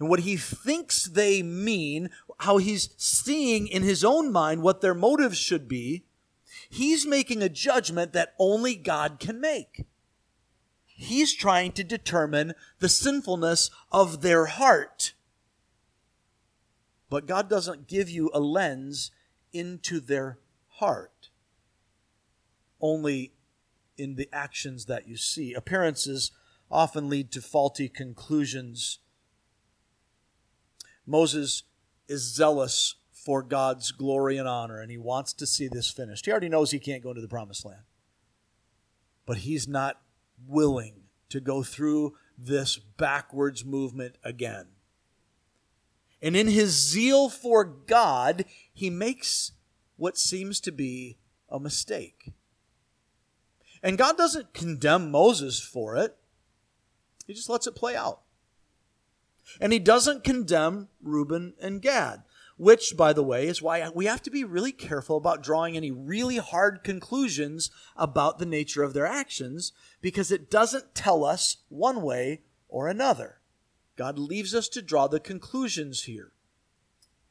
and 0.01 0.09
what 0.09 0.21
he 0.21 0.37
thinks 0.37 1.05
they 1.05 1.41
mean, 1.41 2.11
how 2.41 2.57
he's 2.57 2.91
seeing 2.97 3.69
in 3.69 3.85
his 3.85 4.05
own 4.05 4.33
mind 4.33 4.63
what 4.63 4.81
their 4.81 4.95
motives 4.95 5.39
should 5.39 5.69
be, 5.69 6.03
he's 6.69 7.07
making 7.07 7.43
a 7.43 7.49
judgment 7.49 8.13
that 8.13 8.35
only 8.41 8.75
God 8.75 9.21
can 9.21 9.41
make. 9.41 9.87
He's 11.03 11.33
trying 11.33 11.73
to 11.73 11.83
determine 11.83 12.53
the 12.79 12.89
sinfulness 12.91 13.71
of 13.91 14.21
their 14.21 14.45
heart. 14.45 15.15
But 17.09 17.27
God 17.27 17.49
doesn't 17.49 17.89
give 17.89 18.11
you 18.11 18.31
a 18.35 18.39
lens 18.39 19.11
into 19.51 19.99
their 19.99 20.41
heart, 20.73 21.31
only 22.83 23.33
in 23.97 24.17
the 24.17 24.29
actions 24.31 24.85
that 24.85 25.09
you 25.09 25.17
see. 25.17 25.55
Appearances 25.55 26.33
often 26.71 27.09
lead 27.09 27.33
to 27.33 27.41
faulty 27.41 27.89
conclusions. 27.89 28.99
Moses 31.07 31.63
is 32.09 32.35
zealous 32.35 32.97
for 33.11 33.43
God's 33.43 33.91
glory 33.91 34.37
and 34.37 34.47
honor, 34.47 34.83
and 34.83 34.91
he 34.91 34.99
wants 34.99 35.33
to 35.33 35.47
see 35.47 35.67
this 35.67 35.89
finished. 35.89 36.27
He 36.27 36.31
already 36.31 36.51
knows 36.51 36.73
he 36.73 36.79
can't 36.79 37.03
go 37.03 37.09
into 37.09 37.23
the 37.23 37.27
promised 37.27 37.65
land, 37.65 37.85
but 39.25 39.39
he's 39.39 39.67
not 39.67 40.03
willing 40.47 41.03
to 41.29 41.41
go 41.41 41.63
through 41.63 42.15
this 42.37 42.79
backwards 42.79 43.65
movement 43.65 44.17
again. 44.25 44.67
And 46.23 46.37
in 46.37 46.49
his 46.49 46.71
zeal 46.71 47.29
for 47.29 47.65
God, 47.65 48.45
he 48.73 48.91
makes 48.91 49.53
what 49.97 50.19
seems 50.19 50.61
to 50.61 50.73
be 50.73 51.19
a 51.49 51.59
mistake. 51.59 52.33
And 53.83 53.97
God 53.97 54.19
doesn't 54.19 54.53
condemn 54.53 55.11
Moses 55.11 55.61
for 55.61 55.97
it, 55.97 56.17
he 57.27 57.35
just 57.35 57.49
lets 57.49 57.67
it 57.67 57.75
play 57.75 57.97
out. 57.97 58.21
And 59.61 59.73
he 59.73 59.79
doesn't 59.79 60.25
condemn 60.25 60.89
Reuben 61.03 61.55
and 61.61 61.83
Gad 61.83 62.23
which, 62.61 62.95
by 62.95 63.11
the 63.15 63.23
way, 63.23 63.47
is 63.47 63.63
why 63.63 63.89
we 63.95 64.05
have 64.05 64.21
to 64.21 64.31
be 64.31 64.45
really 64.45 64.71
careful 64.71 65.17
about 65.17 65.43
drawing 65.43 65.79
any 65.79 65.91
really 65.91 66.37
hard 66.37 66.85
conclusions 66.85 67.71
about 67.97 68.39
the 68.39 68.45
nature 68.45 68.83
of 68.83 68.93
their 68.93 69.07
actions 69.07 69.73
because 70.03 70.31
it 70.31 70.51
doesn't 70.51 70.95
tell 70.95 71.25
us 71.25 71.57
one 71.71 72.03
way 72.03 72.43
or 72.69 72.87
another. 72.87 73.39
God 73.97 74.19
leaves 74.19 74.55
us 74.55 74.69
to 74.69 74.83
draw 74.83 75.07
the 75.07 75.19
conclusions 75.19 76.03
here. 76.03 76.33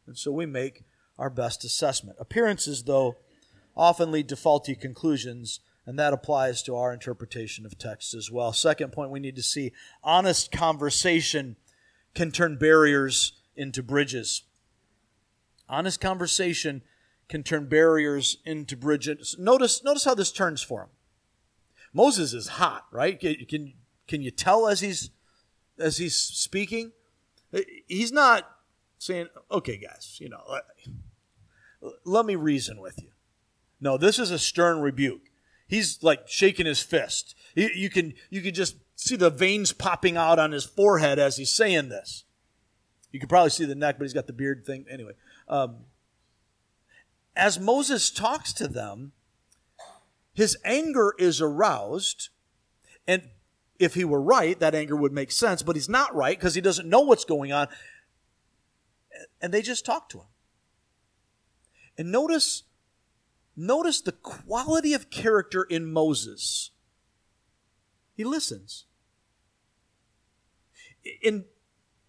And 0.07 0.17
so 0.17 0.31
we 0.31 0.47
make 0.47 0.81
our 1.19 1.29
best 1.29 1.63
assessment. 1.63 2.17
Appearances, 2.19 2.85
though, 2.85 3.17
often 3.77 4.11
lead 4.11 4.29
to 4.29 4.35
faulty 4.35 4.73
conclusions, 4.73 5.59
and 5.85 5.99
that 5.99 6.11
applies 6.11 6.63
to 6.63 6.75
our 6.75 6.91
interpretation 6.91 7.67
of 7.67 7.77
texts 7.77 8.15
as 8.15 8.31
well. 8.31 8.51
Second 8.51 8.93
point 8.93 9.11
we 9.11 9.19
need 9.19 9.35
to 9.35 9.43
see 9.43 9.73
honest 10.03 10.51
conversation 10.51 11.55
can 12.15 12.31
turn 12.31 12.57
barriers 12.57 13.33
into 13.55 13.83
bridges. 13.83 14.41
Honest 15.69 16.01
conversation 16.01 16.81
can 17.27 17.43
turn 17.43 17.67
barriers 17.67 18.37
into 18.43 18.75
bridges. 18.75 19.35
Notice, 19.37 19.83
notice 19.83 20.03
how 20.03 20.15
this 20.15 20.31
turns 20.31 20.63
for 20.63 20.81
him. 20.81 20.89
Moses 21.93 22.33
is 22.33 22.47
hot, 22.47 22.85
right? 22.91 23.19
Can, 23.19 23.35
can, 23.47 23.73
can 24.07 24.21
you 24.21 24.31
tell 24.31 24.67
as 24.67 24.79
he's 24.79 25.11
as 25.77 25.97
he's 25.97 26.15
speaking? 26.15 26.91
He's 27.87 28.11
not 28.11 28.49
saying, 28.97 29.27
"Okay, 29.51 29.77
guys, 29.77 30.17
you 30.19 30.29
know, 30.29 30.41
let, 30.49 30.63
let 32.03 32.25
me 32.25 32.35
reason 32.35 32.79
with 32.81 33.01
you." 33.01 33.09
No, 33.79 33.97
this 33.97 34.19
is 34.19 34.29
a 34.29 34.37
stern 34.37 34.81
rebuke. 34.81 35.29
He's 35.67 36.03
like 36.03 36.27
shaking 36.27 36.65
his 36.65 36.81
fist. 36.81 37.35
You, 37.55 37.69
you 37.73 37.89
can 37.89 38.13
you 38.29 38.41
can 38.41 38.53
just 38.53 38.75
see 38.95 39.15
the 39.15 39.29
veins 39.29 39.71
popping 39.71 40.17
out 40.17 40.37
on 40.37 40.51
his 40.51 40.65
forehead 40.65 41.17
as 41.17 41.37
he's 41.37 41.51
saying 41.51 41.89
this. 41.89 42.25
You 43.11 43.19
can 43.19 43.29
probably 43.29 43.49
see 43.49 43.65
the 43.65 43.75
neck, 43.75 43.97
but 43.97 44.05
he's 44.05 44.13
got 44.13 44.27
the 44.27 44.33
beard 44.33 44.65
thing 44.65 44.85
anyway. 44.89 45.13
Um, 45.49 45.77
as 47.35 47.59
Moses 47.59 48.09
talks 48.09 48.53
to 48.53 48.67
them, 48.67 49.13
his 50.33 50.57
anger 50.63 51.13
is 51.17 51.41
aroused. 51.41 52.29
And 53.07 53.29
if 53.79 53.95
he 53.95 54.05
were 54.05 54.21
right, 54.21 54.59
that 54.59 54.75
anger 54.75 54.95
would 54.95 55.11
make 55.11 55.31
sense, 55.31 55.63
but 55.63 55.75
he's 55.75 55.89
not 55.89 56.13
right 56.15 56.37
because 56.37 56.55
he 56.55 56.61
doesn't 56.61 56.87
know 56.87 57.01
what's 57.01 57.25
going 57.25 57.51
on. 57.51 57.67
And 59.41 59.53
they 59.53 59.61
just 59.61 59.85
talk 59.85 60.09
to 60.09 60.19
him. 60.19 60.25
And 61.97 62.11
notice, 62.11 62.63
notice 63.57 63.99
the 64.01 64.11
quality 64.11 64.93
of 64.93 65.09
character 65.09 65.63
in 65.63 65.91
Moses. 65.91 66.71
He 68.15 68.23
listens. 68.23 68.85
In, 71.21 71.45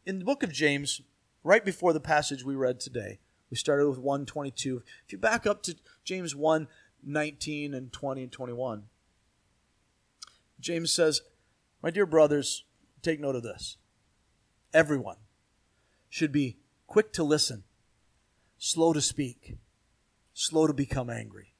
in 0.04 0.18
the 0.18 0.24
book 0.24 0.42
of 0.42 0.52
James, 0.52 1.00
right 1.42 1.64
before 1.64 1.92
the 1.92 2.00
passage 2.00 2.44
we 2.44 2.54
read 2.54 2.80
today, 2.80 3.20
we 3.50 3.56
started 3.56 3.88
with 3.88 3.98
122. 3.98 4.82
If 5.04 5.12
you 5.12 5.18
back 5.18 5.46
up 5.46 5.62
to 5.64 5.76
James 6.04 6.34
1 6.34 6.68
19 7.02 7.72
and 7.72 7.90
20 7.92 8.22
and 8.24 8.32
21, 8.32 8.84
James 10.60 10.92
says, 10.92 11.22
My 11.82 11.90
dear 11.90 12.06
brothers, 12.06 12.64
take 13.02 13.20
note 13.20 13.36
of 13.36 13.42
this. 13.42 13.78
Everyone 14.74 15.16
should 16.10 16.30
be 16.30 16.58
quick 16.86 17.12
to 17.14 17.24
listen, 17.24 17.64
slow 18.58 18.92
to 18.92 19.00
speak, 19.00 19.56
slow 20.34 20.66
to 20.66 20.74
become 20.74 21.08
angry. 21.08 21.54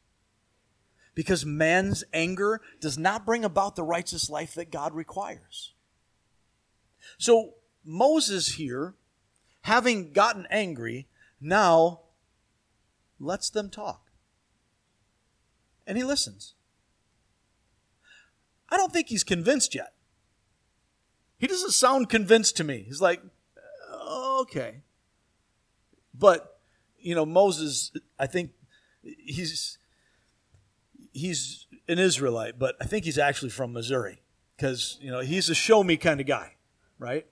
Because 1.15 1.45
man's 1.45 2.05
anger 2.13 2.61
does 2.81 2.97
not 2.97 3.27
bring 3.27 3.45
about 3.45 3.77
the 3.77 3.83
righteous 3.83 4.31
life 4.31 4.55
that 4.55 4.71
God 4.71 4.95
requires. 4.95 5.75
So, 7.19 7.55
Moses 7.85 8.49
here, 8.55 8.95
having 9.63 10.13
gotten 10.13 10.47
angry, 10.51 11.09
now 11.41 12.01
lets 13.19 13.51
them 13.51 13.71
talk. 13.71 14.11
And 15.87 15.97
he 15.97 16.05
listens. 16.05 16.55
I 18.69 18.77
don't 18.77 18.93
think 18.93 19.09
he's 19.09 19.25
convinced 19.25 19.75
yet. 19.75 19.93
He 21.39 21.47
doesn't 21.47 21.73
sound 21.73 22.09
convinced 22.09 22.57
to 22.59 22.65
me. 22.65 22.85
He's 22.87 23.01
like, 23.01 23.21
uh, 23.93 24.41
okay. 24.43 24.83
But, 26.15 26.61
you 26.99 27.15
know, 27.15 27.27
Moses, 27.27 27.93
I 28.19 28.27
think 28.27 28.53
he's 29.03 29.79
he's 31.13 31.67
an 31.89 31.99
Israelite, 31.99 32.59
but 32.59 32.77
I 32.81 32.85
think 32.85 33.05
he's 33.05 33.19
actually 33.19 33.51
from 33.51 33.73
Missouri 33.73 34.23
because 34.57 34.99
you 35.01 35.11
know 35.11 35.21
he's 35.21 35.49
a 35.49 35.55
show 35.55 35.83
me 35.83 35.97
kind 35.97 36.21
of 36.21 36.27
guy, 36.27 36.57
right? 36.99 37.27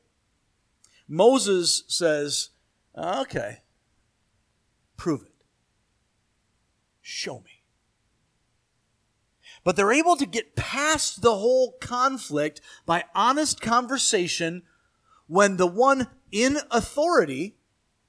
Moses 1.06 1.84
says, 1.86 2.50
uh, 2.94 3.22
"Okay, 3.22 3.60
prove 4.98 5.22
it. 5.22 5.32
Show 7.00 7.40
me." 7.40 7.62
But 9.64 9.76
they're 9.76 9.92
able 9.92 10.16
to 10.16 10.26
get 10.26 10.56
past 10.56 11.22
the 11.22 11.36
whole 11.36 11.72
conflict 11.80 12.60
by 12.84 13.04
honest 13.14 13.62
conversation 13.62 14.62
when 15.26 15.56
the 15.56 15.66
one 15.66 16.08
in 16.30 16.58
authority, 16.70 17.56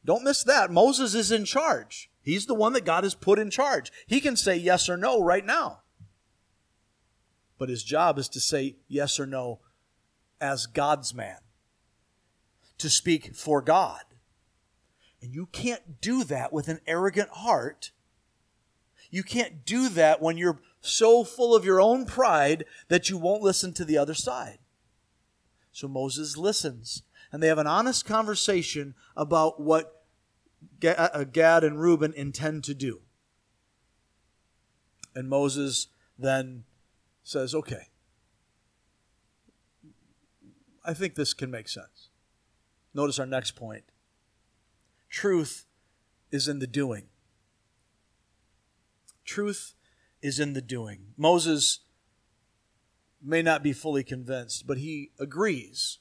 don't 0.05 0.23
miss 0.23 0.43
that, 0.43 0.71
Moses 0.71 1.13
is 1.13 1.31
in 1.31 1.45
charge. 1.45 2.09
He's 2.21 2.45
the 2.45 2.53
one 2.53 2.73
that 2.73 2.85
God 2.85 3.03
has 3.03 3.15
put 3.15 3.39
in 3.39 3.49
charge. 3.49 3.91
He 4.07 4.21
can 4.21 4.35
say 4.35 4.55
yes 4.55 4.89
or 4.89 4.97
no 4.97 5.21
right 5.21 5.45
now. 5.45 5.83
But 7.57 7.69
his 7.69 7.83
job 7.83 8.17
is 8.17 8.29
to 8.29 8.39
say 8.39 8.77
yes 8.87 9.19
or 9.19 9.25
no 9.25 9.59
as 10.39 10.65
God's 10.65 11.13
man, 11.13 11.39
to 12.77 12.89
speak 12.89 13.35
for 13.35 13.61
God. 13.61 14.03
And 15.21 15.33
you 15.33 15.47
can't 15.47 16.01
do 16.01 16.23
that 16.25 16.53
with 16.53 16.67
an 16.67 16.79
arrogant 16.87 17.29
heart. 17.29 17.91
You 19.09 19.23
can't 19.23 19.65
do 19.65 19.89
that 19.89 20.21
when 20.21 20.37
you're 20.37 20.59
so 20.81 21.23
full 21.23 21.55
of 21.55 21.65
your 21.65 21.81
own 21.81 22.05
pride 22.05 22.65
that 22.87 23.09
you 23.09 23.17
won't 23.17 23.41
listen 23.41 23.73
to 23.73 23.85
the 23.85 23.97
other 23.97 24.13
side. 24.13 24.59
So 25.71 25.87
Moses 25.87 26.37
listens, 26.37 27.03
and 27.31 27.43
they 27.43 27.47
have 27.47 27.57
an 27.57 27.67
honest 27.67 28.05
conversation 28.05 28.95
about 29.15 29.59
what 29.59 30.03
uh, 30.85 31.23
Gad 31.25 31.63
and 31.63 31.79
Reuben 31.79 32.13
intend 32.13 32.63
to 32.65 32.73
do. 32.73 33.01
And 35.15 35.29
Moses 35.29 35.87
then 36.17 36.63
says, 37.23 37.53
Okay, 37.53 37.89
I 40.85 40.93
think 40.93 41.15
this 41.15 41.33
can 41.33 41.51
make 41.51 41.67
sense. 41.67 42.09
Notice 42.93 43.19
our 43.19 43.25
next 43.25 43.51
point 43.51 43.83
truth 45.09 45.65
is 46.31 46.47
in 46.47 46.59
the 46.59 46.67
doing. 46.67 47.07
Truth 49.25 49.73
is 50.21 50.39
in 50.39 50.53
the 50.53 50.61
doing. 50.61 51.13
Moses 51.17 51.79
may 53.21 53.41
not 53.41 53.63
be 53.63 53.73
fully 53.73 54.03
convinced, 54.03 54.65
but 54.65 54.77
he 54.77 55.11
agrees. 55.19 55.99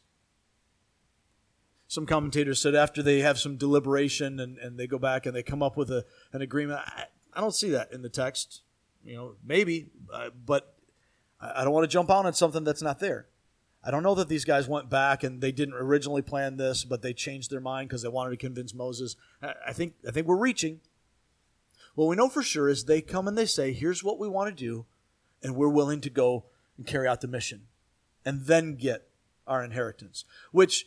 Some 1.87 2.07
commentators 2.07 2.61
said 2.61 2.75
after 2.75 3.03
they 3.03 3.21
have 3.21 3.39
some 3.39 3.57
deliberation 3.57 4.39
and, 4.39 4.59
and 4.59 4.79
they 4.79 4.87
go 4.87 4.99
back 4.99 5.25
and 5.25 5.35
they 5.35 5.43
come 5.43 5.63
up 5.63 5.77
with 5.77 5.91
a, 5.91 6.05
an 6.33 6.43
agreement. 6.43 6.81
I, 6.85 7.05
I 7.33 7.41
don't 7.41 7.55
see 7.55 7.71
that 7.71 7.93
in 7.93 8.03
the 8.03 8.09
text. 8.09 8.63
You 9.05 9.17
know, 9.17 9.35
maybe, 9.45 9.87
uh, 10.13 10.31
but 10.45 10.75
I 11.41 11.65
don't 11.65 11.73
want 11.73 11.85
to 11.85 11.93
jump 11.93 12.11
on 12.11 12.27
on 12.27 12.35
something 12.35 12.65
that's 12.65 12.83
not 12.83 12.99
there. 12.99 13.27
I 13.83 13.91
don't 13.91 14.03
know 14.03 14.15
that 14.17 14.29
these 14.29 14.45
guys 14.45 14.69
went 14.69 14.91
back 14.91 15.23
and 15.23 15.41
they 15.41 15.53
didn't 15.53 15.75
originally 15.75 16.23
plan 16.23 16.57
this, 16.57 16.85
but 16.85 17.01
they 17.01 17.13
changed 17.13 17.51
their 17.51 17.61
mind 17.61 17.89
because 17.89 18.03
they 18.03 18.09
wanted 18.09 18.31
to 18.31 18.37
convince 18.37 18.75
Moses. 18.75 19.17
I 19.43 19.73
think 19.73 19.95
I 20.07 20.11
think 20.11 20.27
we're 20.27 20.37
reaching. 20.37 20.81
What 21.95 22.07
we 22.07 22.17
know 22.17 22.29
for 22.29 22.43
sure 22.43 22.69
is 22.69 22.85
they 22.85 23.01
come 23.01 23.27
and 23.27 23.37
they 23.37 23.47
say, 23.47 23.73
here's 23.73 24.05
what 24.05 24.19
we 24.19 24.29
want 24.29 24.49
to 24.49 24.65
do, 24.65 24.87
and 25.43 25.57
we're 25.57 25.69
willing 25.69 26.01
to 26.03 26.11
go 26.11 26.45
and 26.77 26.87
carry 26.87 27.09
out 27.09 27.21
the 27.21 27.29
mission 27.29 27.63
and 28.25 28.47
then 28.47 28.77
get 28.77 29.09
our 29.47 29.65
inheritance. 29.65 30.25
Which, 30.53 30.87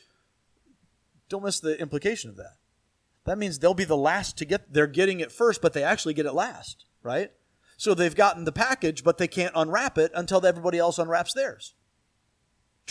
don't 1.28 1.44
miss 1.44 1.60
the 1.60 1.80
implication 1.80 2.30
of 2.30 2.38
that. 2.38 2.58
That 3.26 3.38
means 3.38 3.60
they'll 3.60 3.74
be 3.74 3.84
the 3.84 3.98
last 3.98 4.38
to 4.38 4.46
get, 4.46 4.74
they're 4.74 4.88
getting 4.88 5.20
it 5.20 5.32
first, 5.32 5.62
but 5.62 5.74
they 5.74 5.84
actually 5.84 6.14
get 6.14 6.26
it 6.26 6.34
last, 6.34 6.86
right? 7.04 7.32
So 7.78 7.94
they've 7.94 8.16
gotten 8.16 8.46
the 8.46 8.52
package, 8.52 9.04
but 9.04 9.18
they 9.18 9.28
can't 9.28 9.54
unwrap 9.56 9.98
it 9.98 10.12
until 10.16 10.46
everybody 10.46 10.78
else 10.78 10.98
unwraps 10.98 11.34
theirs. 11.34 11.74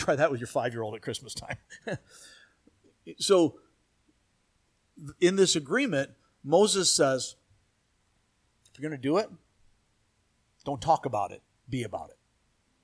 Try 0.01 0.15
that 0.15 0.31
with 0.31 0.39
your 0.39 0.47
five 0.47 0.73
year 0.73 0.81
old 0.81 0.95
at 0.95 1.03
Christmas 1.03 1.35
time. 1.35 1.57
so, 3.19 3.59
in 5.19 5.35
this 5.35 5.55
agreement, 5.55 6.09
Moses 6.43 6.91
says, 6.91 7.35
if 8.73 8.79
you're 8.79 8.89
going 8.89 8.99
to 8.99 9.07
do 9.07 9.17
it, 9.17 9.29
don't 10.65 10.81
talk 10.81 11.05
about 11.05 11.31
it, 11.31 11.43
be 11.69 11.83
about 11.83 12.09
it. 12.09 12.17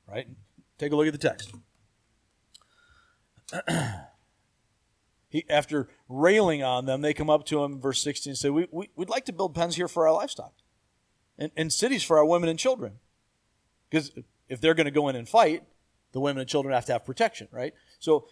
Right? 0.07 0.27
Take 0.77 0.91
a 0.91 0.95
look 0.95 1.07
at 1.07 1.13
the 1.13 1.17
text. 1.17 1.55
he, 5.29 5.43
after 5.49 5.89
railing 6.07 6.61
on 6.61 6.85
them, 6.85 7.01
they 7.01 7.15
come 7.15 7.31
up 7.31 7.45
to 7.47 7.63
him, 7.63 7.81
verse 7.81 7.99
16, 8.03 8.29
and 8.29 8.37
say, 8.37 8.51
we, 8.51 8.67
we, 8.69 8.91
We'd 8.95 9.09
like 9.09 9.25
to 9.25 9.33
build 9.33 9.55
pens 9.55 9.75
here 9.75 9.87
for 9.87 10.07
our 10.07 10.13
livestock 10.13 10.53
and, 11.39 11.51
and 11.57 11.73
cities 11.73 12.03
for 12.03 12.19
our 12.19 12.25
women 12.25 12.47
and 12.47 12.59
children. 12.59 12.99
Because 13.89 14.11
if 14.49 14.61
they're 14.61 14.75
going 14.75 14.85
to 14.85 14.91
go 14.91 15.07
in 15.07 15.15
and 15.15 15.27
fight, 15.27 15.63
the 16.11 16.19
women 16.19 16.41
and 16.41 16.49
children 16.49 16.73
have 16.73 16.85
to 16.85 16.93
have 16.93 17.05
protection, 17.05 17.47
right? 17.51 17.73
So 17.99 18.27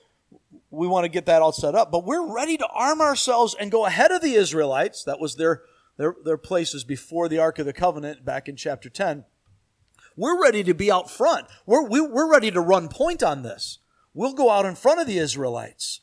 we 0.70 0.88
want 0.88 1.06
to 1.06 1.10
get 1.10 1.26
that 1.28 1.42
all 1.42 1.52
set 1.52 1.76
up, 1.76 1.92
but 1.92 2.06
we're 2.06 2.34
ready 2.34 2.58
to 2.58 2.68
arm 2.68 3.02
ourselves 3.02 3.56
and 3.60 3.72
go 3.72 3.86
ahead 3.86 4.12
of 4.12 4.22
the 4.22 4.34
Israelites. 4.34 5.04
That 5.04 5.20
was 5.20 5.36
their 5.36 5.62
their, 5.98 6.16
their 6.24 6.38
places 6.38 6.84
before 6.84 7.30
the 7.30 7.40
Ark 7.40 7.60
of 7.60 7.66
the 7.66 7.74
Covenant 7.74 8.26
back 8.26 8.50
in 8.50 8.56
chapter 8.56 8.90
10. 8.90 9.26
We're 10.18 10.42
ready 10.42 10.64
to 10.64 10.74
be 10.74 10.92
out 10.92 11.10
front. 11.10 11.48
We're, 11.66 11.88
we, 11.88 12.00
are 12.00 12.08
we 12.10 12.22
are 12.22 12.30
ready 12.30 12.52
to 12.52 12.62
run 12.62 12.90
point 12.90 13.24
on 13.24 13.44
this. 13.44 13.80
We'll 14.14 14.34
go 14.34 14.50
out 14.50 14.66
in 14.66 14.76
front 14.76 15.00
of 15.00 15.08
the 15.08 15.18
Israelites. 15.18 16.02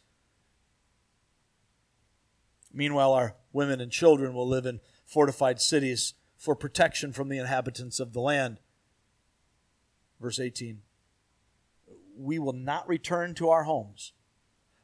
Meanwhile, 2.73 3.13
our 3.13 3.37
women 3.53 3.81
and 3.81 3.93
children 3.93 4.35
will 4.35 4.49
live 4.49 4.67
in 4.67 4.81
fortified 5.05 5.61
cities 5.61 6.15
for 6.39 6.55
protection 6.55 7.13
from 7.13 7.29
the 7.29 7.39
inhabitants 7.39 8.01
of 8.01 8.13
the 8.13 8.21
land. 8.21 8.61
Verse 10.21 10.39
18 10.39 10.81
We 12.17 12.39
will 12.39 12.53
not 12.53 12.89
return 12.89 13.35
to 13.35 13.49
our 13.49 13.65
homes 13.65 14.13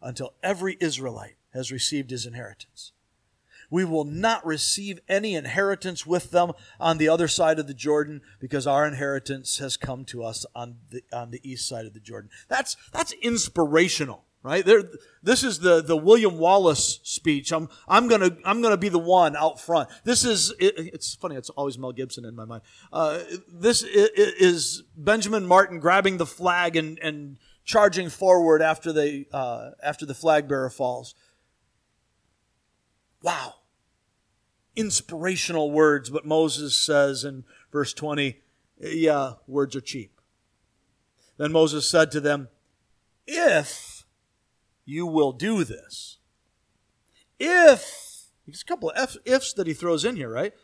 until 0.01 0.35
every 0.43 0.77
Israelite 0.81 1.37
has 1.53 1.73
received 1.73 2.11
his 2.11 2.27
inheritance 2.27 2.93
we 3.71 3.85
will 3.85 4.05
not 4.05 4.45
receive 4.47 5.01
any 5.09 5.35
inheritance 5.35 6.07
with 6.07 6.31
them 6.31 6.53
on 6.81 6.99
the 6.99 7.09
other 7.09 7.29
side 7.29 7.59
of 7.59 7.67
the 7.67 7.75
Jordan 7.75 8.23
because 8.41 8.67
our 8.67 8.87
inheritance 8.87 9.59
has 9.59 9.77
come 9.77 10.05
to 10.07 10.23
us 10.23 10.47
on 10.55 10.77
the, 10.91 11.03
on 11.13 11.31
the 11.31 11.41
east 11.49 11.69
side 11.69 11.87
of 11.87 11.95
the 11.95 12.01
Jordan. 12.01 12.31
That's, 12.49 12.77
that's 12.93 13.13
inspirational, 13.13 14.25
right? 14.43 14.65
There, 14.65 14.85
this 15.23 15.43
is 15.43 15.59
the, 15.59 15.83
the 15.83 15.97
William 15.97 16.39
Wallace 16.39 17.01
speech. 17.03 17.53
I'm, 17.53 17.69
I'm 17.87 18.09
gonna, 18.09 18.37
I'm 18.45 18.63
gonna 18.63 18.77
be 18.77 18.89
the 18.89 18.99
one 18.99 19.37
out 19.37 19.61
front. 19.61 19.89
This 20.05 20.25
is, 20.25 20.53
it, 20.59 20.75
it's 20.77 21.15
funny, 21.15 21.37
it's 21.37 21.51
always 21.51 21.79
Mel 21.79 21.93
Gibson 21.93 22.25
in 22.25 22.35
my 22.35 22.45
mind. 22.45 22.63
Uh, 22.93 23.21
this 23.53 23.83
is 23.83 24.83
Benjamin 24.97 25.47
Martin 25.47 25.81
grabbing 25.81 26.17
the 26.17 26.27
flag 26.27 26.77
and, 26.77 26.99
and 27.01 27.39
charging 27.65 28.09
forward 28.09 28.63
after 28.63 28.93
they, 28.93 29.27
uh, 29.33 29.71
after 29.83 30.07
the 30.07 30.15
flag 30.15 30.49
bearer 30.49 30.71
falls. 30.71 31.15
Wow 33.23 33.55
inspirational 34.79 35.73
words, 35.73 36.09
but 36.09 36.25
Moses 36.25 36.79
says 36.79 37.25
in 37.25 37.43
verse 37.73 37.93
20, 37.93 38.39
yeah, 38.81 39.33
words 39.49 39.75
are 39.75 39.81
cheap. 39.81 40.21
Then 41.37 41.51
Moses 41.51 41.91
said 41.91 42.13
to 42.13 42.21
them, 42.21 42.49
If 43.27 43.88
you 44.89 45.07
will 45.07 45.33
do 45.33 45.65
this, 45.65 46.19
if, 47.39 48.25
there's 48.47 48.63
a 48.63 48.65
couple 48.65 48.91
of 48.91 49.19
ifs 49.25 49.53
that 49.53 49.67
he 49.67 49.75
throws 49.75 50.05
in 50.05 50.17
here, 50.17 50.31
right? 50.31 50.55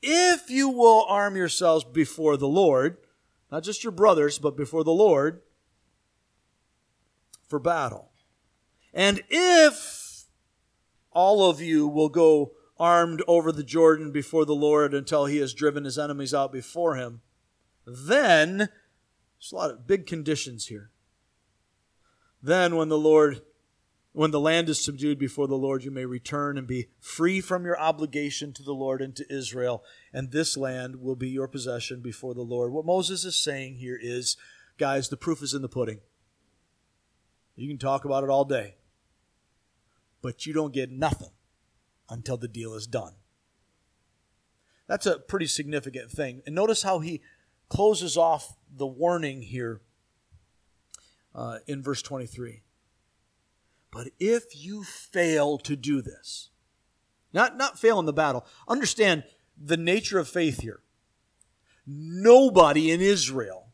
If 0.00 0.48
you 0.48 0.68
will 0.68 1.04
arm 1.08 1.36
yourselves 1.36 1.84
before 1.84 2.36
the 2.36 2.48
Lord, 2.48 2.98
not 3.50 3.64
just 3.64 3.82
your 3.82 3.90
brothers, 3.90 4.38
but 4.38 4.56
before 4.56 4.84
the 4.84 4.92
Lord, 4.92 5.42
for 7.48 7.58
battle. 7.58 8.12
And 8.94 9.22
if 9.28 10.26
all 11.10 11.50
of 11.50 11.60
you 11.60 11.88
will 11.88 12.08
go 12.08 12.52
armed 12.78 13.22
over 13.26 13.52
the 13.52 13.64
Jordan 13.64 14.10
before 14.10 14.44
the 14.44 14.54
Lord 14.54 14.94
until 14.94 15.26
he 15.26 15.38
has 15.38 15.54
driven 15.54 15.84
his 15.84 15.98
enemies 15.98 16.32
out 16.32 16.52
before 16.52 16.96
him. 16.96 17.20
Then, 17.86 18.56
there's 18.58 19.52
a 19.52 19.56
lot 19.56 19.70
of 19.70 19.86
big 19.86 20.06
conditions 20.06 20.66
here. 20.66 20.90
Then, 22.42 22.76
when 22.76 22.88
the 22.88 22.98
Lord, 22.98 23.42
when 24.12 24.30
the 24.30 24.40
land 24.40 24.68
is 24.68 24.82
subdued 24.82 25.18
before 25.18 25.48
the 25.48 25.56
Lord, 25.56 25.84
you 25.84 25.90
may 25.90 26.04
return 26.04 26.58
and 26.58 26.66
be 26.66 26.88
free 27.00 27.40
from 27.40 27.64
your 27.64 27.80
obligation 27.80 28.52
to 28.52 28.62
the 28.62 28.74
Lord 28.74 29.00
and 29.00 29.16
to 29.16 29.32
Israel, 29.32 29.82
and 30.12 30.30
this 30.30 30.56
land 30.56 30.96
will 30.96 31.16
be 31.16 31.30
your 31.30 31.48
possession 31.48 32.00
before 32.00 32.34
the 32.34 32.42
Lord. 32.42 32.72
What 32.72 32.84
Moses 32.84 33.24
is 33.24 33.36
saying 33.36 33.76
here 33.76 33.98
is, 34.00 34.36
guys, 34.78 35.08
the 35.08 35.16
proof 35.16 35.42
is 35.42 35.54
in 35.54 35.62
the 35.62 35.68
pudding. 35.68 36.00
You 37.56 37.68
can 37.68 37.78
talk 37.78 38.04
about 38.04 38.22
it 38.22 38.30
all 38.30 38.44
day, 38.44 38.76
but 40.20 40.46
you 40.46 40.52
don't 40.52 40.74
get 40.74 40.90
nothing 40.90 41.30
until 42.10 42.36
the 42.36 42.48
deal 42.48 42.74
is 42.74 42.86
done. 42.86 43.14
That's 44.88 45.06
a 45.06 45.18
pretty 45.18 45.46
significant 45.46 46.10
thing. 46.10 46.42
And 46.44 46.54
notice 46.54 46.82
how 46.82 46.98
he 46.98 47.22
closes 47.70 48.18
off 48.18 48.56
the 48.70 48.86
warning 48.86 49.40
here 49.40 49.80
uh, 51.34 51.58
in 51.66 51.82
verse 51.82 52.02
23. 52.02 52.62
But 53.92 54.08
if 54.18 54.56
you 54.56 54.82
fail 54.82 55.58
to 55.58 55.76
do 55.76 56.02
this, 56.02 56.48
not, 57.32 57.56
not 57.56 57.78
fail 57.78 58.00
in 58.00 58.06
the 58.06 58.12
battle, 58.12 58.44
understand 58.66 59.22
the 59.56 59.76
nature 59.76 60.18
of 60.18 60.28
faith 60.28 60.60
here. 60.60 60.80
Nobody 61.86 62.90
in 62.90 63.00
Israel, 63.00 63.68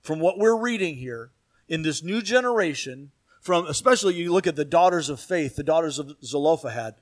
from 0.00 0.20
what 0.20 0.38
we're 0.38 0.56
reading 0.56 0.96
here, 0.96 1.32
in 1.68 1.82
this 1.82 2.02
new 2.02 2.22
generation, 2.22 3.10
from 3.40 3.66
especially 3.66 4.14
you 4.14 4.32
look 4.32 4.46
at 4.46 4.56
the 4.56 4.64
daughters 4.64 5.10
of 5.10 5.20
faith, 5.20 5.56
the 5.56 5.62
daughters 5.64 5.98
of 5.98 6.16
Zelophehad, 6.22 6.94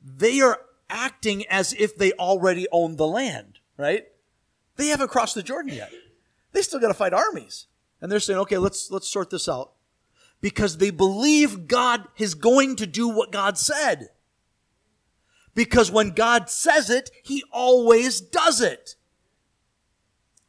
they 0.00 0.40
are 0.40 0.60
acting 0.88 1.44
as 1.48 1.72
if 1.72 1.96
they 1.96 2.12
already 2.12 2.68
own 2.70 2.96
the 2.96 3.06
land, 3.06 3.58
right? 3.76 4.04
They 4.76 4.88
haven't 4.88 5.10
crossed 5.10 5.34
the 5.34 5.42
Jordan 5.42 5.74
yet. 5.74 5.92
They 6.52 6.62
still 6.62 6.78
got 6.78 6.88
to 6.88 6.94
fight 6.94 7.12
armies. 7.12 7.66
And 8.00 8.12
they're 8.12 8.20
saying, 8.20 8.38
okay, 8.40 8.58
let's, 8.58 8.90
let's 8.90 9.08
sort 9.08 9.30
this 9.30 9.48
out. 9.48 9.72
Because 10.44 10.76
they 10.76 10.90
believe 10.90 11.68
God 11.68 12.06
is 12.18 12.34
going 12.34 12.76
to 12.76 12.86
do 12.86 13.08
what 13.08 13.32
God 13.32 13.56
said. 13.56 14.10
Because 15.54 15.90
when 15.90 16.10
God 16.10 16.50
says 16.50 16.90
it, 16.90 17.10
He 17.22 17.42
always 17.50 18.20
does 18.20 18.60
it. 18.60 18.96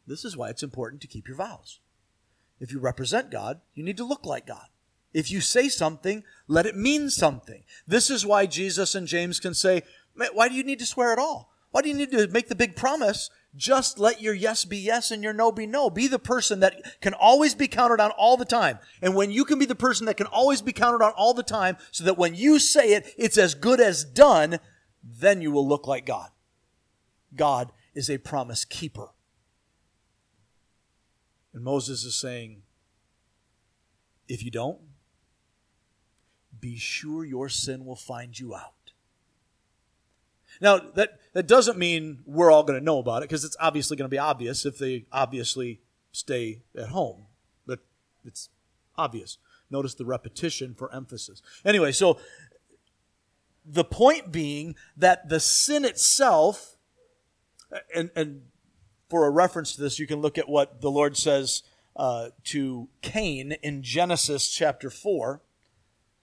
This 0.05 0.25
is 0.25 0.35
why 0.35 0.49
it's 0.49 0.63
important 0.63 1.01
to 1.03 1.07
keep 1.07 1.29
your 1.29 1.37
vows. 1.37 1.79
If 2.59 2.73
you 2.73 2.79
represent 2.81 3.31
God, 3.31 3.61
you 3.73 3.85
need 3.85 3.95
to 3.95 4.03
look 4.03 4.25
like 4.25 4.45
God. 4.45 4.67
If 5.13 5.31
you 5.31 5.39
say 5.39 5.69
something, 5.69 6.25
let 6.49 6.65
it 6.65 6.75
mean 6.75 7.09
something. 7.09 7.63
This 7.87 8.09
is 8.09 8.25
why 8.25 8.47
Jesus 8.47 8.95
and 8.95 9.07
James 9.07 9.39
can 9.39 9.53
say, 9.53 9.83
why 10.33 10.49
do 10.49 10.55
you 10.55 10.63
need 10.65 10.79
to 10.79 10.85
swear 10.85 11.13
at 11.13 11.19
all? 11.19 11.53
Why 11.71 11.81
do 11.81 11.87
you 11.87 11.95
need 11.95 12.11
to 12.11 12.27
make 12.27 12.49
the 12.49 12.55
big 12.55 12.75
promise? 12.75 13.29
Just 13.55 13.99
let 13.99 14.21
your 14.21 14.33
yes 14.33 14.65
be 14.65 14.77
yes 14.77 15.11
and 15.11 15.23
your 15.23 15.31
no 15.31 15.51
be 15.51 15.65
no. 15.65 15.89
Be 15.89 16.07
the 16.07 16.19
person 16.19 16.59
that 16.59 16.75
can 17.01 17.13
always 17.13 17.55
be 17.55 17.67
counted 17.67 18.01
on 18.01 18.11
all 18.11 18.35
the 18.35 18.45
time. 18.45 18.79
And 19.01 19.15
when 19.15 19.31
you 19.31 19.45
can 19.45 19.59
be 19.59 19.65
the 19.65 19.75
person 19.75 20.05
that 20.07 20.17
can 20.17 20.27
always 20.27 20.61
be 20.61 20.73
counted 20.73 21.03
on 21.03 21.13
all 21.15 21.33
the 21.33 21.43
time, 21.43 21.77
so 21.91 22.03
that 22.03 22.17
when 22.17 22.35
you 22.35 22.59
say 22.59 22.93
it, 22.93 23.13
it's 23.17 23.37
as 23.37 23.55
good 23.55 23.79
as 23.79 24.03
done, 24.03 24.59
then 25.03 25.41
you 25.41 25.51
will 25.51 25.67
look 25.67 25.87
like 25.87 26.05
God. 26.05 26.29
God 27.33 27.71
is 27.93 28.09
a 28.09 28.17
promise 28.17 28.65
keeper. 28.65 29.09
And 31.53 31.63
Moses 31.63 32.03
is 32.03 32.15
saying, 32.15 32.63
if 34.27 34.43
you 34.43 34.51
don't, 34.51 34.79
be 36.59 36.77
sure 36.77 37.23
your 37.23 37.47
sin 37.47 37.85
will 37.85 37.95
find 37.95 38.37
you 38.37 38.53
out. 38.53 38.91
Now, 40.59 40.79
that, 40.95 41.19
that 41.35 41.47
doesn't 41.47 41.77
mean 41.77 42.19
we're 42.25 42.49
all 42.49 42.63
going 42.63 42.79
to 42.79 42.83
know 42.83 42.97
about 42.97 43.21
it 43.21 43.27
because 43.27 43.43
it's 43.43 43.57
obviously 43.59 43.97
going 43.97 44.09
to 44.09 44.13
be 44.13 44.17
obvious 44.17 44.65
if 44.65 44.77
they 44.77 45.05
obviously 45.11 45.81
stay 46.13 46.61
at 46.77 46.87
home. 46.87 47.25
But 47.67 47.79
it's 48.23 48.47
obvious. 48.97 49.37
Notice 49.69 49.95
the 49.95 50.05
repetition 50.05 50.73
for 50.73 50.91
emphasis. 50.95 51.41
Anyway, 51.65 51.91
so 51.91 52.19
the 53.65 53.83
point 53.83 54.31
being 54.31 54.75
that 54.95 55.27
the 55.27 55.41
sin 55.41 55.83
itself, 55.83 56.77
and, 57.93 58.11
and 58.15 58.43
for 59.09 59.25
a 59.25 59.29
reference 59.29 59.75
to 59.75 59.81
this, 59.81 59.99
you 59.99 60.07
can 60.07 60.21
look 60.21 60.37
at 60.37 60.47
what 60.47 60.79
the 60.79 60.89
Lord 60.89 61.17
says 61.17 61.63
uh, 61.97 62.29
to 62.45 62.87
Cain 63.01 63.57
in 63.61 63.83
Genesis 63.83 64.49
chapter 64.49 64.89
4 64.89 65.41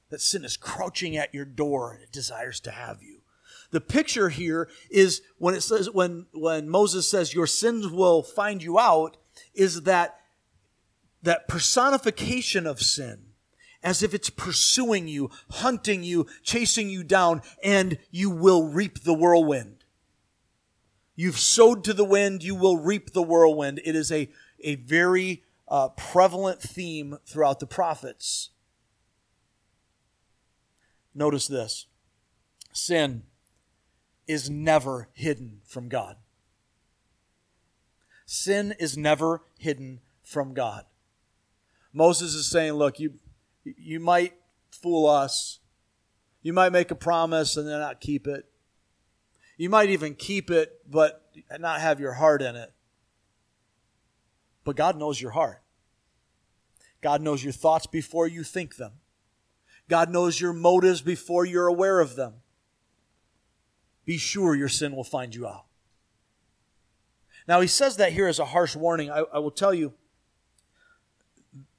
that 0.09 0.23
sin 0.23 0.43
is 0.43 0.57
crouching 0.57 1.19
at 1.19 1.35
your 1.35 1.45
door 1.45 1.93
and 1.93 2.03
it 2.03 2.13
desires 2.13 2.61
to 2.61 2.71
have 2.71 3.03
you. 3.03 3.22
The 3.73 3.81
picture 3.81 4.29
here 4.29 4.69
is 4.91 5.23
when 5.39 5.55
it 5.55 5.63
says, 5.63 5.91
when, 5.91 6.27
when 6.33 6.69
Moses 6.69 7.09
says, 7.09 7.35
Your 7.35 7.47
sins 7.47 7.89
will 7.89 8.23
find 8.23 8.63
you 8.63 8.79
out, 8.79 9.17
is 9.55 9.83
that, 9.83 10.21
that 11.23 11.49
personification 11.49 12.67
of 12.67 12.81
sin 12.81 13.25
as 13.83 14.03
if 14.03 14.15
it's 14.15 14.31
pursuing 14.31 15.09
you, 15.09 15.29
hunting 15.51 16.05
you, 16.05 16.27
chasing 16.45 16.89
you 16.89 17.03
down, 17.03 17.43
and 17.65 17.99
you 18.13 18.31
will 18.31 18.69
reap 18.69 19.03
the 19.03 19.15
whirlwind. 19.15 19.85
You've 21.17 21.39
sowed 21.39 21.83
to 21.85 21.93
the 21.93 22.05
wind, 22.05 22.45
you 22.45 22.55
will 22.55 22.77
reap 22.77 23.13
the 23.13 23.23
whirlwind. 23.23 23.81
It 23.85 23.97
is 23.97 24.13
a, 24.13 24.29
a 24.61 24.77
very 24.77 25.43
uh, 25.67 25.89
prevalent 25.89 26.63
theme 26.63 27.19
throughout 27.27 27.59
the 27.59 27.67
prophets. 27.67 28.51
Notice 31.15 31.49
this 31.49 31.87
sin 32.73 33.25
is 34.33 34.51
never 34.51 35.09
hidden 35.13 35.61
from 35.65 35.89
God. 35.89 36.17
Sin 38.27 38.75
is 38.79 38.97
never 38.97 39.43
hidden 39.59 40.01
from 40.23 40.55
God. 40.55 40.85
Moses 41.93 42.35
is 42.35 42.47
saying, 42.47 42.73
Look, 42.73 42.99
you, 42.99 43.15
you 43.65 44.01
might 44.01 44.35
fool 44.71 45.07
us. 45.09 45.61
You 46.43 46.53
might 46.53 46.73
make 46.73 46.91
a 46.91 46.97
promise 46.97 47.57
and 47.57 47.69
then 47.69 47.79
not 47.79 48.01
keep 48.01 48.27
it. 48.27 48.47
You 49.57 49.69
might 49.69 49.91
even 49.91 50.15
keep 50.15 50.51
it, 50.51 50.81
but 50.91 51.25
not 51.61 51.81
have 51.81 52.01
your 52.01 52.15
heart 52.15 52.43
in 52.43 52.57
it. 52.57 52.73
But 54.65 54.77
God 54.77 54.97
knows 54.97 55.21
your 55.21 55.33
heart. 55.33 55.63
God 57.01 57.21
knows 57.21 57.45
your 57.45 57.53
thoughts 57.53 57.87
before 57.87 58.27
you 58.27 58.43
think 58.45 58.77
them. 58.77 58.93
God 59.89 60.11
knows 60.11 60.41
your 60.41 60.53
motives 60.53 61.03
before 61.03 61.45
you're 61.45 61.67
aware 61.67 62.01
of 62.01 62.17
them. 62.17 62.42
Be 64.05 64.19
sure 64.19 64.55
your 64.55 64.69
sin 64.69 64.97
will 64.97 65.05
find 65.05 65.35
you 65.35 65.47
out. 65.47 65.65
Now, 67.47 67.61
he 67.61 67.67
says 67.67 67.97
that 67.97 68.13
here 68.13 68.29
as 68.29 68.39
a 68.39 68.47
harsh 68.47 68.77
warning. 68.77 69.11
I, 69.11 69.25
I 69.33 69.39
will 69.39 69.51
tell 69.51 69.75
you, 69.75 69.95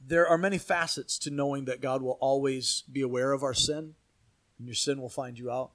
there 0.06 0.28
are 0.28 0.38
many 0.38 0.58
facets 0.58 1.18
to 1.20 1.32
knowing 1.32 1.66
that 1.66 1.82
God 1.82 2.02
will 2.02 2.18
always 2.20 2.84
be 2.92 3.02
aware 3.02 3.32
of 3.32 3.44
our 3.44 3.54
sin, 3.54 3.96
and 4.58 4.68
your 4.68 4.76
sin 4.76 5.02
will 5.02 5.10
find 5.10 5.40
you 5.40 5.50
out. 5.50 5.72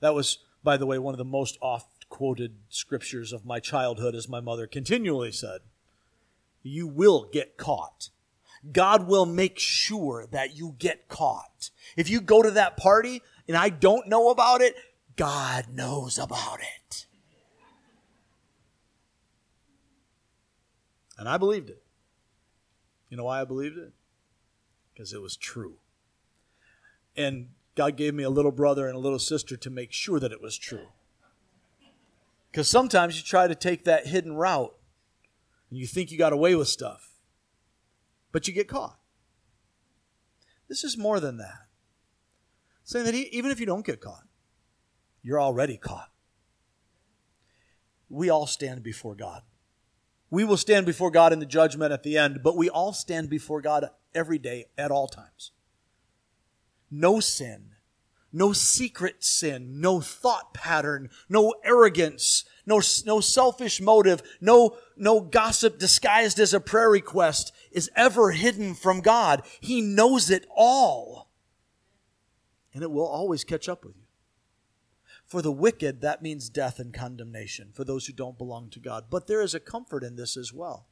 That 0.00 0.14
was, 0.14 0.38
by 0.64 0.76
the 0.76 0.86
way, 0.86 0.98
one 0.98 1.14
of 1.14 1.18
the 1.18 1.24
most 1.24 1.58
oft 1.62 2.08
quoted 2.08 2.54
scriptures 2.68 3.32
of 3.32 3.46
my 3.46 3.60
childhood, 3.60 4.14
as 4.14 4.28
my 4.28 4.40
mother 4.40 4.66
continually 4.66 5.32
said. 5.32 5.60
You 6.62 6.88
will 6.88 7.28
get 7.32 7.56
caught. 7.56 8.10
God 8.72 9.06
will 9.06 9.26
make 9.26 9.58
sure 9.58 10.26
that 10.32 10.56
you 10.56 10.74
get 10.78 11.08
caught. 11.08 11.70
If 11.96 12.10
you 12.10 12.20
go 12.20 12.42
to 12.42 12.50
that 12.52 12.76
party 12.76 13.22
and 13.46 13.56
I 13.56 13.68
don't 13.68 14.08
know 14.08 14.30
about 14.30 14.60
it, 14.60 14.74
God 15.18 15.66
knows 15.74 16.16
about 16.16 16.60
it. 16.60 17.06
And 21.18 21.28
I 21.28 21.36
believed 21.36 21.68
it. 21.68 21.82
You 23.10 23.16
know 23.16 23.24
why 23.24 23.40
I 23.40 23.44
believed 23.44 23.76
it? 23.76 23.92
Because 24.94 25.12
it 25.12 25.20
was 25.20 25.36
true. 25.36 25.78
And 27.16 27.48
God 27.74 27.96
gave 27.96 28.14
me 28.14 28.22
a 28.22 28.30
little 28.30 28.52
brother 28.52 28.86
and 28.86 28.94
a 28.94 29.00
little 29.00 29.18
sister 29.18 29.56
to 29.56 29.70
make 29.70 29.92
sure 29.92 30.20
that 30.20 30.30
it 30.30 30.40
was 30.40 30.56
true. 30.56 30.86
Because 32.50 32.68
sometimes 32.68 33.16
you 33.16 33.24
try 33.24 33.48
to 33.48 33.56
take 33.56 33.84
that 33.84 34.06
hidden 34.06 34.34
route 34.34 34.74
and 35.68 35.80
you 35.80 35.86
think 35.88 36.12
you 36.12 36.18
got 36.18 36.32
away 36.32 36.54
with 36.54 36.68
stuff, 36.68 37.10
but 38.30 38.46
you 38.46 38.54
get 38.54 38.68
caught. 38.68 38.98
This 40.68 40.84
is 40.84 40.96
more 40.96 41.18
than 41.18 41.38
that. 41.38 41.66
Saying 42.84 43.04
that 43.04 43.14
even 43.14 43.50
if 43.50 43.58
you 43.58 43.66
don't 43.66 43.84
get 43.84 44.00
caught, 44.00 44.27
you're 45.22 45.40
already 45.40 45.76
caught. 45.76 46.10
We 48.08 48.30
all 48.30 48.46
stand 48.46 48.82
before 48.82 49.14
God. 49.14 49.42
We 50.30 50.44
will 50.44 50.56
stand 50.56 50.86
before 50.86 51.10
God 51.10 51.32
in 51.32 51.38
the 51.38 51.46
judgment 51.46 51.92
at 51.92 52.02
the 52.02 52.18
end, 52.18 52.40
but 52.42 52.56
we 52.56 52.68
all 52.68 52.92
stand 52.92 53.30
before 53.30 53.60
God 53.60 53.88
every 54.14 54.38
day 54.38 54.66
at 54.76 54.90
all 54.90 55.06
times. 55.06 55.52
No 56.90 57.20
sin, 57.20 57.70
no 58.32 58.52
secret 58.52 59.24
sin, 59.24 59.80
no 59.80 60.00
thought 60.00 60.52
pattern, 60.52 61.08
no 61.28 61.54
arrogance, 61.64 62.44
no, 62.66 62.80
no 63.06 63.20
selfish 63.20 63.80
motive, 63.80 64.22
no, 64.40 64.76
no 64.96 65.20
gossip 65.20 65.78
disguised 65.78 66.38
as 66.38 66.52
a 66.52 66.60
prayer 66.60 66.90
request 66.90 67.52
is 67.72 67.90
ever 67.96 68.32
hidden 68.32 68.74
from 68.74 69.00
God. 69.00 69.42
He 69.60 69.80
knows 69.80 70.30
it 70.30 70.46
all. 70.54 71.30
And 72.74 72.82
it 72.82 72.90
will 72.90 73.06
always 73.06 73.44
catch 73.44 73.68
up 73.68 73.84
with 73.84 73.96
you. 73.96 73.97
For 75.28 75.42
the 75.42 75.52
wicked, 75.52 76.00
that 76.00 76.22
means 76.22 76.48
death 76.48 76.78
and 76.78 76.92
condemnation 76.92 77.70
for 77.74 77.84
those 77.84 78.06
who 78.06 78.14
don't 78.14 78.38
belong 78.38 78.70
to 78.70 78.80
God. 78.80 79.04
But 79.10 79.26
there 79.26 79.42
is 79.42 79.54
a 79.54 79.60
comfort 79.60 80.02
in 80.02 80.16
this 80.16 80.36
as 80.36 80.54
well. 80.54 80.88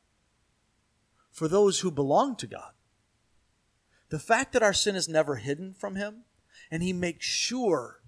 For 1.32 1.48
those 1.48 1.80
who 1.80 1.90
belong 1.90 2.36
to 2.36 2.46
God, 2.46 2.72
the 4.10 4.18
fact 4.18 4.52
that 4.52 4.62
our 4.62 4.74
sin 4.74 4.94
is 4.94 5.08
never 5.08 5.36
hidden 5.36 5.72
from 5.72 5.96
Him 5.96 6.24
and 6.70 6.82
He 6.82 6.92
makes 6.92 7.26
sure 7.26 8.02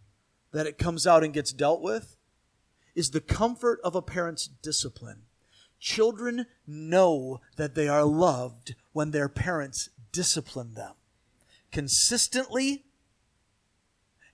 that 0.53 0.67
it 0.67 0.79
comes 0.79 1.07
out 1.07 1.25
and 1.25 1.33
gets 1.33 1.53
dealt 1.53 1.81
with 1.81 2.17
is 2.95 3.11
the 3.11 3.21
comfort 3.21 3.81
of 3.83 3.95
a 3.95 4.03
parent's 4.03 4.47
discipline. 4.47 5.23
Children 5.81 6.47
know 6.67 7.41
that 7.57 7.75
they 7.75 7.89
are 7.89 8.05
loved 8.05 8.75
when 8.93 9.13
their 9.13 9.29
parents 9.29 9.89
discipline 10.13 10.75
them 10.75 10.95
consistently 11.71 12.85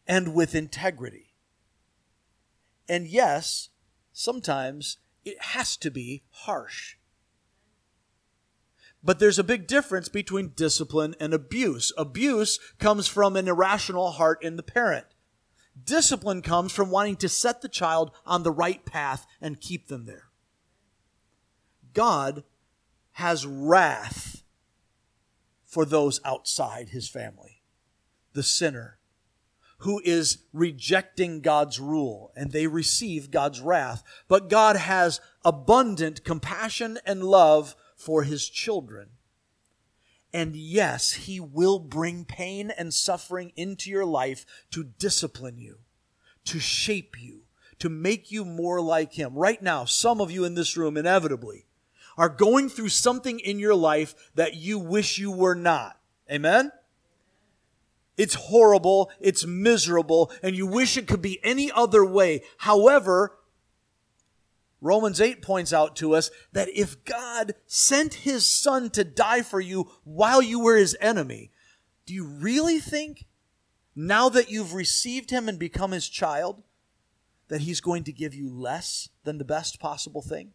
and 0.07 0.35
with 0.35 0.55
integrity. 0.55 1.34
And 2.89 3.07
yes, 3.07 3.71
sometimes 4.13 4.99
it 5.25 5.41
has 5.41 5.77
to 5.79 5.91
be 5.91 6.23
harsh. 6.31 6.97
But 9.03 9.19
there's 9.19 9.39
a 9.39 9.45
big 9.45 9.67
difference 9.67 10.09
between 10.09 10.53
discipline 10.57 11.15
and 11.21 11.35
abuse. 11.35 11.93
Abuse 11.99 12.59
comes 12.79 13.07
from 13.07 13.37
an 13.37 13.49
irrational 13.49 14.13
heart 14.13 14.43
in 14.43 14.57
the 14.57 14.63
parent. 14.63 15.07
Discipline 15.83 16.41
comes 16.41 16.73
from 16.73 16.91
wanting 16.91 17.17
to 17.17 17.29
set 17.29 17.61
the 17.61 17.69
child 17.69 18.13
on 18.25 18.43
the 18.43 18.51
right 18.51 18.85
path 18.87 19.27
and 19.41 19.61
keep 19.61 19.89
them 19.89 20.07
there. 20.07 20.29
God 21.93 22.45
has 23.13 23.47
wrath 23.47 24.43
for 25.65 25.85
those 25.85 26.21
outside 26.25 26.91
his 26.91 27.09
family, 27.09 27.63
the 28.33 28.43
sinner 28.43 28.99
who 29.85 30.01
is 30.03 30.39
rejecting 30.55 31.43
God's 31.43 31.79
rule 31.79 32.33
and 32.35 32.51
they 32.53 32.67
receive 32.67 33.31
God's 33.31 33.61
wrath. 33.61 34.03
But 34.29 34.49
God 34.49 34.77
has 34.77 35.21
abundant 35.45 36.25
compassion 36.25 36.99
and 37.05 37.23
love 37.23 37.77
for 37.95 38.23
his 38.23 38.49
children. 38.49 39.11
And 40.33 40.57
yes, 40.57 41.13
he 41.13 41.39
will 41.39 41.79
bring 41.79 42.25
pain 42.25 42.73
and 42.77 42.95
suffering 42.95 43.53
into 43.57 43.91
your 43.91 44.07
life 44.07 44.47
to 44.71 44.85
discipline 44.85 45.59
you, 45.59 45.81
to 46.47 46.59
shape 46.59 47.21
you, 47.21 47.43
to 47.79 47.91
make 47.91 48.33
you 48.33 48.47
more 48.47 48.81
like 48.81 49.13
him. 49.13 49.35
Right 49.35 49.63
now, 49.63 49.85
some 49.85 50.19
of 50.19 50.31
you 50.31 50.45
in 50.45 50.55
this 50.55 50.79
room 50.79 50.97
inevitably 50.97 51.67
are 52.17 52.31
going 52.31 52.71
through 52.71 52.89
something 52.89 53.39
in 53.39 53.59
your 53.59 53.75
life 53.75 54.15
that 54.35 54.55
you 54.55 54.79
wish 54.79 55.19
you 55.19 55.31
were 55.31 55.55
not. 55.55 56.01
Amen? 56.33 56.73
It's 58.17 58.35
horrible, 58.35 59.11
it's 59.21 59.45
miserable, 59.45 60.31
and 60.43 60.55
you 60.55 60.67
wish 60.67 60.97
it 60.97 61.09
could 61.09 61.23
be 61.23 61.41
any 61.43 61.71
other 61.73 62.05
way. 62.05 62.43
However, 62.59 63.39
Romans 64.81 65.21
8 65.21 65.43
points 65.43 65.73
out 65.73 65.97
to 65.97 66.15
us 66.15 66.31
that 66.53 66.69
if 66.69 67.05
God 67.05 67.55
sent 67.67 68.15
his 68.15 68.47
son 68.47 68.91
to 68.91 69.03
die 69.03 69.43
for 69.43 69.61
you 69.61 69.91
while 70.05 70.43
you 70.43 70.61
were 70.61 70.77
his 70.77 70.97
enemy, 71.01 71.51
do 72.07 72.15
you 72.15 72.27
really 72.27 72.79
think, 72.79 73.25
now 73.97 74.29
that 74.29 74.51
you've 74.51 74.75
received 74.75 75.31
him 75.31 75.49
and 75.49 75.59
become 75.59 75.93
his 75.93 76.09
child, 76.09 76.63
that 77.49 77.63
he's 77.63 77.81
going 77.81 78.05
to 78.05 78.13
give 78.13 78.35
you 78.35 78.51
less 78.51 79.09
than 79.25 79.39
the 79.39 79.45
best 79.45 79.81
possible 79.81 80.23
thing? 80.23 80.53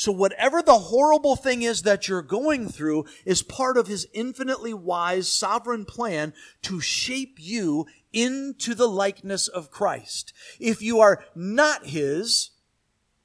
So, 0.00 0.12
whatever 0.12 0.62
the 0.62 0.78
horrible 0.78 1.36
thing 1.36 1.60
is 1.60 1.82
that 1.82 2.08
you're 2.08 2.22
going 2.22 2.70
through 2.70 3.04
is 3.26 3.42
part 3.42 3.76
of 3.76 3.86
His 3.86 4.06
infinitely 4.14 4.72
wise, 4.72 5.28
sovereign 5.28 5.84
plan 5.84 6.32
to 6.62 6.80
shape 6.80 7.36
you 7.38 7.84
into 8.10 8.74
the 8.74 8.88
likeness 8.88 9.46
of 9.46 9.70
Christ. 9.70 10.32
If 10.58 10.80
you 10.80 11.00
are 11.00 11.22
not 11.34 11.88
His, 11.88 12.52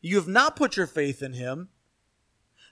you 0.01 0.17
have 0.17 0.28
not 0.28 0.57
put 0.57 0.76
your 0.76 0.86
faith 0.86 1.23
in 1.23 1.32
Him, 1.32 1.69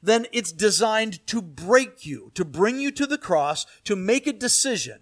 then 0.01 0.25
it's 0.33 0.51
designed 0.51 1.25
to 1.27 1.41
break 1.41 2.05
you, 2.05 2.29
to 2.35 2.43
bring 2.43 2.81
you 2.81 2.91
to 2.91 3.07
the 3.07 3.17
cross, 3.17 3.65
to 3.85 3.95
make 3.95 4.27
a 4.27 4.33
decision 4.33 4.99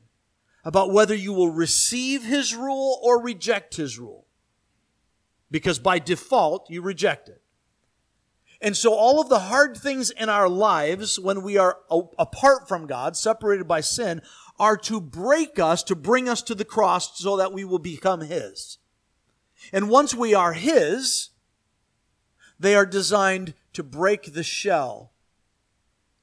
about 0.63 0.93
whether 0.93 1.15
you 1.15 1.33
will 1.33 1.49
receive 1.49 2.23
His 2.23 2.53
rule 2.53 2.99
or 3.01 3.19
reject 3.19 3.77
His 3.77 3.97
rule. 3.97 4.27
Because 5.49 5.79
by 5.79 5.97
default, 5.97 6.69
you 6.69 6.83
reject 6.83 7.29
it. 7.29 7.41
And 8.61 8.77
so 8.77 8.93
all 8.93 9.19
of 9.19 9.29
the 9.29 9.39
hard 9.39 9.75
things 9.75 10.11
in 10.11 10.29
our 10.29 10.47
lives 10.47 11.19
when 11.19 11.41
we 11.41 11.57
are 11.57 11.77
apart 11.89 12.67
from 12.67 12.85
God, 12.85 13.17
separated 13.17 13.67
by 13.67 13.81
sin, 13.81 14.21
are 14.59 14.77
to 14.77 15.01
break 15.01 15.57
us, 15.57 15.81
to 15.83 15.95
bring 15.95 16.29
us 16.29 16.43
to 16.43 16.53
the 16.53 16.65
cross 16.65 17.19
so 17.19 17.37
that 17.37 17.51
we 17.51 17.65
will 17.65 17.79
become 17.79 18.21
His. 18.21 18.77
And 19.73 19.89
once 19.89 20.13
we 20.13 20.35
are 20.35 20.53
His, 20.53 21.29
they 22.59 22.75
are 22.75 22.85
designed 22.85 23.55
to 23.73 23.81
break 23.81 24.33
the 24.33 24.43
shell, 24.43 25.11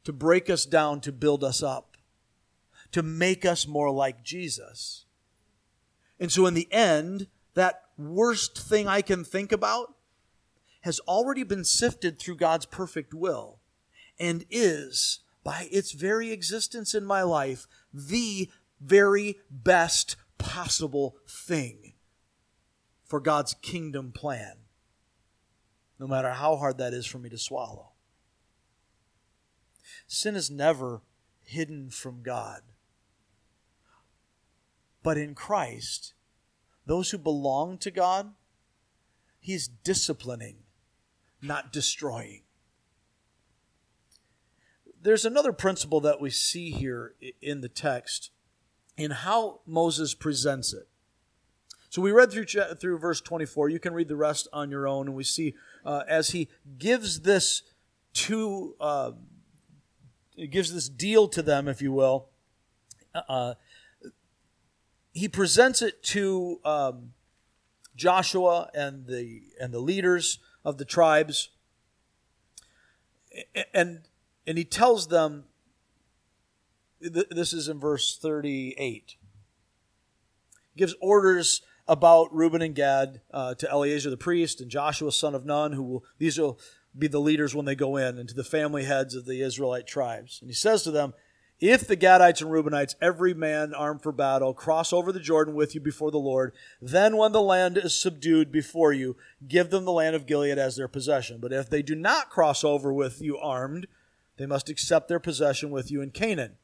to 0.04 0.12
break 0.12 0.48
us 0.48 0.64
down, 0.64 1.00
to 1.00 1.10
build 1.10 1.42
us 1.42 1.60
up, 1.60 1.96
to 2.92 3.02
make 3.02 3.44
us 3.44 3.66
more 3.66 3.90
like 3.90 4.22
Jesus. 4.22 5.06
And 6.20 6.30
so 6.30 6.46
in 6.46 6.54
the 6.54 6.72
end, 6.72 7.26
that 7.54 7.82
worst 7.96 8.56
thing 8.56 8.86
I 8.86 9.02
can 9.02 9.24
think 9.24 9.50
about 9.50 9.94
has 10.88 11.00
already 11.00 11.42
been 11.42 11.64
sifted 11.64 12.18
through 12.18 12.34
God's 12.34 12.64
perfect 12.64 13.12
will 13.12 13.58
and 14.18 14.46
is, 14.48 15.20
by 15.44 15.68
its 15.70 15.92
very 15.92 16.30
existence 16.30 16.94
in 16.94 17.04
my 17.04 17.20
life, 17.20 17.66
the 17.92 18.48
very 18.80 19.36
best 19.50 20.16
possible 20.38 21.16
thing 21.28 21.92
for 23.04 23.20
God's 23.20 23.52
kingdom 23.52 24.12
plan, 24.12 24.60
no 25.98 26.06
matter 26.06 26.30
how 26.30 26.56
hard 26.56 26.78
that 26.78 26.94
is 26.94 27.04
for 27.04 27.18
me 27.18 27.28
to 27.28 27.36
swallow. 27.36 27.90
Sin 30.06 30.36
is 30.36 30.50
never 30.50 31.02
hidden 31.44 31.90
from 31.90 32.22
God. 32.22 32.62
But 35.02 35.18
in 35.18 35.34
Christ, 35.34 36.14
those 36.86 37.10
who 37.10 37.18
belong 37.18 37.76
to 37.76 37.90
God, 37.90 38.32
He's 39.38 39.68
disciplining 39.68 40.60
not 41.42 41.72
destroying. 41.72 42.42
There's 45.00 45.24
another 45.24 45.52
principle 45.52 46.00
that 46.00 46.20
we 46.20 46.30
see 46.30 46.70
here 46.70 47.14
in 47.40 47.60
the 47.60 47.68
text 47.68 48.30
in 48.96 49.12
how 49.12 49.60
Moses 49.64 50.12
presents 50.14 50.72
it. 50.72 50.88
So 51.90 52.02
we 52.02 52.12
read 52.12 52.30
through 52.30 52.46
through 52.80 52.98
verse 52.98 53.20
24. 53.20 53.70
You 53.70 53.78
can 53.78 53.94
read 53.94 54.08
the 54.08 54.16
rest 54.16 54.48
on 54.52 54.70
your 54.70 54.86
own, 54.86 55.06
and 55.06 55.16
we 55.16 55.24
see 55.24 55.54
uh, 55.86 56.02
as 56.06 56.30
he 56.30 56.48
gives 56.78 57.20
this 57.20 57.62
to 58.14 58.74
uh, 58.80 59.12
gives 60.50 60.72
this 60.72 60.88
deal 60.88 61.28
to 61.28 61.42
them, 61.42 61.66
if 61.66 61.80
you 61.80 61.92
will. 61.92 62.28
Uh, 63.28 63.54
he 65.12 65.28
presents 65.28 65.80
it 65.80 66.02
to 66.02 66.60
um, 66.64 67.12
Joshua 67.96 68.70
and 68.74 69.06
the 69.06 69.42
and 69.60 69.72
the 69.72 69.80
leaders 69.80 70.40
of 70.64 70.78
the 70.78 70.84
tribes. 70.84 71.50
And, 73.72 74.00
and 74.46 74.58
he 74.58 74.64
tells 74.64 75.08
them, 75.08 75.44
this 77.00 77.52
is 77.52 77.68
in 77.68 77.78
verse 77.78 78.18
38. 78.18 79.16
He 80.74 80.78
gives 80.78 80.94
orders 81.00 81.62
about 81.86 82.34
Reuben 82.34 82.62
and 82.62 82.74
Gad 82.74 83.20
uh, 83.32 83.54
to 83.54 83.70
Eleazar 83.70 84.10
the 84.10 84.16
priest 84.16 84.60
and 84.60 84.70
Joshua 84.70 85.12
son 85.12 85.34
of 85.34 85.46
Nun, 85.46 85.72
who 85.72 85.82
will, 85.82 86.04
these 86.18 86.38
will 86.38 86.58
be 86.96 87.06
the 87.06 87.20
leaders 87.20 87.54
when 87.54 87.64
they 87.64 87.74
go 87.74 87.96
in, 87.96 88.18
and 88.18 88.28
to 88.28 88.34
the 88.34 88.44
family 88.44 88.84
heads 88.84 89.14
of 89.14 89.24
the 89.24 89.40
Israelite 89.40 89.86
tribes. 89.86 90.38
And 90.40 90.50
he 90.50 90.54
says 90.54 90.82
to 90.82 90.90
them, 90.90 91.14
if 91.60 91.88
the 91.88 91.96
Gadites 91.96 92.40
and 92.40 92.50
Reubenites, 92.50 92.94
every 93.00 93.34
man 93.34 93.74
armed 93.74 94.02
for 94.02 94.12
battle, 94.12 94.54
cross 94.54 94.92
over 94.92 95.10
the 95.10 95.18
Jordan 95.18 95.54
with 95.54 95.74
you 95.74 95.80
before 95.80 96.10
the 96.10 96.18
Lord, 96.18 96.52
then 96.80 97.16
when 97.16 97.32
the 97.32 97.42
land 97.42 97.76
is 97.76 98.00
subdued 98.00 98.52
before 98.52 98.92
you, 98.92 99.16
give 99.46 99.70
them 99.70 99.84
the 99.84 99.92
land 99.92 100.14
of 100.14 100.26
Gilead 100.26 100.58
as 100.58 100.76
their 100.76 100.86
possession. 100.86 101.38
But 101.40 101.52
if 101.52 101.68
they 101.68 101.82
do 101.82 101.96
not 101.96 102.30
cross 102.30 102.62
over 102.62 102.92
with 102.92 103.20
you 103.20 103.36
armed, 103.38 103.88
they 104.36 104.46
must 104.46 104.68
accept 104.68 105.08
their 105.08 105.18
possession 105.18 105.70
with 105.70 105.90
you 105.90 106.00
in 106.00 106.10
Canaan. 106.10 106.56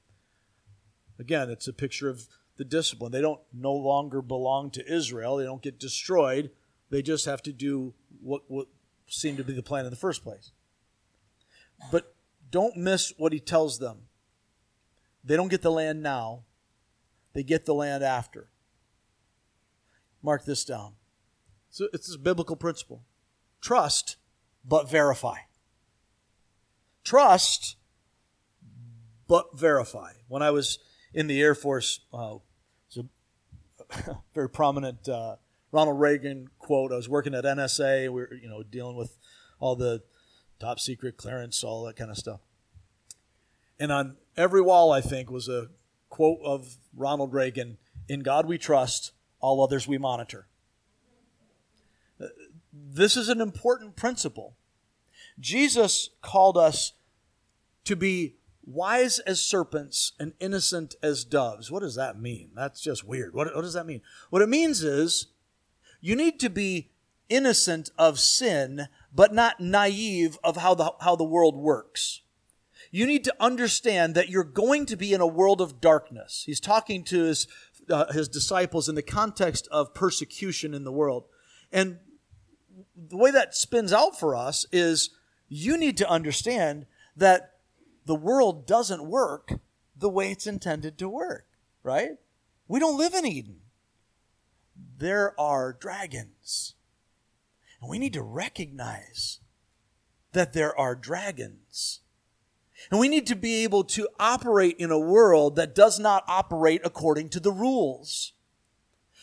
Again, 1.18 1.50
it's 1.50 1.66
a 1.66 1.72
picture 1.72 2.08
of 2.08 2.28
the 2.56 2.64
discipline. 2.64 3.10
They 3.10 3.20
don't 3.20 3.40
no 3.52 3.72
longer 3.72 4.22
belong 4.22 4.70
to 4.72 4.92
Israel. 4.92 5.36
They 5.36 5.44
don't 5.44 5.62
get 5.62 5.80
destroyed. 5.80 6.50
They 6.90 7.02
just 7.02 7.24
have 7.24 7.42
to 7.42 7.52
do 7.52 7.94
what, 8.22 8.42
what 8.46 8.68
seemed 9.08 9.38
to 9.38 9.44
be 9.44 9.54
the 9.54 9.62
plan 9.62 9.86
in 9.86 9.90
the 9.90 9.96
first 9.96 10.22
place. 10.22 10.52
But 11.90 12.14
don't 12.52 12.76
miss 12.76 13.12
what 13.16 13.32
he 13.32 13.40
tells 13.40 13.80
them 13.80 14.02
they 15.24 15.36
don't 15.36 15.48
get 15.48 15.62
the 15.62 15.70
land 15.70 16.02
now, 16.02 16.44
they 17.32 17.42
get 17.42 17.64
the 17.64 17.74
land 17.74 18.04
after. 18.04 18.50
Mark 20.22 20.44
this 20.44 20.64
down. 20.64 20.94
So 21.70 21.88
it's 21.92 22.14
a 22.14 22.18
biblical 22.18 22.56
principle. 22.56 23.02
Trust, 23.60 24.16
but 24.64 24.90
verify. 24.90 25.36
Trust, 27.02 27.76
but 29.26 29.58
verify. 29.58 30.12
When 30.28 30.42
I 30.42 30.50
was 30.50 30.78
in 31.12 31.26
the 31.26 31.40
Air 31.42 31.54
Force, 31.54 32.00
uh, 32.12 32.36
was 32.94 33.04
a 34.06 34.16
very 34.34 34.48
prominent 34.48 35.08
uh, 35.08 35.36
Ronald 35.72 35.98
Reagan 35.98 36.48
quote. 36.58 36.92
I 36.92 36.96
was 36.96 37.08
working 37.08 37.34
at 37.34 37.44
NSA. 37.44 38.02
We 38.04 38.08
were, 38.08 38.34
you 38.40 38.48
know, 38.48 38.62
dealing 38.62 38.96
with 38.96 39.16
all 39.58 39.76
the 39.76 40.02
top 40.60 40.78
secret 40.78 41.16
clearance, 41.16 41.64
all 41.64 41.84
that 41.84 41.96
kind 41.96 42.10
of 42.10 42.16
stuff. 42.16 42.40
And 43.78 43.90
on 43.90 44.16
every 44.36 44.60
wall, 44.60 44.92
I 44.92 45.00
think, 45.00 45.30
was 45.30 45.48
a 45.48 45.68
quote 46.08 46.38
of 46.44 46.76
Ronald 46.94 47.32
Reagan 47.32 47.78
In 48.08 48.20
God 48.20 48.46
we 48.46 48.58
trust, 48.58 49.12
all 49.40 49.62
others 49.62 49.88
we 49.88 49.98
monitor. 49.98 50.46
Uh, 52.20 52.26
this 52.72 53.16
is 53.16 53.28
an 53.28 53.40
important 53.40 53.96
principle. 53.96 54.56
Jesus 55.40 56.10
called 56.22 56.56
us 56.56 56.92
to 57.84 57.96
be 57.96 58.36
wise 58.64 59.18
as 59.20 59.42
serpents 59.42 60.12
and 60.18 60.32
innocent 60.40 60.94
as 61.02 61.24
doves. 61.24 61.70
What 61.70 61.80
does 61.80 61.96
that 61.96 62.18
mean? 62.18 62.50
That's 62.54 62.80
just 62.80 63.04
weird. 63.04 63.34
What, 63.34 63.54
what, 63.54 63.62
does 63.62 63.74
that 63.74 63.86
mean? 63.86 64.00
What 64.30 64.42
it 64.42 64.48
means 64.48 64.82
is 64.82 65.26
you 66.00 66.16
need 66.16 66.38
to 66.40 66.48
be 66.48 66.90
innocent 67.28 67.90
of 67.98 68.20
sin, 68.20 68.88
but 69.12 69.34
not 69.34 69.60
naive 69.60 70.38
of 70.44 70.58
how 70.58 70.74
the, 70.74 70.92
how 71.00 71.16
the 71.16 71.24
world 71.24 71.56
works 71.56 72.22
you 72.94 73.08
need 73.08 73.24
to 73.24 73.34
understand 73.40 74.14
that 74.14 74.28
you're 74.28 74.44
going 74.44 74.86
to 74.86 74.94
be 74.94 75.12
in 75.12 75.20
a 75.20 75.26
world 75.26 75.60
of 75.60 75.80
darkness. 75.80 76.44
He's 76.46 76.60
talking 76.60 77.02
to 77.06 77.24
his, 77.24 77.48
uh, 77.90 78.12
his 78.12 78.28
disciples 78.28 78.88
in 78.88 78.94
the 78.94 79.02
context 79.02 79.66
of 79.72 79.94
persecution 79.94 80.72
in 80.74 80.84
the 80.84 80.92
world. 80.92 81.24
And 81.72 81.98
the 82.96 83.16
way 83.16 83.32
that 83.32 83.56
spins 83.56 83.92
out 83.92 84.16
for 84.16 84.36
us 84.36 84.64
is 84.70 85.10
you 85.48 85.76
need 85.76 85.96
to 85.96 86.08
understand 86.08 86.86
that 87.16 87.54
the 88.06 88.14
world 88.14 88.64
doesn't 88.64 89.04
work 89.04 89.54
the 89.96 90.08
way 90.08 90.30
it's 90.30 90.46
intended 90.46 90.96
to 90.98 91.08
work, 91.08 91.46
right? 91.82 92.10
We 92.68 92.78
don't 92.78 92.96
live 92.96 93.14
in 93.14 93.26
Eden. 93.26 93.56
There 94.98 95.34
are 95.36 95.72
dragons. 95.72 96.74
And 97.80 97.90
we 97.90 97.98
need 97.98 98.12
to 98.12 98.22
recognize 98.22 99.40
that 100.30 100.52
there 100.52 100.78
are 100.78 100.94
dragons. 100.94 101.98
And 102.90 103.00
we 103.00 103.08
need 103.08 103.26
to 103.28 103.36
be 103.36 103.64
able 103.64 103.84
to 103.84 104.08
operate 104.18 104.76
in 104.78 104.90
a 104.90 104.98
world 104.98 105.56
that 105.56 105.74
does 105.74 105.98
not 105.98 106.24
operate 106.28 106.80
according 106.84 107.30
to 107.30 107.40
the 107.40 107.52
rules. 107.52 108.32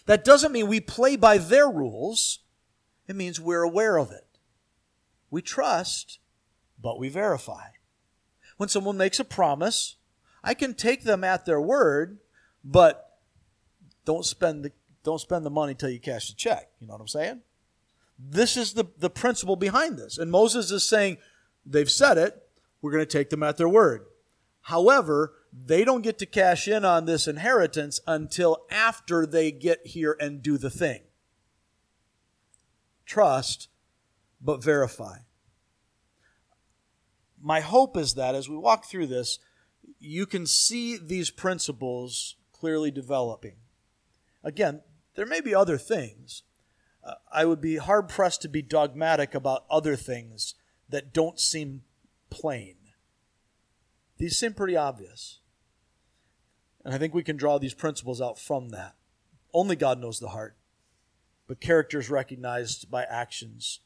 That 0.06 0.24
doesn't 0.24 0.52
mean 0.52 0.68
we 0.68 0.80
play 0.80 1.16
by 1.16 1.38
their 1.38 1.70
rules. 1.70 2.40
It 3.08 3.16
means 3.16 3.40
we're 3.40 3.64
aware 3.64 3.98
of 3.98 4.12
it. 4.12 4.26
We 5.30 5.42
trust, 5.42 6.20
but 6.82 7.00
we 7.00 7.10
verify. 7.10 7.68
When 8.58 8.70
someone 8.70 8.98
makes 8.98 9.20
a 9.20 9.26
promise, 9.26 9.96
I 10.44 10.54
can 10.54 10.74
take 10.74 11.04
them 11.04 11.24
at 11.24 11.46
their 11.46 11.62
word, 11.62 12.20
but 12.64 13.20
don't 14.06 14.26
spend 14.26 14.66
the, 14.66 14.72
don't 15.04 15.22
spend 15.22 15.46
the 15.46 15.52
money 15.52 15.74
till 15.74 15.90
you 15.90 16.00
cash 16.00 16.30
the 16.30 16.36
check. 16.36 16.70
You 16.80 16.88
know 16.88 16.94
what 16.94 17.02
I'm 17.02 17.08
saying? 17.08 17.42
This 18.20 18.58
is 18.58 18.74
the, 18.74 18.86
the 18.98 19.10
principle 19.10 19.56
behind 19.56 19.98
this. 19.98 20.18
And 20.18 20.32
Moses 20.32 20.72
is 20.72 20.84
saying, 20.84 21.18
they've 21.66 21.90
said 21.90 22.18
it, 22.18 22.41
we're 22.82 22.92
going 22.92 23.06
to 23.06 23.18
take 23.18 23.30
them 23.30 23.44
at 23.44 23.58
their 23.58 23.70
word. 23.70 24.06
However, 24.64 25.34
they 25.54 25.84
don't 25.84 26.02
get 26.02 26.18
to 26.20 26.26
cash 26.26 26.68
in 26.68 26.86
on 26.86 27.06
this 27.06 27.28
inheritance 27.28 28.00
until 28.08 28.66
after 28.70 29.26
they 29.26 29.52
get 29.52 29.86
here 29.86 30.16
and 30.20 30.42
do 30.42 30.58
the 30.58 30.70
thing. 30.70 31.02
Trust, 33.06 33.68
but 34.40 34.64
verify. 34.64 35.18
My 37.42 37.60
hope 37.60 37.98
is 37.98 38.14
that 38.14 38.36
as 38.36 38.48
we 38.48 38.56
walk 38.56 38.86
through 38.86 39.08
this, 39.08 39.40
you 40.00 40.26
can 40.26 40.46
see 40.46 40.98
these 40.98 41.32
principles 41.32 42.36
clearly 42.52 42.92
developing. 42.92 43.56
Again, 44.44 44.82
there 45.16 45.26
may 45.26 45.42
be 45.42 45.54
other 45.54 45.78
things. 45.78 46.44
Uh, 47.04 47.16
I 47.32 47.46
would 47.46 47.62
be 47.62 47.78
hard 47.78 48.08
pressed 48.08 48.42
to 48.44 48.48
be 48.48 48.62
dogmatic 48.62 49.34
about 49.34 49.66
other 49.70 49.96
things 49.96 50.56
that 50.88 51.14
don't 51.14 51.40
seem 51.40 51.82
plain. 52.32 52.78
These 54.18 54.38
seem 54.38 54.54
pretty 54.54 54.76
obvious. 54.76 55.40
And 56.84 56.94
I 56.94 56.98
think 56.98 57.14
we 57.14 57.24
can 57.24 57.38
draw 57.38 57.60
these 57.60 57.74
principles 57.76 58.22
out 58.22 58.40
from 58.40 58.70
that. 58.70 58.96
Only 59.54 59.76
God 59.76 60.00
knows 60.00 60.20
the 60.20 60.30
heart. 60.30 60.58
But 61.48 61.60
character 61.60 62.00
is 62.00 62.10
recognized 62.10 62.90
by 62.90 63.04
actions. 63.04 63.82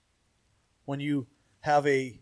When 0.85 0.99
you 0.99 1.27
have 1.61 1.85
a, 1.87 2.21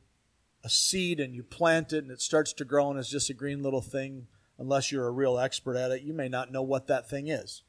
a 0.63 0.69
seed 0.69 1.19
and 1.19 1.35
you 1.35 1.43
plant 1.43 1.93
it 1.93 2.03
and 2.03 2.11
it 2.11 2.21
starts 2.21 2.53
to 2.53 2.65
grow 2.65 2.89
and 2.89 2.99
it's 2.99 3.09
just 3.09 3.29
a 3.29 3.33
green 3.33 3.61
little 3.61 3.81
thing, 3.81 4.27
unless 4.57 4.91
you're 4.91 5.07
a 5.07 5.11
real 5.11 5.37
expert 5.37 5.75
at 5.75 5.91
it, 5.91 6.01
you 6.01 6.13
may 6.13 6.29
not 6.29 6.51
know 6.51 6.61
what 6.63 6.87
that 6.87 7.09
thing 7.09 7.27
is. 7.27 7.63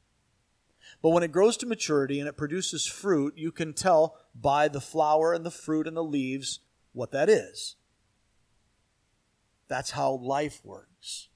But 1.03 1.11
when 1.11 1.23
it 1.23 1.33
grows 1.33 1.57
to 1.59 1.67
maturity 1.67 2.21
and 2.21 2.29
it 2.29 2.37
produces 2.37 2.87
fruit, 2.87 3.35
you 3.37 3.51
can 3.51 3.73
tell 3.73 4.17
by 4.35 4.69
the 4.69 4.81
flower 4.81 5.33
and 5.33 5.45
the 5.45 5.51
fruit 5.51 5.87
and 5.87 5.97
the 5.97 6.05
leaves 6.05 6.61
what 6.93 7.11
that 7.11 7.29
is. 7.29 7.77
That's 9.69 9.93
how 9.93 10.13
life 10.13 10.61
works. 10.65 11.29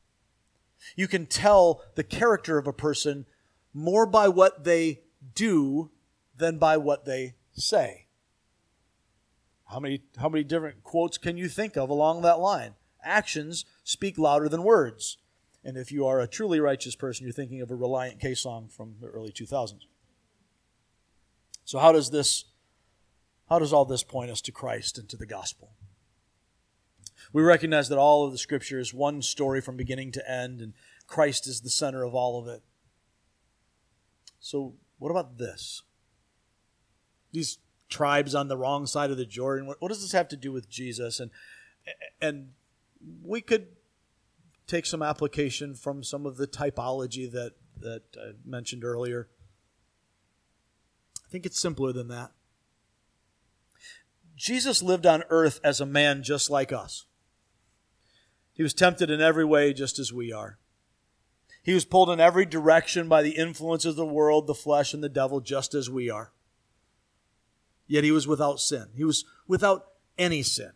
You 0.96 1.08
can 1.08 1.26
tell 1.26 1.82
the 1.94 2.04
character 2.04 2.58
of 2.58 2.66
a 2.66 2.72
person 2.72 3.26
more 3.74 4.06
by 4.06 4.28
what 4.28 4.64
they 4.64 5.00
do 5.34 5.90
than 6.36 6.58
by 6.58 6.76
what 6.76 7.04
they 7.04 7.34
say. 7.52 8.06
How 9.66 9.80
many, 9.80 10.02
how 10.18 10.28
many 10.28 10.44
different 10.44 10.82
quotes 10.82 11.18
can 11.18 11.36
you 11.36 11.48
think 11.48 11.76
of 11.76 11.90
along 11.90 12.22
that 12.22 12.40
line? 12.40 12.74
Actions 13.02 13.64
speak 13.84 14.18
louder 14.18 14.48
than 14.48 14.62
words. 14.62 15.18
And 15.64 15.76
if 15.76 15.92
you 15.92 16.06
are 16.06 16.20
a 16.20 16.26
truly 16.26 16.60
righteous 16.60 16.96
person, 16.96 17.26
you're 17.26 17.32
thinking 17.32 17.60
of 17.60 17.70
a 17.70 17.74
Relient 17.74 18.20
K 18.20 18.34
song 18.34 18.68
from 18.68 18.94
the 19.00 19.08
early 19.08 19.30
2000s. 19.30 19.82
So 21.64 21.78
how 21.78 21.92
does 21.92 22.10
this 22.10 22.46
how 23.48 23.58
does 23.58 23.72
all 23.72 23.84
this 23.84 24.02
point 24.02 24.30
us 24.30 24.40
to 24.42 24.52
Christ 24.52 24.98
and 24.98 25.08
to 25.08 25.16
the 25.16 25.26
gospel? 25.26 25.70
We 27.32 27.42
recognize 27.42 27.88
that 27.88 27.98
all 27.98 28.24
of 28.24 28.32
the 28.32 28.38
scripture 28.38 28.78
is 28.78 28.94
one 28.94 29.22
story 29.22 29.60
from 29.60 29.76
beginning 29.76 30.12
to 30.12 30.30
end, 30.30 30.60
and 30.60 30.72
Christ 31.06 31.46
is 31.46 31.60
the 31.60 31.70
center 31.70 32.04
of 32.04 32.14
all 32.14 32.40
of 32.40 32.48
it. 32.48 32.62
So, 34.40 34.74
what 34.98 35.10
about 35.10 35.38
this? 35.38 35.82
These 37.32 37.58
tribes 37.88 38.34
on 38.34 38.48
the 38.48 38.56
wrong 38.56 38.86
side 38.86 39.10
of 39.10 39.16
the 39.16 39.26
Jordan, 39.26 39.66
what, 39.66 39.80
what 39.80 39.88
does 39.88 40.00
this 40.00 40.12
have 40.12 40.28
to 40.28 40.36
do 40.36 40.52
with 40.52 40.68
Jesus? 40.68 41.20
And, 41.20 41.30
and 42.20 42.50
we 43.22 43.40
could 43.40 43.68
take 44.66 44.86
some 44.86 45.02
application 45.02 45.74
from 45.74 46.02
some 46.02 46.26
of 46.26 46.36
the 46.36 46.46
typology 46.46 47.30
that, 47.30 47.52
that 47.80 48.02
I 48.16 48.32
mentioned 48.44 48.84
earlier. 48.84 49.28
I 51.26 51.30
think 51.30 51.46
it's 51.46 51.60
simpler 51.60 51.92
than 51.92 52.08
that. 52.08 52.32
Jesus 54.36 54.82
lived 54.82 55.04
on 55.04 55.24
earth 55.30 55.58
as 55.64 55.80
a 55.80 55.86
man 55.86 56.22
just 56.22 56.48
like 56.48 56.72
us. 56.72 57.06
He 58.58 58.62
was 58.62 58.74
tempted 58.74 59.08
in 59.08 59.22
every 59.22 59.46
way 59.46 59.72
just 59.72 59.98
as 59.98 60.12
we 60.12 60.30
are. 60.30 60.58
He 61.62 61.72
was 61.72 61.86
pulled 61.86 62.10
in 62.10 62.20
every 62.20 62.44
direction 62.44 63.08
by 63.08 63.22
the 63.22 63.36
influence 63.36 63.86
of 63.86 63.96
the 63.96 64.04
world, 64.04 64.46
the 64.46 64.54
flesh, 64.54 64.92
and 64.92 65.02
the 65.02 65.08
devil 65.08 65.40
just 65.40 65.72
as 65.72 65.88
we 65.88 66.10
are. 66.10 66.32
Yet 67.86 68.04
he 68.04 68.12
was 68.12 68.26
without 68.26 68.60
sin. 68.60 68.88
He 68.94 69.04
was 69.04 69.24
without 69.46 69.86
any 70.18 70.42
sin. 70.42 70.72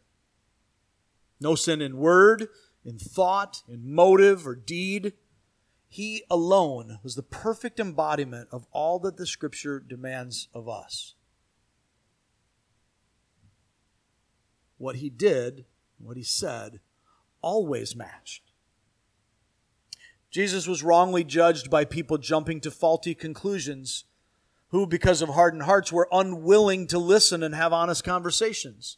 No 1.41 1.55
sin 1.55 1.83
in 1.83 1.99
word, 1.99 2.49
in 2.87 2.99
thought, 2.99 3.63
in 3.69 3.93
motive, 3.95 4.47
or 4.47 4.55
deed. 4.55 5.13
He 5.91 6.25
alone 6.31 7.01
was 7.03 7.17
the 7.17 7.23
perfect 7.23 7.79
embodiment 7.79 8.49
of 8.51 8.67
all 8.73 8.99
that 9.01 9.19
the 9.19 9.27
Scripture 9.27 9.79
demands 9.79 10.49
of 10.55 10.69
us. 10.69 11.15
what 14.83 14.97
he 14.97 15.09
did, 15.09 15.65
what 15.99 16.17
he 16.17 16.25
said, 16.25 16.81
always 17.43 17.95
matched. 17.95 18.53
Jesus 20.31 20.67
was 20.67 20.83
wrongly 20.83 21.25
judged 21.25 21.69
by 21.69 21.85
people 21.85 22.17
jumping 22.17 22.61
to 22.63 22.71
faulty 22.71 23.15
conclusions 23.15 24.05
who, 24.69 24.87
because 24.87 25.21
of 25.21 25.29
hardened 25.29 25.65
hearts, 25.65 25.93
were 25.93 26.09
unwilling 26.11 26.87
to 26.87 26.99
listen 26.99 27.43
and 27.43 27.55
have 27.55 27.75
honest 27.75 28.03
conversations. 28.03 28.97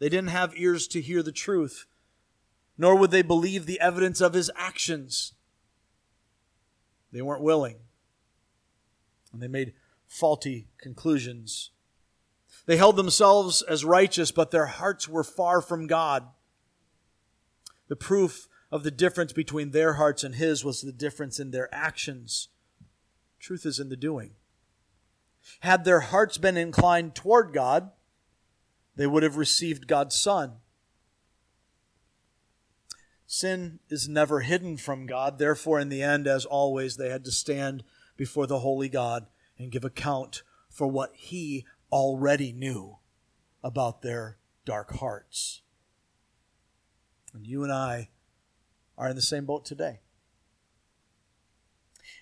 They 0.00 0.08
didn't 0.08 0.30
have 0.30 0.58
ears 0.58 0.88
to 0.88 1.00
hear 1.00 1.22
the 1.22 1.30
truth, 1.30 1.86
nor 2.76 2.96
would 2.96 3.12
they 3.12 3.22
believe 3.22 3.66
the 3.66 3.80
evidence 3.80 4.20
of 4.20 4.34
his 4.34 4.50
actions. 4.56 5.34
They 7.12 7.22
weren't 7.22 7.42
willing. 7.42 7.76
And 9.32 9.40
they 9.40 9.48
made 9.48 9.74
faulty 10.08 10.66
conclusions. 10.78 11.70
They 12.66 12.76
held 12.76 12.96
themselves 12.96 13.62
as 13.62 13.84
righteous, 13.84 14.32
but 14.32 14.50
their 14.50 14.66
hearts 14.66 15.08
were 15.08 15.22
far 15.22 15.60
from 15.60 15.86
God. 15.86 16.26
The 17.88 17.96
proof 17.96 18.48
of 18.70 18.82
the 18.82 18.90
difference 18.90 19.32
between 19.32 19.70
their 19.70 19.94
hearts 19.94 20.24
and 20.24 20.34
His 20.34 20.64
was 20.64 20.82
the 20.82 20.92
difference 20.92 21.38
in 21.38 21.50
their 21.50 21.72
actions. 21.74 22.48
Truth 23.38 23.64
is 23.64 23.78
in 23.78 23.88
the 23.88 23.96
doing. 23.96 24.32
Had 25.60 25.84
their 25.84 26.00
hearts 26.00 26.38
been 26.38 26.56
inclined 26.56 27.14
toward 27.14 27.52
God, 27.52 27.90
they 28.96 29.06
would 29.06 29.22
have 29.22 29.36
received 29.36 29.86
God's 29.86 30.16
Son. 30.16 30.54
Sin 33.26 33.80
is 33.88 34.08
never 34.08 34.40
hidden 34.40 34.76
from 34.76 35.06
God. 35.06 35.38
Therefore, 35.38 35.78
in 35.80 35.88
the 35.88 36.02
end, 36.02 36.26
as 36.26 36.44
always, 36.44 36.96
they 36.96 37.10
had 37.10 37.24
to 37.24 37.32
stand 37.32 37.84
before 38.16 38.46
the 38.46 38.60
holy 38.60 38.88
God 38.88 39.26
and 39.58 39.70
give 39.70 39.84
account 39.84 40.42
for 40.70 40.86
what 40.86 41.10
He 41.14 41.64
already 41.92 42.52
knew 42.52 42.98
about 43.62 44.02
their 44.02 44.38
dark 44.64 44.96
hearts. 44.96 45.62
And 47.36 47.46
you 47.46 47.62
and 47.62 47.72
I 47.72 48.08
are 48.96 49.08
in 49.08 49.16
the 49.16 49.22
same 49.22 49.44
boat 49.44 49.64
today. 49.64 50.00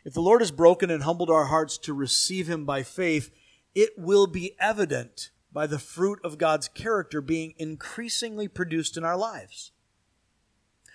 If 0.04 0.12
the 0.12 0.20
Lord 0.20 0.40
has 0.40 0.50
broken 0.50 0.90
and 0.90 1.02
humbled 1.02 1.30
our 1.30 1.46
hearts 1.46 1.78
to 1.78 1.94
receive 1.94 2.48
Him 2.48 2.64
by 2.64 2.82
faith, 2.82 3.30
it 3.74 3.90
will 3.96 4.26
be 4.26 4.54
evident 4.58 5.30
by 5.52 5.66
the 5.66 5.78
fruit 5.78 6.18
of 6.24 6.36
God's 6.36 6.68
character 6.68 7.20
being 7.20 7.54
increasingly 7.56 8.48
produced 8.48 8.96
in 8.96 9.04
our 9.04 9.16
lives. 9.16 9.72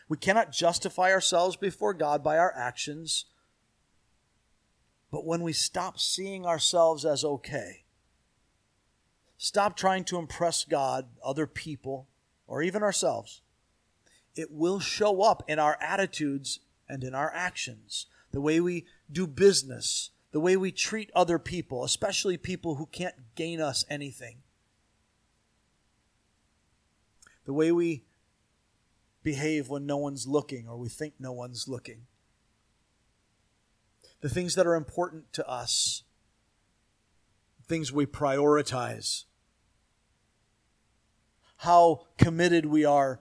We 0.08 0.18
cannot 0.18 0.52
justify 0.52 1.12
ourselves 1.12 1.56
before 1.56 1.94
God 1.94 2.24
by 2.24 2.38
our 2.38 2.54
actions, 2.56 3.26
but 5.12 5.26
when 5.26 5.42
we 5.42 5.54
stop 5.54 6.00
seeing 6.00 6.46
ourselves 6.46 7.06
as 7.06 7.24
okay, 7.24 7.86
Stop 9.42 9.78
trying 9.78 10.04
to 10.04 10.18
impress 10.18 10.66
God, 10.66 11.08
other 11.24 11.48
people, 11.48 12.10
or 12.46 12.62
even 12.62 12.84
ourselves. 12.84 13.42
It 14.40 14.54
will 14.54 14.80
show 14.80 15.22
up 15.22 15.44
in 15.50 15.60
our 15.60 15.78
attitudes 15.82 16.62
and 16.88 17.04
in 17.04 17.14
our 17.14 17.30
actions, 17.36 18.06
the 18.32 18.40
way 18.40 18.62
we 18.62 18.86
do 19.12 19.28
business, 19.28 20.12
the 20.32 20.40
way 20.40 20.56
we 20.56 20.72
treat 20.72 21.12
other 21.14 21.38
people, 21.38 21.84
especially 21.84 22.38
people 22.38 22.76
who 22.76 22.86
can't 22.86 23.36
gain 23.36 23.60
us 23.60 23.84
anything. 23.90 24.38
The 27.44 27.52
way 27.52 27.74
we 27.74 28.06
behave 29.24 29.68
when 29.68 29.86
no 29.86 29.98
one's 29.98 30.26
looking 30.26 30.70
or 30.70 30.78
we 30.78 30.88
think 30.88 31.16
no 31.20 31.34
one's 31.34 31.68
looking. 31.68 32.04
The 34.22 34.30
things 34.30 34.56
that 34.56 34.66
are 34.66 34.76
important 34.76 35.34
to 35.34 35.46
us, 35.50 36.04
things 37.68 37.92
we 37.92 38.06
prioritize, 38.06 39.26
how 41.58 42.06
committed 42.18 42.68
we 42.68 42.86
are 42.86 43.20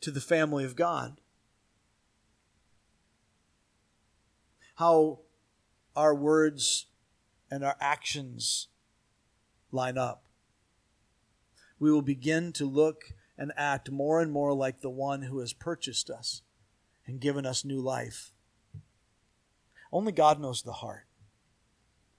to 0.00 0.10
the 0.10 0.20
family 0.20 0.64
of 0.64 0.76
God, 0.76 1.20
how 4.76 5.20
our 5.96 6.14
words 6.14 6.86
and 7.50 7.64
our 7.64 7.76
actions 7.80 8.68
line 9.72 9.98
up. 9.98 10.24
We 11.78 11.90
will 11.90 12.02
begin 12.02 12.52
to 12.54 12.64
look 12.64 13.12
and 13.36 13.52
act 13.56 13.90
more 13.90 14.20
and 14.20 14.32
more 14.32 14.52
like 14.52 14.80
the 14.80 14.90
one 14.90 15.22
who 15.22 15.38
has 15.40 15.52
purchased 15.52 16.10
us 16.10 16.42
and 17.06 17.20
given 17.20 17.46
us 17.46 17.64
new 17.64 17.80
life. 17.80 18.32
Only 19.92 20.12
God 20.12 20.40
knows 20.40 20.62
the 20.62 20.72
heart. 20.72 21.06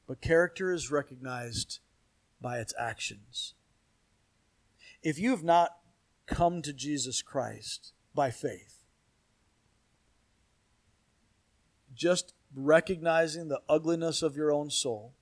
But 0.07 0.21
character 0.21 0.73
is 0.73 0.89
recognized 0.89 1.79
by 2.41 2.59
its 2.59 2.73
actions. 2.79 3.53
If 5.03 5.19
you 5.19 5.31
have 5.31 5.43
not 5.43 5.77
come 6.29 6.61
to 6.61 6.73
Jesus 6.73 7.21
Christ 7.21 7.93
by 8.13 8.31
faith, 8.31 8.83
just 11.93 12.33
recognizing 12.55 13.47
the 13.47 13.61
ugliness 13.67 14.21
of 14.21 14.35
your 14.35 14.51
own 14.51 14.69
soul 14.69 15.13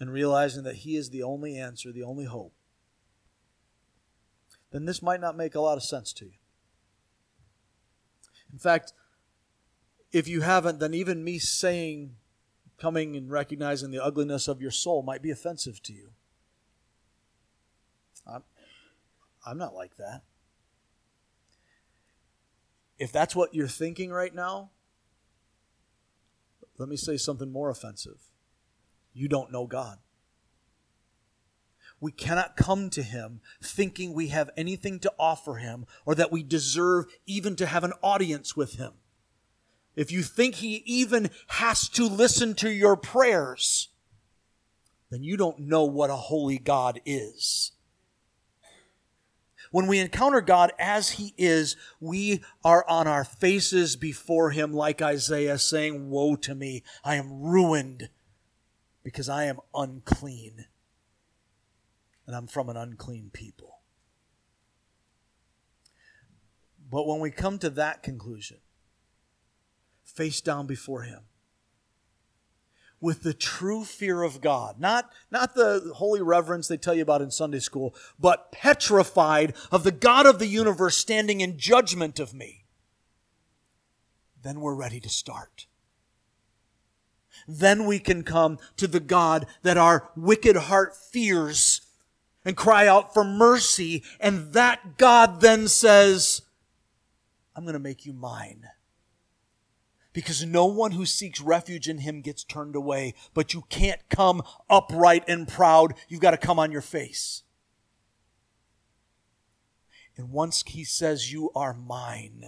and 0.00 0.12
realizing 0.12 0.62
that 0.64 0.76
He 0.76 0.96
is 0.96 1.10
the 1.10 1.22
only 1.22 1.56
answer, 1.56 1.92
the 1.92 2.02
only 2.02 2.24
hope, 2.24 2.54
then 4.70 4.84
this 4.84 5.02
might 5.02 5.20
not 5.20 5.36
make 5.36 5.54
a 5.54 5.60
lot 5.60 5.76
of 5.76 5.82
sense 5.82 6.12
to 6.14 6.24
you. 6.26 6.38
In 8.52 8.58
fact, 8.58 8.92
if 10.12 10.28
you 10.28 10.40
haven't, 10.40 10.78
then 10.78 10.94
even 10.94 11.24
me 11.24 11.38
saying, 11.38 12.16
coming 12.78 13.16
and 13.16 13.30
recognizing 13.30 13.90
the 13.90 14.02
ugliness 14.02 14.48
of 14.48 14.60
your 14.60 14.70
soul 14.70 15.02
might 15.02 15.22
be 15.22 15.30
offensive 15.30 15.82
to 15.82 15.92
you. 15.92 16.10
I'm, 18.26 18.42
I'm 19.48 19.58
not 19.58 19.74
like 19.74 19.96
that. 19.96 20.22
If 22.98 23.12
that's 23.12 23.34
what 23.34 23.54
you're 23.54 23.68
thinking 23.68 24.10
right 24.10 24.34
now, 24.34 24.70
let 26.76 26.88
me 26.88 26.96
say 26.96 27.16
something 27.16 27.50
more 27.50 27.70
offensive. 27.70 28.20
You 29.12 29.28
don't 29.28 29.50
know 29.50 29.66
God. 29.66 29.98
We 32.00 32.12
cannot 32.12 32.56
come 32.56 32.90
to 32.90 33.02
Him 33.02 33.40
thinking 33.62 34.12
we 34.12 34.28
have 34.28 34.50
anything 34.56 35.00
to 35.00 35.12
offer 35.18 35.54
Him 35.54 35.86
or 36.06 36.14
that 36.14 36.30
we 36.30 36.42
deserve 36.42 37.06
even 37.26 37.56
to 37.56 37.66
have 37.66 37.84
an 37.84 37.92
audience 38.02 38.56
with 38.56 38.74
Him. 38.74 38.92
If 39.96 40.12
you 40.12 40.22
think 40.22 40.56
He 40.56 40.82
even 40.86 41.30
has 41.48 41.88
to 41.90 42.06
listen 42.06 42.54
to 42.56 42.70
your 42.70 42.96
prayers, 42.96 43.88
then 45.10 45.24
you 45.24 45.36
don't 45.36 45.58
know 45.60 45.84
what 45.84 46.10
a 46.10 46.16
holy 46.16 46.58
God 46.58 47.00
is. 47.04 47.72
When 49.70 49.86
we 49.86 49.98
encounter 49.98 50.40
God 50.40 50.72
as 50.78 51.10
He 51.10 51.34
is, 51.36 51.76
we 52.00 52.42
are 52.64 52.84
on 52.88 53.06
our 53.06 53.24
faces 53.24 53.96
before 53.96 54.50
Him, 54.50 54.72
like 54.72 55.02
Isaiah 55.02 55.58
saying, 55.58 56.10
Woe 56.10 56.36
to 56.36 56.54
me, 56.54 56.82
I 57.04 57.16
am 57.16 57.42
ruined 57.42 58.08
because 59.02 59.28
I 59.28 59.44
am 59.44 59.60
unclean 59.74 60.66
and 62.26 62.36
I'm 62.36 62.46
from 62.46 62.68
an 62.68 62.76
unclean 62.76 63.30
people. 63.32 63.78
But 66.90 67.06
when 67.06 67.20
we 67.20 67.30
come 67.30 67.58
to 67.58 67.70
that 67.70 68.02
conclusion, 68.02 68.58
face 70.04 70.40
down 70.40 70.66
before 70.66 71.02
Him, 71.02 71.27
with 73.00 73.22
the 73.22 73.34
true 73.34 73.84
fear 73.84 74.22
of 74.22 74.40
God, 74.40 74.80
not, 74.80 75.10
not 75.30 75.54
the 75.54 75.92
holy 75.96 76.20
reverence 76.20 76.68
they 76.68 76.76
tell 76.76 76.94
you 76.94 77.02
about 77.02 77.22
in 77.22 77.30
Sunday 77.30 77.60
school, 77.60 77.94
but 78.18 78.50
petrified 78.50 79.54
of 79.70 79.84
the 79.84 79.92
God 79.92 80.26
of 80.26 80.38
the 80.38 80.46
universe 80.46 80.96
standing 80.96 81.40
in 81.40 81.58
judgment 81.58 82.18
of 82.18 82.34
me, 82.34 82.64
then 84.42 84.60
we're 84.60 84.74
ready 84.74 85.00
to 85.00 85.08
start 85.08 85.66
then 87.48 87.86
we 87.86 87.98
can 87.98 88.22
come 88.22 88.58
to 88.76 88.86
the 88.86 89.00
God 89.00 89.46
that 89.62 89.78
our 89.78 90.10
wicked 90.14 90.54
heart 90.56 90.94
fears 90.94 91.80
and 92.44 92.56
cry 92.56 92.86
out 92.86 93.14
for 93.14 93.24
mercy. 93.24 94.04
And 94.20 94.52
that 94.52 94.98
God 94.98 95.40
then 95.40 95.66
says, 95.66 96.42
I'm 97.56 97.64
going 97.64 97.72
to 97.72 97.78
make 97.78 98.04
you 98.06 98.12
mine. 98.12 98.64
Because 100.18 100.44
no 100.44 100.66
one 100.66 100.90
who 100.90 101.06
seeks 101.06 101.40
refuge 101.40 101.88
in 101.88 101.98
him 101.98 102.22
gets 102.22 102.42
turned 102.42 102.74
away. 102.74 103.14
But 103.34 103.54
you 103.54 103.62
can't 103.68 104.00
come 104.10 104.42
upright 104.68 105.22
and 105.28 105.46
proud. 105.46 105.94
You've 106.08 106.20
got 106.20 106.32
to 106.32 106.36
come 106.36 106.58
on 106.58 106.72
your 106.72 106.80
face. 106.80 107.44
And 110.16 110.32
once 110.32 110.64
he 110.66 110.82
says, 110.82 111.32
You 111.32 111.52
are 111.54 111.72
mine, 111.72 112.44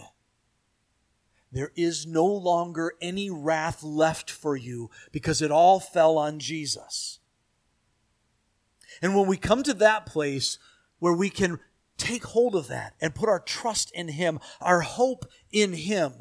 there 1.52 1.70
is 1.76 2.08
no 2.08 2.26
longer 2.26 2.94
any 3.00 3.30
wrath 3.30 3.84
left 3.84 4.32
for 4.32 4.56
you 4.56 4.90
because 5.12 5.40
it 5.40 5.52
all 5.52 5.78
fell 5.78 6.18
on 6.18 6.40
Jesus. 6.40 7.20
And 9.00 9.14
when 9.14 9.28
we 9.28 9.36
come 9.36 9.62
to 9.62 9.74
that 9.74 10.06
place 10.06 10.58
where 10.98 11.14
we 11.14 11.30
can 11.30 11.60
take 11.96 12.24
hold 12.24 12.56
of 12.56 12.66
that 12.66 12.94
and 13.00 13.14
put 13.14 13.28
our 13.28 13.38
trust 13.38 13.92
in 13.92 14.08
Him, 14.08 14.40
our 14.60 14.80
hope 14.80 15.24
in 15.52 15.74
Him, 15.74 16.14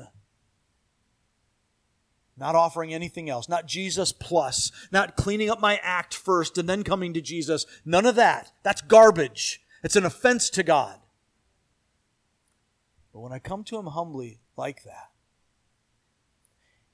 not 2.40 2.56
offering 2.56 2.94
anything 2.94 3.30
else, 3.30 3.50
not 3.50 3.68
Jesus 3.68 4.12
plus, 4.12 4.72
not 4.92 5.16
cleaning 5.16 5.50
up 5.50 5.60
my 5.60 5.80
act 5.84 6.14
first 6.14 6.58
and 6.58 6.68
then 6.68 6.84
coming 6.84 7.14
to 7.14 7.22
Jesus, 7.22 7.66
none 7.86 8.06
of 8.06 8.16
that. 8.16 8.52
That's 8.64 8.82
garbage. 8.82 9.62
It's 9.84 9.96
an 9.96 10.06
offense 10.06 10.50
to 10.52 10.64
God. 10.64 11.00
But 13.14 13.20
when 13.20 13.32
I 13.32 13.40
come 13.40 13.64
to 13.66 13.78
Him 13.78 13.88
humbly 13.88 14.40
like 14.56 14.84
that, 14.84 15.10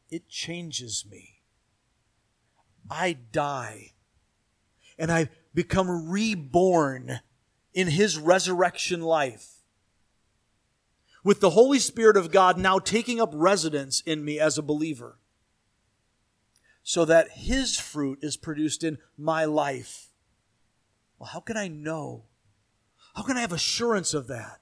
it 0.09 0.27
changes 0.29 1.05
me. 1.09 1.41
I 2.89 3.13
die 3.31 3.91
and 4.97 5.11
I 5.11 5.29
become 5.53 6.09
reborn 6.09 7.19
in 7.73 7.87
his 7.87 8.17
resurrection 8.17 9.01
life. 9.01 9.55
With 11.23 11.41
the 11.41 11.51
Holy 11.51 11.79
Spirit 11.79 12.17
of 12.17 12.31
God 12.31 12.57
now 12.57 12.79
taking 12.79 13.19
up 13.19 13.31
residence 13.33 14.01
in 14.01 14.23
me 14.23 14.39
as 14.39 14.57
a 14.57 14.63
believer, 14.63 15.17
so 16.87 17.03
that 17.03 17.31
his 17.31 17.79
fruit 17.79 18.19
is 18.21 18.37
produced 18.37 18.83
in 18.83 18.99
my 19.17 19.43
life. 19.43 20.09
Well, 21.17 21.31
how 21.33 21.39
can 21.39 21.57
I 21.57 21.67
know? 21.67 22.25
How 23.15 23.23
can 23.23 23.37
I 23.37 23.41
have 23.41 23.51
assurance 23.51 24.13
of 24.13 24.27
that? 24.27 24.61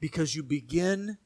Because 0.00 0.34
you 0.34 0.42
begin 0.42 1.18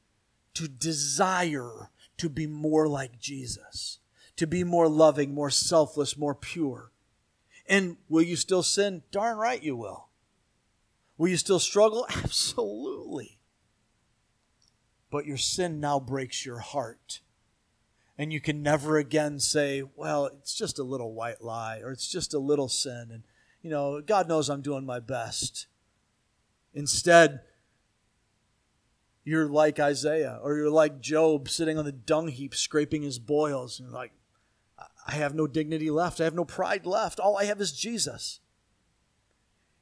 to 0.53 0.67
desire 0.67 1.89
to 2.17 2.29
be 2.29 2.45
more 2.45 2.87
like 2.87 3.19
Jesus, 3.19 3.97
to 4.35 4.45
be 4.45 4.63
more 4.63 4.87
loving, 4.87 5.33
more 5.33 5.49
selfless, 5.49 6.15
more 6.15 6.35
pure. 6.35 6.91
And 7.65 7.97
will 8.07 8.21
you 8.21 8.35
still 8.35 8.61
sin? 8.61 9.01
Darn 9.09 9.35
right 9.35 9.63
you 9.63 9.75
will. 9.75 10.09
Will 11.17 11.29
you 11.29 11.37
still 11.37 11.59
struggle? 11.59 12.05
Absolutely. 12.15 13.39
But 15.09 15.25
your 15.25 15.37
sin 15.37 15.79
now 15.79 15.99
breaks 15.99 16.45
your 16.45 16.59
heart. 16.59 17.21
And 18.17 18.31
you 18.31 18.39
can 18.39 18.63
never 18.63 18.97
again 18.97 19.39
say, 19.39 19.83
well, 19.95 20.27
it's 20.27 20.55
just 20.55 20.79
a 20.79 20.83
little 20.83 21.13
white 21.13 21.41
lie 21.41 21.79
or 21.79 21.91
it's 21.91 22.07
just 22.07 22.33
a 22.33 22.39
little 22.39 22.69
sin. 22.69 23.09
And, 23.11 23.23
you 23.61 23.69
know, 23.69 24.01
God 24.01 24.27
knows 24.29 24.49
I'm 24.49 24.61
doing 24.61 24.85
my 24.85 24.99
best. 24.99 25.67
Instead, 26.73 27.41
you're 29.25 29.47
like 29.47 29.79
Isaiah 29.79 30.39
or 30.41 30.55
you're 30.55 30.69
like 30.69 31.01
Job 31.01 31.49
sitting 31.49 31.77
on 31.77 31.83
the 31.83 31.91
dung 31.91 32.29
heap 32.29 32.55
scraping 32.55 33.01
his 33.01 33.19
boils. 33.19 33.79
And 33.79 33.91
like, 33.91 34.13
I 35.07 35.13
have 35.13 35.35
no 35.35 35.45
dignity 35.45 35.89
left. 35.89 36.21
I 36.21 36.23
have 36.23 36.33
no 36.33 36.45
pride 36.45 36.85
left. 36.85 37.19
All 37.19 37.37
I 37.37 37.45
have 37.45 37.59
is 37.59 37.73
Jesus. 37.73 38.39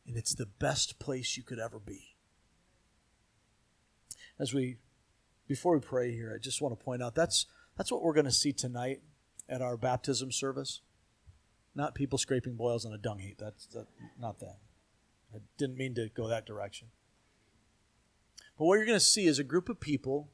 And 0.07 0.17
it's 0.17 0.33
the 0.33 0.47
best 0.47 0.97
place 0.97 1.37
you 1.37 1.43
could 1.43 1.59
ever 1.59 1.79
be. 1.79 2.15
As 4.39 4.53
we, 4.53 4.77
before 5.47 5.75
we 5.75 5.79
pray 5.79 6.11
here, 6.11 6.33
I 6.35 6.41
just 6.41 6.61
want 6.61 6.77
to 6.77 6.83
point 6.83 7.03
out 7.03 7.13
that's, 7.13 7.45
that's 7.77 7.91
what 7.91 8.01
we're 8.01 8.13
going 8.13 8.25
to 8.25 8.31
see 8.31 8.53
tonight 8.53 9.01
at 9.49 9.61
our 9.61 9.77
baptism 9.77 10.31
service. 10.31 10.81
Not 11.75 11.95
people 11.95 12.17
scraping 12.17 12.55
boils 12.55 12.85
on 12.85 12.93
a 12.93 12.97
dung 12.97 13.19
heap. 13.19 13.37
That's 13.39 13.65
that, 13.67 13.87
not 14.19 14.39
that. 14.39 14.57
I 15.33 15.39
didn't 15.57 15.77
mean 15.77 15.95
to 15.95 16.09
go 16.15 16.27
that 16.27 16.45
direction. 16.45 16.89
But 18.57 18.65
what 18.65 18.75
you're 18.75 18.85
going 18.85 18.97
to 18.97 19.03
see 19.03 19.25
is 19.25 19.39
a 19.39 19.43
group 19.43 19.69
of 19.69 19.79
people 19.79 20.29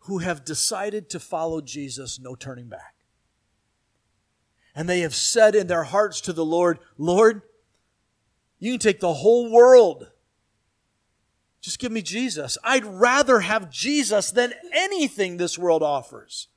who 0.00 0.18
have 0.18 0.44
decided 0.44 1.08
to 1.10 1.20
follow 1.20 1.60
Jesus, 1.60 2.18
no 2.20 2.34
turning 2.34 2.68
back 2.68 3.00
and 4.74 4.88
they 4.88 5.00
have 5.00 5.14
said 5.14 5.54
in 5.54 5.66
their 5.66 5.84
hearts 5.84 6.20
to 6.22 6.32
the 6.32 6.44
Lord, 6.44 6.78
Lord, 6.96 7.42
you 8.58 8.72
can 8.72 8.80
take 8.80 9.00
the 9.00 9.14
whole 9.14 9.52
world. 9.52 10.10
Just 11.60 11.78
give 11.78 11.92
me 11.92 12.02
Jesus. 12.02 12.56
I'd 12.64 12.84
rather 12.84 13.40
have 13.40 13.70
Jesus 13.70 14.30
than 14.30 14.54
anything 14.72 15.36
this 15.36 15.58
world 15.58 15.82
offers. 15.82 16.48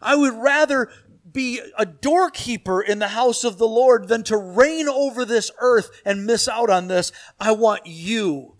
I 0.00 0.14
would 0.14 0.34
rather 0.34 0.88
be 1.30 1.60
a 1.76 1.84
doorkeeper 1.84 2.80
in 2.80 2.98
the 2.98 3.08
house 3.08 3.42
of 3.44 3.58
the 3.58 3.66
Lord 3.66 4.08
than 4.08 4.22
to 4.24 4.36
reign 4.36 4.88
over 4.88 5.24
this 5.24 5.50
earth 5.58 5.90
and 6.04 6.26
miss 6.26 6.48
out 6.48 6.70
on 6.70 6.88
this. 6.88 7.10
I 7.40 7.52
want 7.52 7.86
you. 7.86 8.56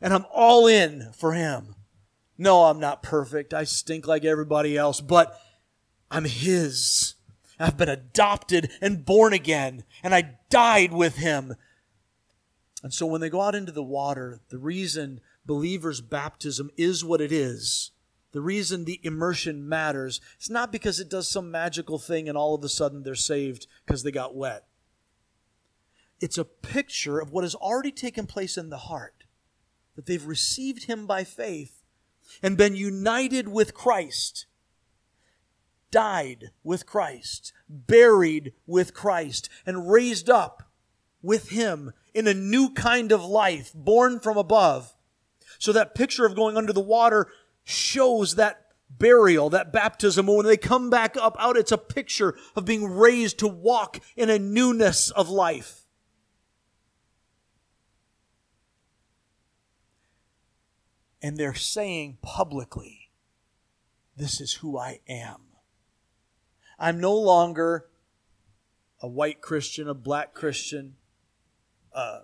And 0.00 0.14
I'm 0.14 0.24
all 0.32 0.66
in 0.66 1.12
for 1.12 1.32
Him. 1.32 1.74
No, 2.38 2.64
I'm 2.64 2.80
not 2.80 3.02
perfect. 3.02 3.52
I 3.52 3.64
stink 3.64 4.06
like 4.06 4.24
everybody 4.24 4.78
else, 4.78 5.02
but 5.02 5.38
I'm 6.10 6.24
His. 6.24 7.14
I've 7.58 7.76
been 7.76 7.90
adopted 7.90 8.70
and 8.80 9.04
born 9.04 9.34
again, 9.34 9.84
and 10.02 10.14
I 10.14 10.38
died 10.48 10.94
with 10.94 11.16
Him. 11.16 11.54
And 12.82 12.92
so 12.92 13.06
when 13.06 13.20
they 13.20 13.30
go 13.30 13.42
out 13.42 13.54
into 13.54 13.72
the 13.72 13.82
water, 13.82 14.40
the 14.48 14.58
reason 14.58 15.20
believers' 15.44 16.00
baptism 16.00 16.70
is 16.76 17.04
what 17.04 17.20
it 17.20 17.32
is, 17.32 17.90
the 18.32 18.40
reason 18.40 18.84
the 18.84 19.00
immersion 19.02 19.68
matters, 19.68 20.20
it's 20.36 20.48
not 20.48 20.72
because 20.72 21.00
it 21.00 21.10
does 21.10 21.28
some 21.28 21.50
magical 21.50 21.98
thing 21.98 22.28
and 22.28 22.38
all 22.38 22.54
of 22.54 22.64
a 22.64 22.68
sudden 22.68 23.02
they're 23.02 23.14
saved 23.14 23.66
because 23.84 24.02
they 24.02 24.12
got 24.12 24.36
wet. 24.36 24.64
It's 26.20 26.38
a 26.38 26.44
picture 26.44 27.18
of 27.18 27.32
what 27.32 27.44
has 27.44 27.54
already 27.54 27.92
taken 27.92 28.26
place 28.26 28.56
in 28.56 28.70
the 28.70 28.78
heart, 28.78 29.24
that 29.96 30.06
they've 30.06 30.24
received 30.24 30.84
Him 30.84 31.06
by 31.06 31.24
faith 31.24 31.82
and 32.42 32.56
been 32.56 32.76
united 32.76 33.48
with 33.48 33.74
Christ 33.74 34.46
died 35.90 36.50
with 36.62 36.86
Christ, 36.86 37.52
buried 37.68 38.52
with 38.66 38.94
Christ, 38.94 39.48
and 39.66 39.90
raised 39.90 40.30
up 40.30 40.70
with 41.22 41.50
Him 41.50 41.92
in 42.14 42.26
a 42.26 42.34
new 42.34 42.70
kind 42.70 43.12
of 43.12 43.24
life, 43.24 43.72
born 43.74 44.20
from 44.20 44.36
above. 44.36 44.94
So 45.58 45.72
that 45.72 45.94
picture 45.94 46.26
of 46.26 46.34
going 46.34 46.56
under 46.56 46.72
the 46.72 46.80
water 46.80 47.28
shows 47.64 48.36
that 48.36 48.70
burial, 48.90 49.50
that 49.50 49.72
baptism. 49.72 50.26
When 50.26 50.46
they 50.46 50.56
come 50.56 50.90
back 50.90 51.16
up 51.16 51.36
out, 51.38 51.56
it's 51.56 51.72
a 51.72 51.78
picture 51.78 52.36
of 52.56 52.64
being 52.64 52.84
raised 52.84 53.38
to 53.40 53.48
walk 53.48 54.00
in 54.16 54.30
a 54.30 54.38
newness 54.38 55.10
of 55.10 55.28
life. 55.28 55.86
And 61.22 61.36
they're 61.36 61.54
saying 61.54 62.18
publicly, 62.22 63.10
This 64.16 64.40
is 64.40 64.54
who 64.54 64.78
I 64.78 65.00
am. 65.08 65.42
I'm 66.78 66.98
no 66.98 67.14
longer 67.14 67.86
a 69.02 69.08
white 69.08 69.42
Christian, 69.42 69.88
a 69.88 69.94
black 69.94 70.34
Christian, 70.34 70.96
a 71.92 72.20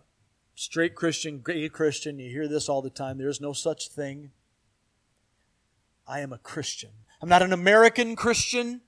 straight 0.54 0.94
Christian, 0.94 1.42
gay 1.44 1.68
Christian. 1.68 2.18
You 2.18 2.30
hear 2.30 2.48
this 2.48 2.68
all 2.68 2.82
the 2.82 2.90
time. 2.90 3.18
There's 3.18 3.40
no 3.40 3.52
such 3.52 3.88
thing. 3.88 4.30
I 6.06 6.20
am 6.20 6.32
a 6.32 6.38
Christian. 6.38 6.90
I'm 7.20 7.28
not 7.28 7.42
an 7.42 7.52
American 7.52 8.16
Christian. 8.16 8.82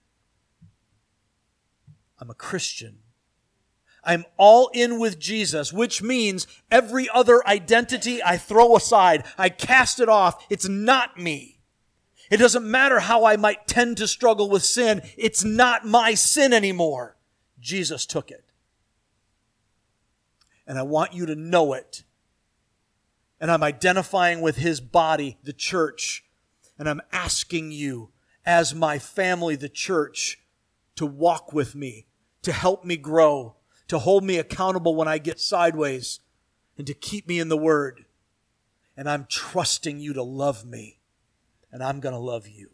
I'm 2.20 2.30
a 2.30 2.34
Christian. 2.34 2.98
I'm 4.04 4.24
all 4.36 4.70
in 4.72 4.98
with 4.98 5.18
Jesus, 5.18 5.72
which 5.72 6.02
means 6.02 6.46
every 6.70 7.08
other 7.12 7.46
identity 7.46 8.22
I 8.22 8.36
throw 8.36 8.76
aside. 8.76 9.24
I 9.36 9.48
cast 9.48 10.00
it 10.00 10.08
off. 10.08 10.46
It's 10.48 10.68
not 10.68 11.18
me. 11.18 11.58
It 12.30 12.38
doesn't 12.38 12.68
matter 12.68 13.00
how 13.00 13.24
I 13.24 13.36
might 13.36 13.66
tend 13.66 13.96
to 13.98 14.08
struggle 14.08 14.48
with 14.48 14.62
sin. 14.62 15.02
It's 15.16 15.44
not 15.44 15.86
my 15.86 16.14
sin 16.14 16.52
anymore. 16.52 17.16
Jesus 17.60 18.06
took 18.06 18.30
it. 18.30 18.44
And 20.68 20.78
I 20.78 20.82
want 20.82 21.14
you 21.14 21.26
to 21.26 21.34
know 21.34 21.72
it. 21.72 22.04
And 23.40 23.50
I'm 23.50 23.64
identifying 23.64 24.40
with 24.40 24.58
his 24.58 24.80
body, 24.80 25.38
the 25.42 25.52
church. 25.52 26.24
And 26.78 26.88
I'm 26.88 27.00
asking 27.10 27.72
you, 27.72 28.10
as 28.46 28.72
my 28.72 29.00
family, 29.00 29.56
the 29.56 29.68
church, 29.68 30.38
to 30.94 31.06
walk 31.06 31.52
with 31.52 31.74
me, 31.74 32.06
to 32.42 32.52
help 32.52 32.84
me 32.84 32.96
grow, 32.96 33.56
to 33.88 33.98
hold 33.98 34.22
me 34.22 34.36
accountable 34.36 34.94
when 34.94 35.08
I 35.08 35.18
get 35.18 35.40
sideways, 35.40 36.20
and 36.76 36.86
to 36.86 36.94
keep 36.94 37.26
me 37.26 37.40
in 37.40 37.48
the 37.48 37.56
Word. 37.56 38.04
And 38.96 39.08
I'm 39.08 39.26
trusting 39.28 39.98
you 39.98 40.12
to 40.12 40.22
love 40.22 40.64
me 40.64 40.98
and 41.72 41.82
I'm 41.82 42.00
going 42.00 42.14
to 42.14 42.20
love 42.20 42.48
you. 42.48 42.70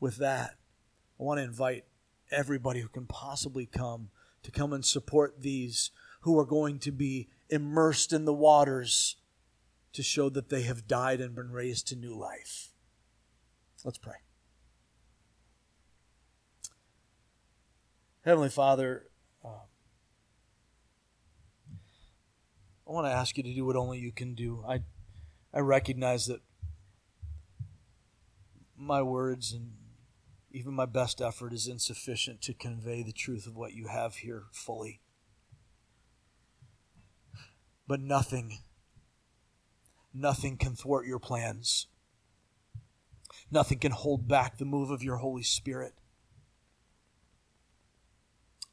With 0.00 0.16
that, 0.16 0.56
I 1.18 1.22
want 1.22 1.38
to 1.38 1.44
invite 1.44 1.84
everybody 2.30 2.80
who 2.80 2.88
can 2.88 3.06
possibly 3.06 3.66
come 3.66 4.10
to 4.44 4.50
come 4.50 4.72
and 4.72 4.84
support 4.84 5.42
these 5.42 5.90
who 6.20 6.38
are 6.38 6.46
going 6.46 6.78
to 6.78 6.92
be 6.92 7.28
immersed 7.50 8.12
in 8.12 8.24
the 8.24 8.32
waters 8.32 9.16
to 9.92 10.02
show 10.02 10.28
that 10.28 10.48
they 10.48 10.62
have 10.62 10.86
died 10.86 11.20
and 11.20 11.34
been 11.34 11.50
raised 11.50 11.88
to 11.88 11.96
new 11.96 12.14
life. 12.14 12.68
Let's 13.84 13.98
pray. 13.98 14.14
Heavenly 18.24 18.48
Father, 18.48 19.08
uh, 19.44 19.66
I 22.86 22.92
want 22.92 23.06
to 23.06 23.12
ask 23.12 23.36
you 23.36 23.42
to 23.42 23.54
do 23.54 23.64
what 23.66 23.76
only 23.76 23.98
you 23.98 24.12
can 24.12 24.34
do. 24.34 24.64
I 24.66 24.80
I 25.52 25.60
recognize 25.60 26.26
that 26.26 26.40
my 28.76 29.02
words 29.02 29.52
and 29.52 29.72
even 30.54 30.72
my 30.72 30.86
best 30.86 31.20
effort 31.20 31.52
is 31.52 31.66
insufficient 31.66 32.40
to 32.40 32.54
convey 32.54 33.02
the 33.02 33.12
truth 33.12 33.44
of 33.44 33.56
what 33.56 33.72
you 33.72 33.88
have 33.88 34.14
here 34.14 34.44
fully. 34.52 35.00
But 37.88 37.98
nothing, 37.98 38.58
nothing 40.14 40.56
can 40.56 40.76
thwart 40.76 41.06
your 41.06 41.18
plans. 41.18 41.88
Nothing 43.50 43.80
can 43.80 43.90
hold 43.90 44.28
back 44.28 44.56
the 44.56 44.64
move 44.64 44.90
of 44.90 45.02
your 45.02 45.16
Holy 45.16 45.42
Spirit. 45.42 45.94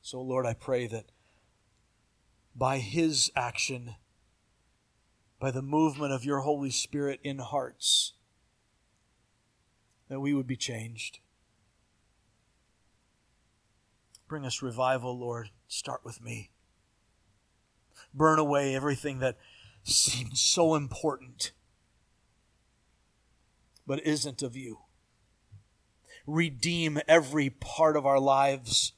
So, 0.04 0.22
Lord, 0.22 0.46
I 0.46 0.54
pray 0.54 0.86
that 0.86 1.06
by 2.56 2.78
His 2.78 3.32
action, 3.36 3.96
by 5.40 5.50
the 5.50 5.64
movement 5.64 6.14
of 6.14 6.24
your 6.24 6.42
Holy 6.42 6.70
Spirit 6.70 7.20
in 7.24 7.40
hearts, 7.40 8.14
that 10.10 10.20
we 10.20 10.36
would 10.36 10.48
be 10.48 10.56
changed. 10.56 11.18
Bring 14.32 14.46
us 14.46 14.62
revival, 14.62 15.20
Lord. 15.20 15.50
Start 15.68 16.06
with 16.06 16.22
me. 16.22 16.52
Burn 18.14 18.40
away 18.40 18.74
everything 18.74 19.20
that 19.20 19.36
seems 19.84 20.40
so 20.40 20.74
important 20.74 21.52
but 23.86 24.00
isn't 24.06 24.42
of 24.42 24.56
you. 24.56 24.80
Redeem 26.26 27.02
every 27.10 27.50
part 27.50 27.98
of 27.98 28.06
our 28.06 28.22
lives 28.22 28.94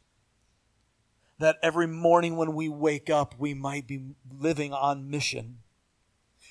that 1.39 1.57
every 1.63 1.87
morning 1.87 2.37
when 2.37 2.53
we 2.53 2.69
wake 2.69 3.09
up, 3.09 3.33
we 3.39 3.55
might 3.55 3.87
be 3.87 4.13
living 4.31 4.71
on 4.71 5.09
mission 5.09 5.57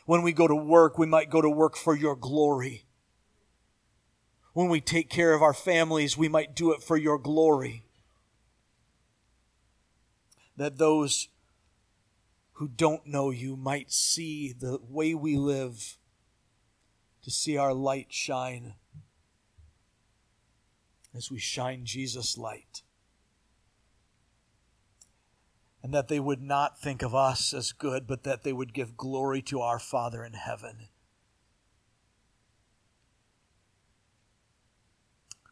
when 0.06 0.22
we 0.22 0.32
go 0.32 0.48
to 0.48 0.56
work, 0.56 0.98
we 0.98 1.06
might 1.06 1.30
go 1.30 1.40
to 1.40 1.48
work 1.48 1.76
for 1.76 1.94
your 1.94 2.16
glory. 2.16 2.86
When 4.54 4.68
we 4.68 4.80
take 4.80 5.08
care 5.08 5.34
of 5.34 5.40
our 5.40 5.54
families, 5.54 6.18
we 6.18 6.28
might 6.28 6.56
do 6.56 6.72
it 6.72 6.82
for 6.82 6.96
your 6.96 7.16
glory. 7.16 7.84
That 10.62 10.78
those 10.78 11.26
who 12.52 12.68
don't 12.68 13.04
know 13.04 13.30
you 13.30 13.56
might 13.56 13.90
see 13.90 14.52
the 14.52 14.78
way 14.88 15.12
we 15.12 15.36
live, 15.36 15.98
to 17.24 17.32
see 17.32 17.56
our 17.56 17.74
light 17.74 18.12
shine 18.12 18.74
as 21.12 21.32
we 21.32 21.40
shine 21.40 21.84
Jesus' 21.84 22.38
light 22.38 22.82
and 25.82 25.92
that 25.92 26.06
they 26.06 26.20
would 26.20 26.40
not 26.40 26.80
think 26.80 27.02
of 27.02 27.12
us 27.12 27.52
as 27.52 27.72
good, 27.72 28.06
but 28.06 28.22
that 28.22 28.44
they 28.44 28.52
would 28.52 28.72
give 28.72 28.96
glory 28.96 29.42
to 29.42 29.60
our 29.60 29.80
Father 29.80 30.24
in 30.24 30.34
heaven. 30.34 30.90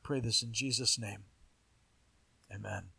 Pray 0.04 0.20
this 0.20 0.40
in 0.40 0.52
Jesus' 0.52 1.00
name. 1.00 1.24
Amen. 2.54 2.90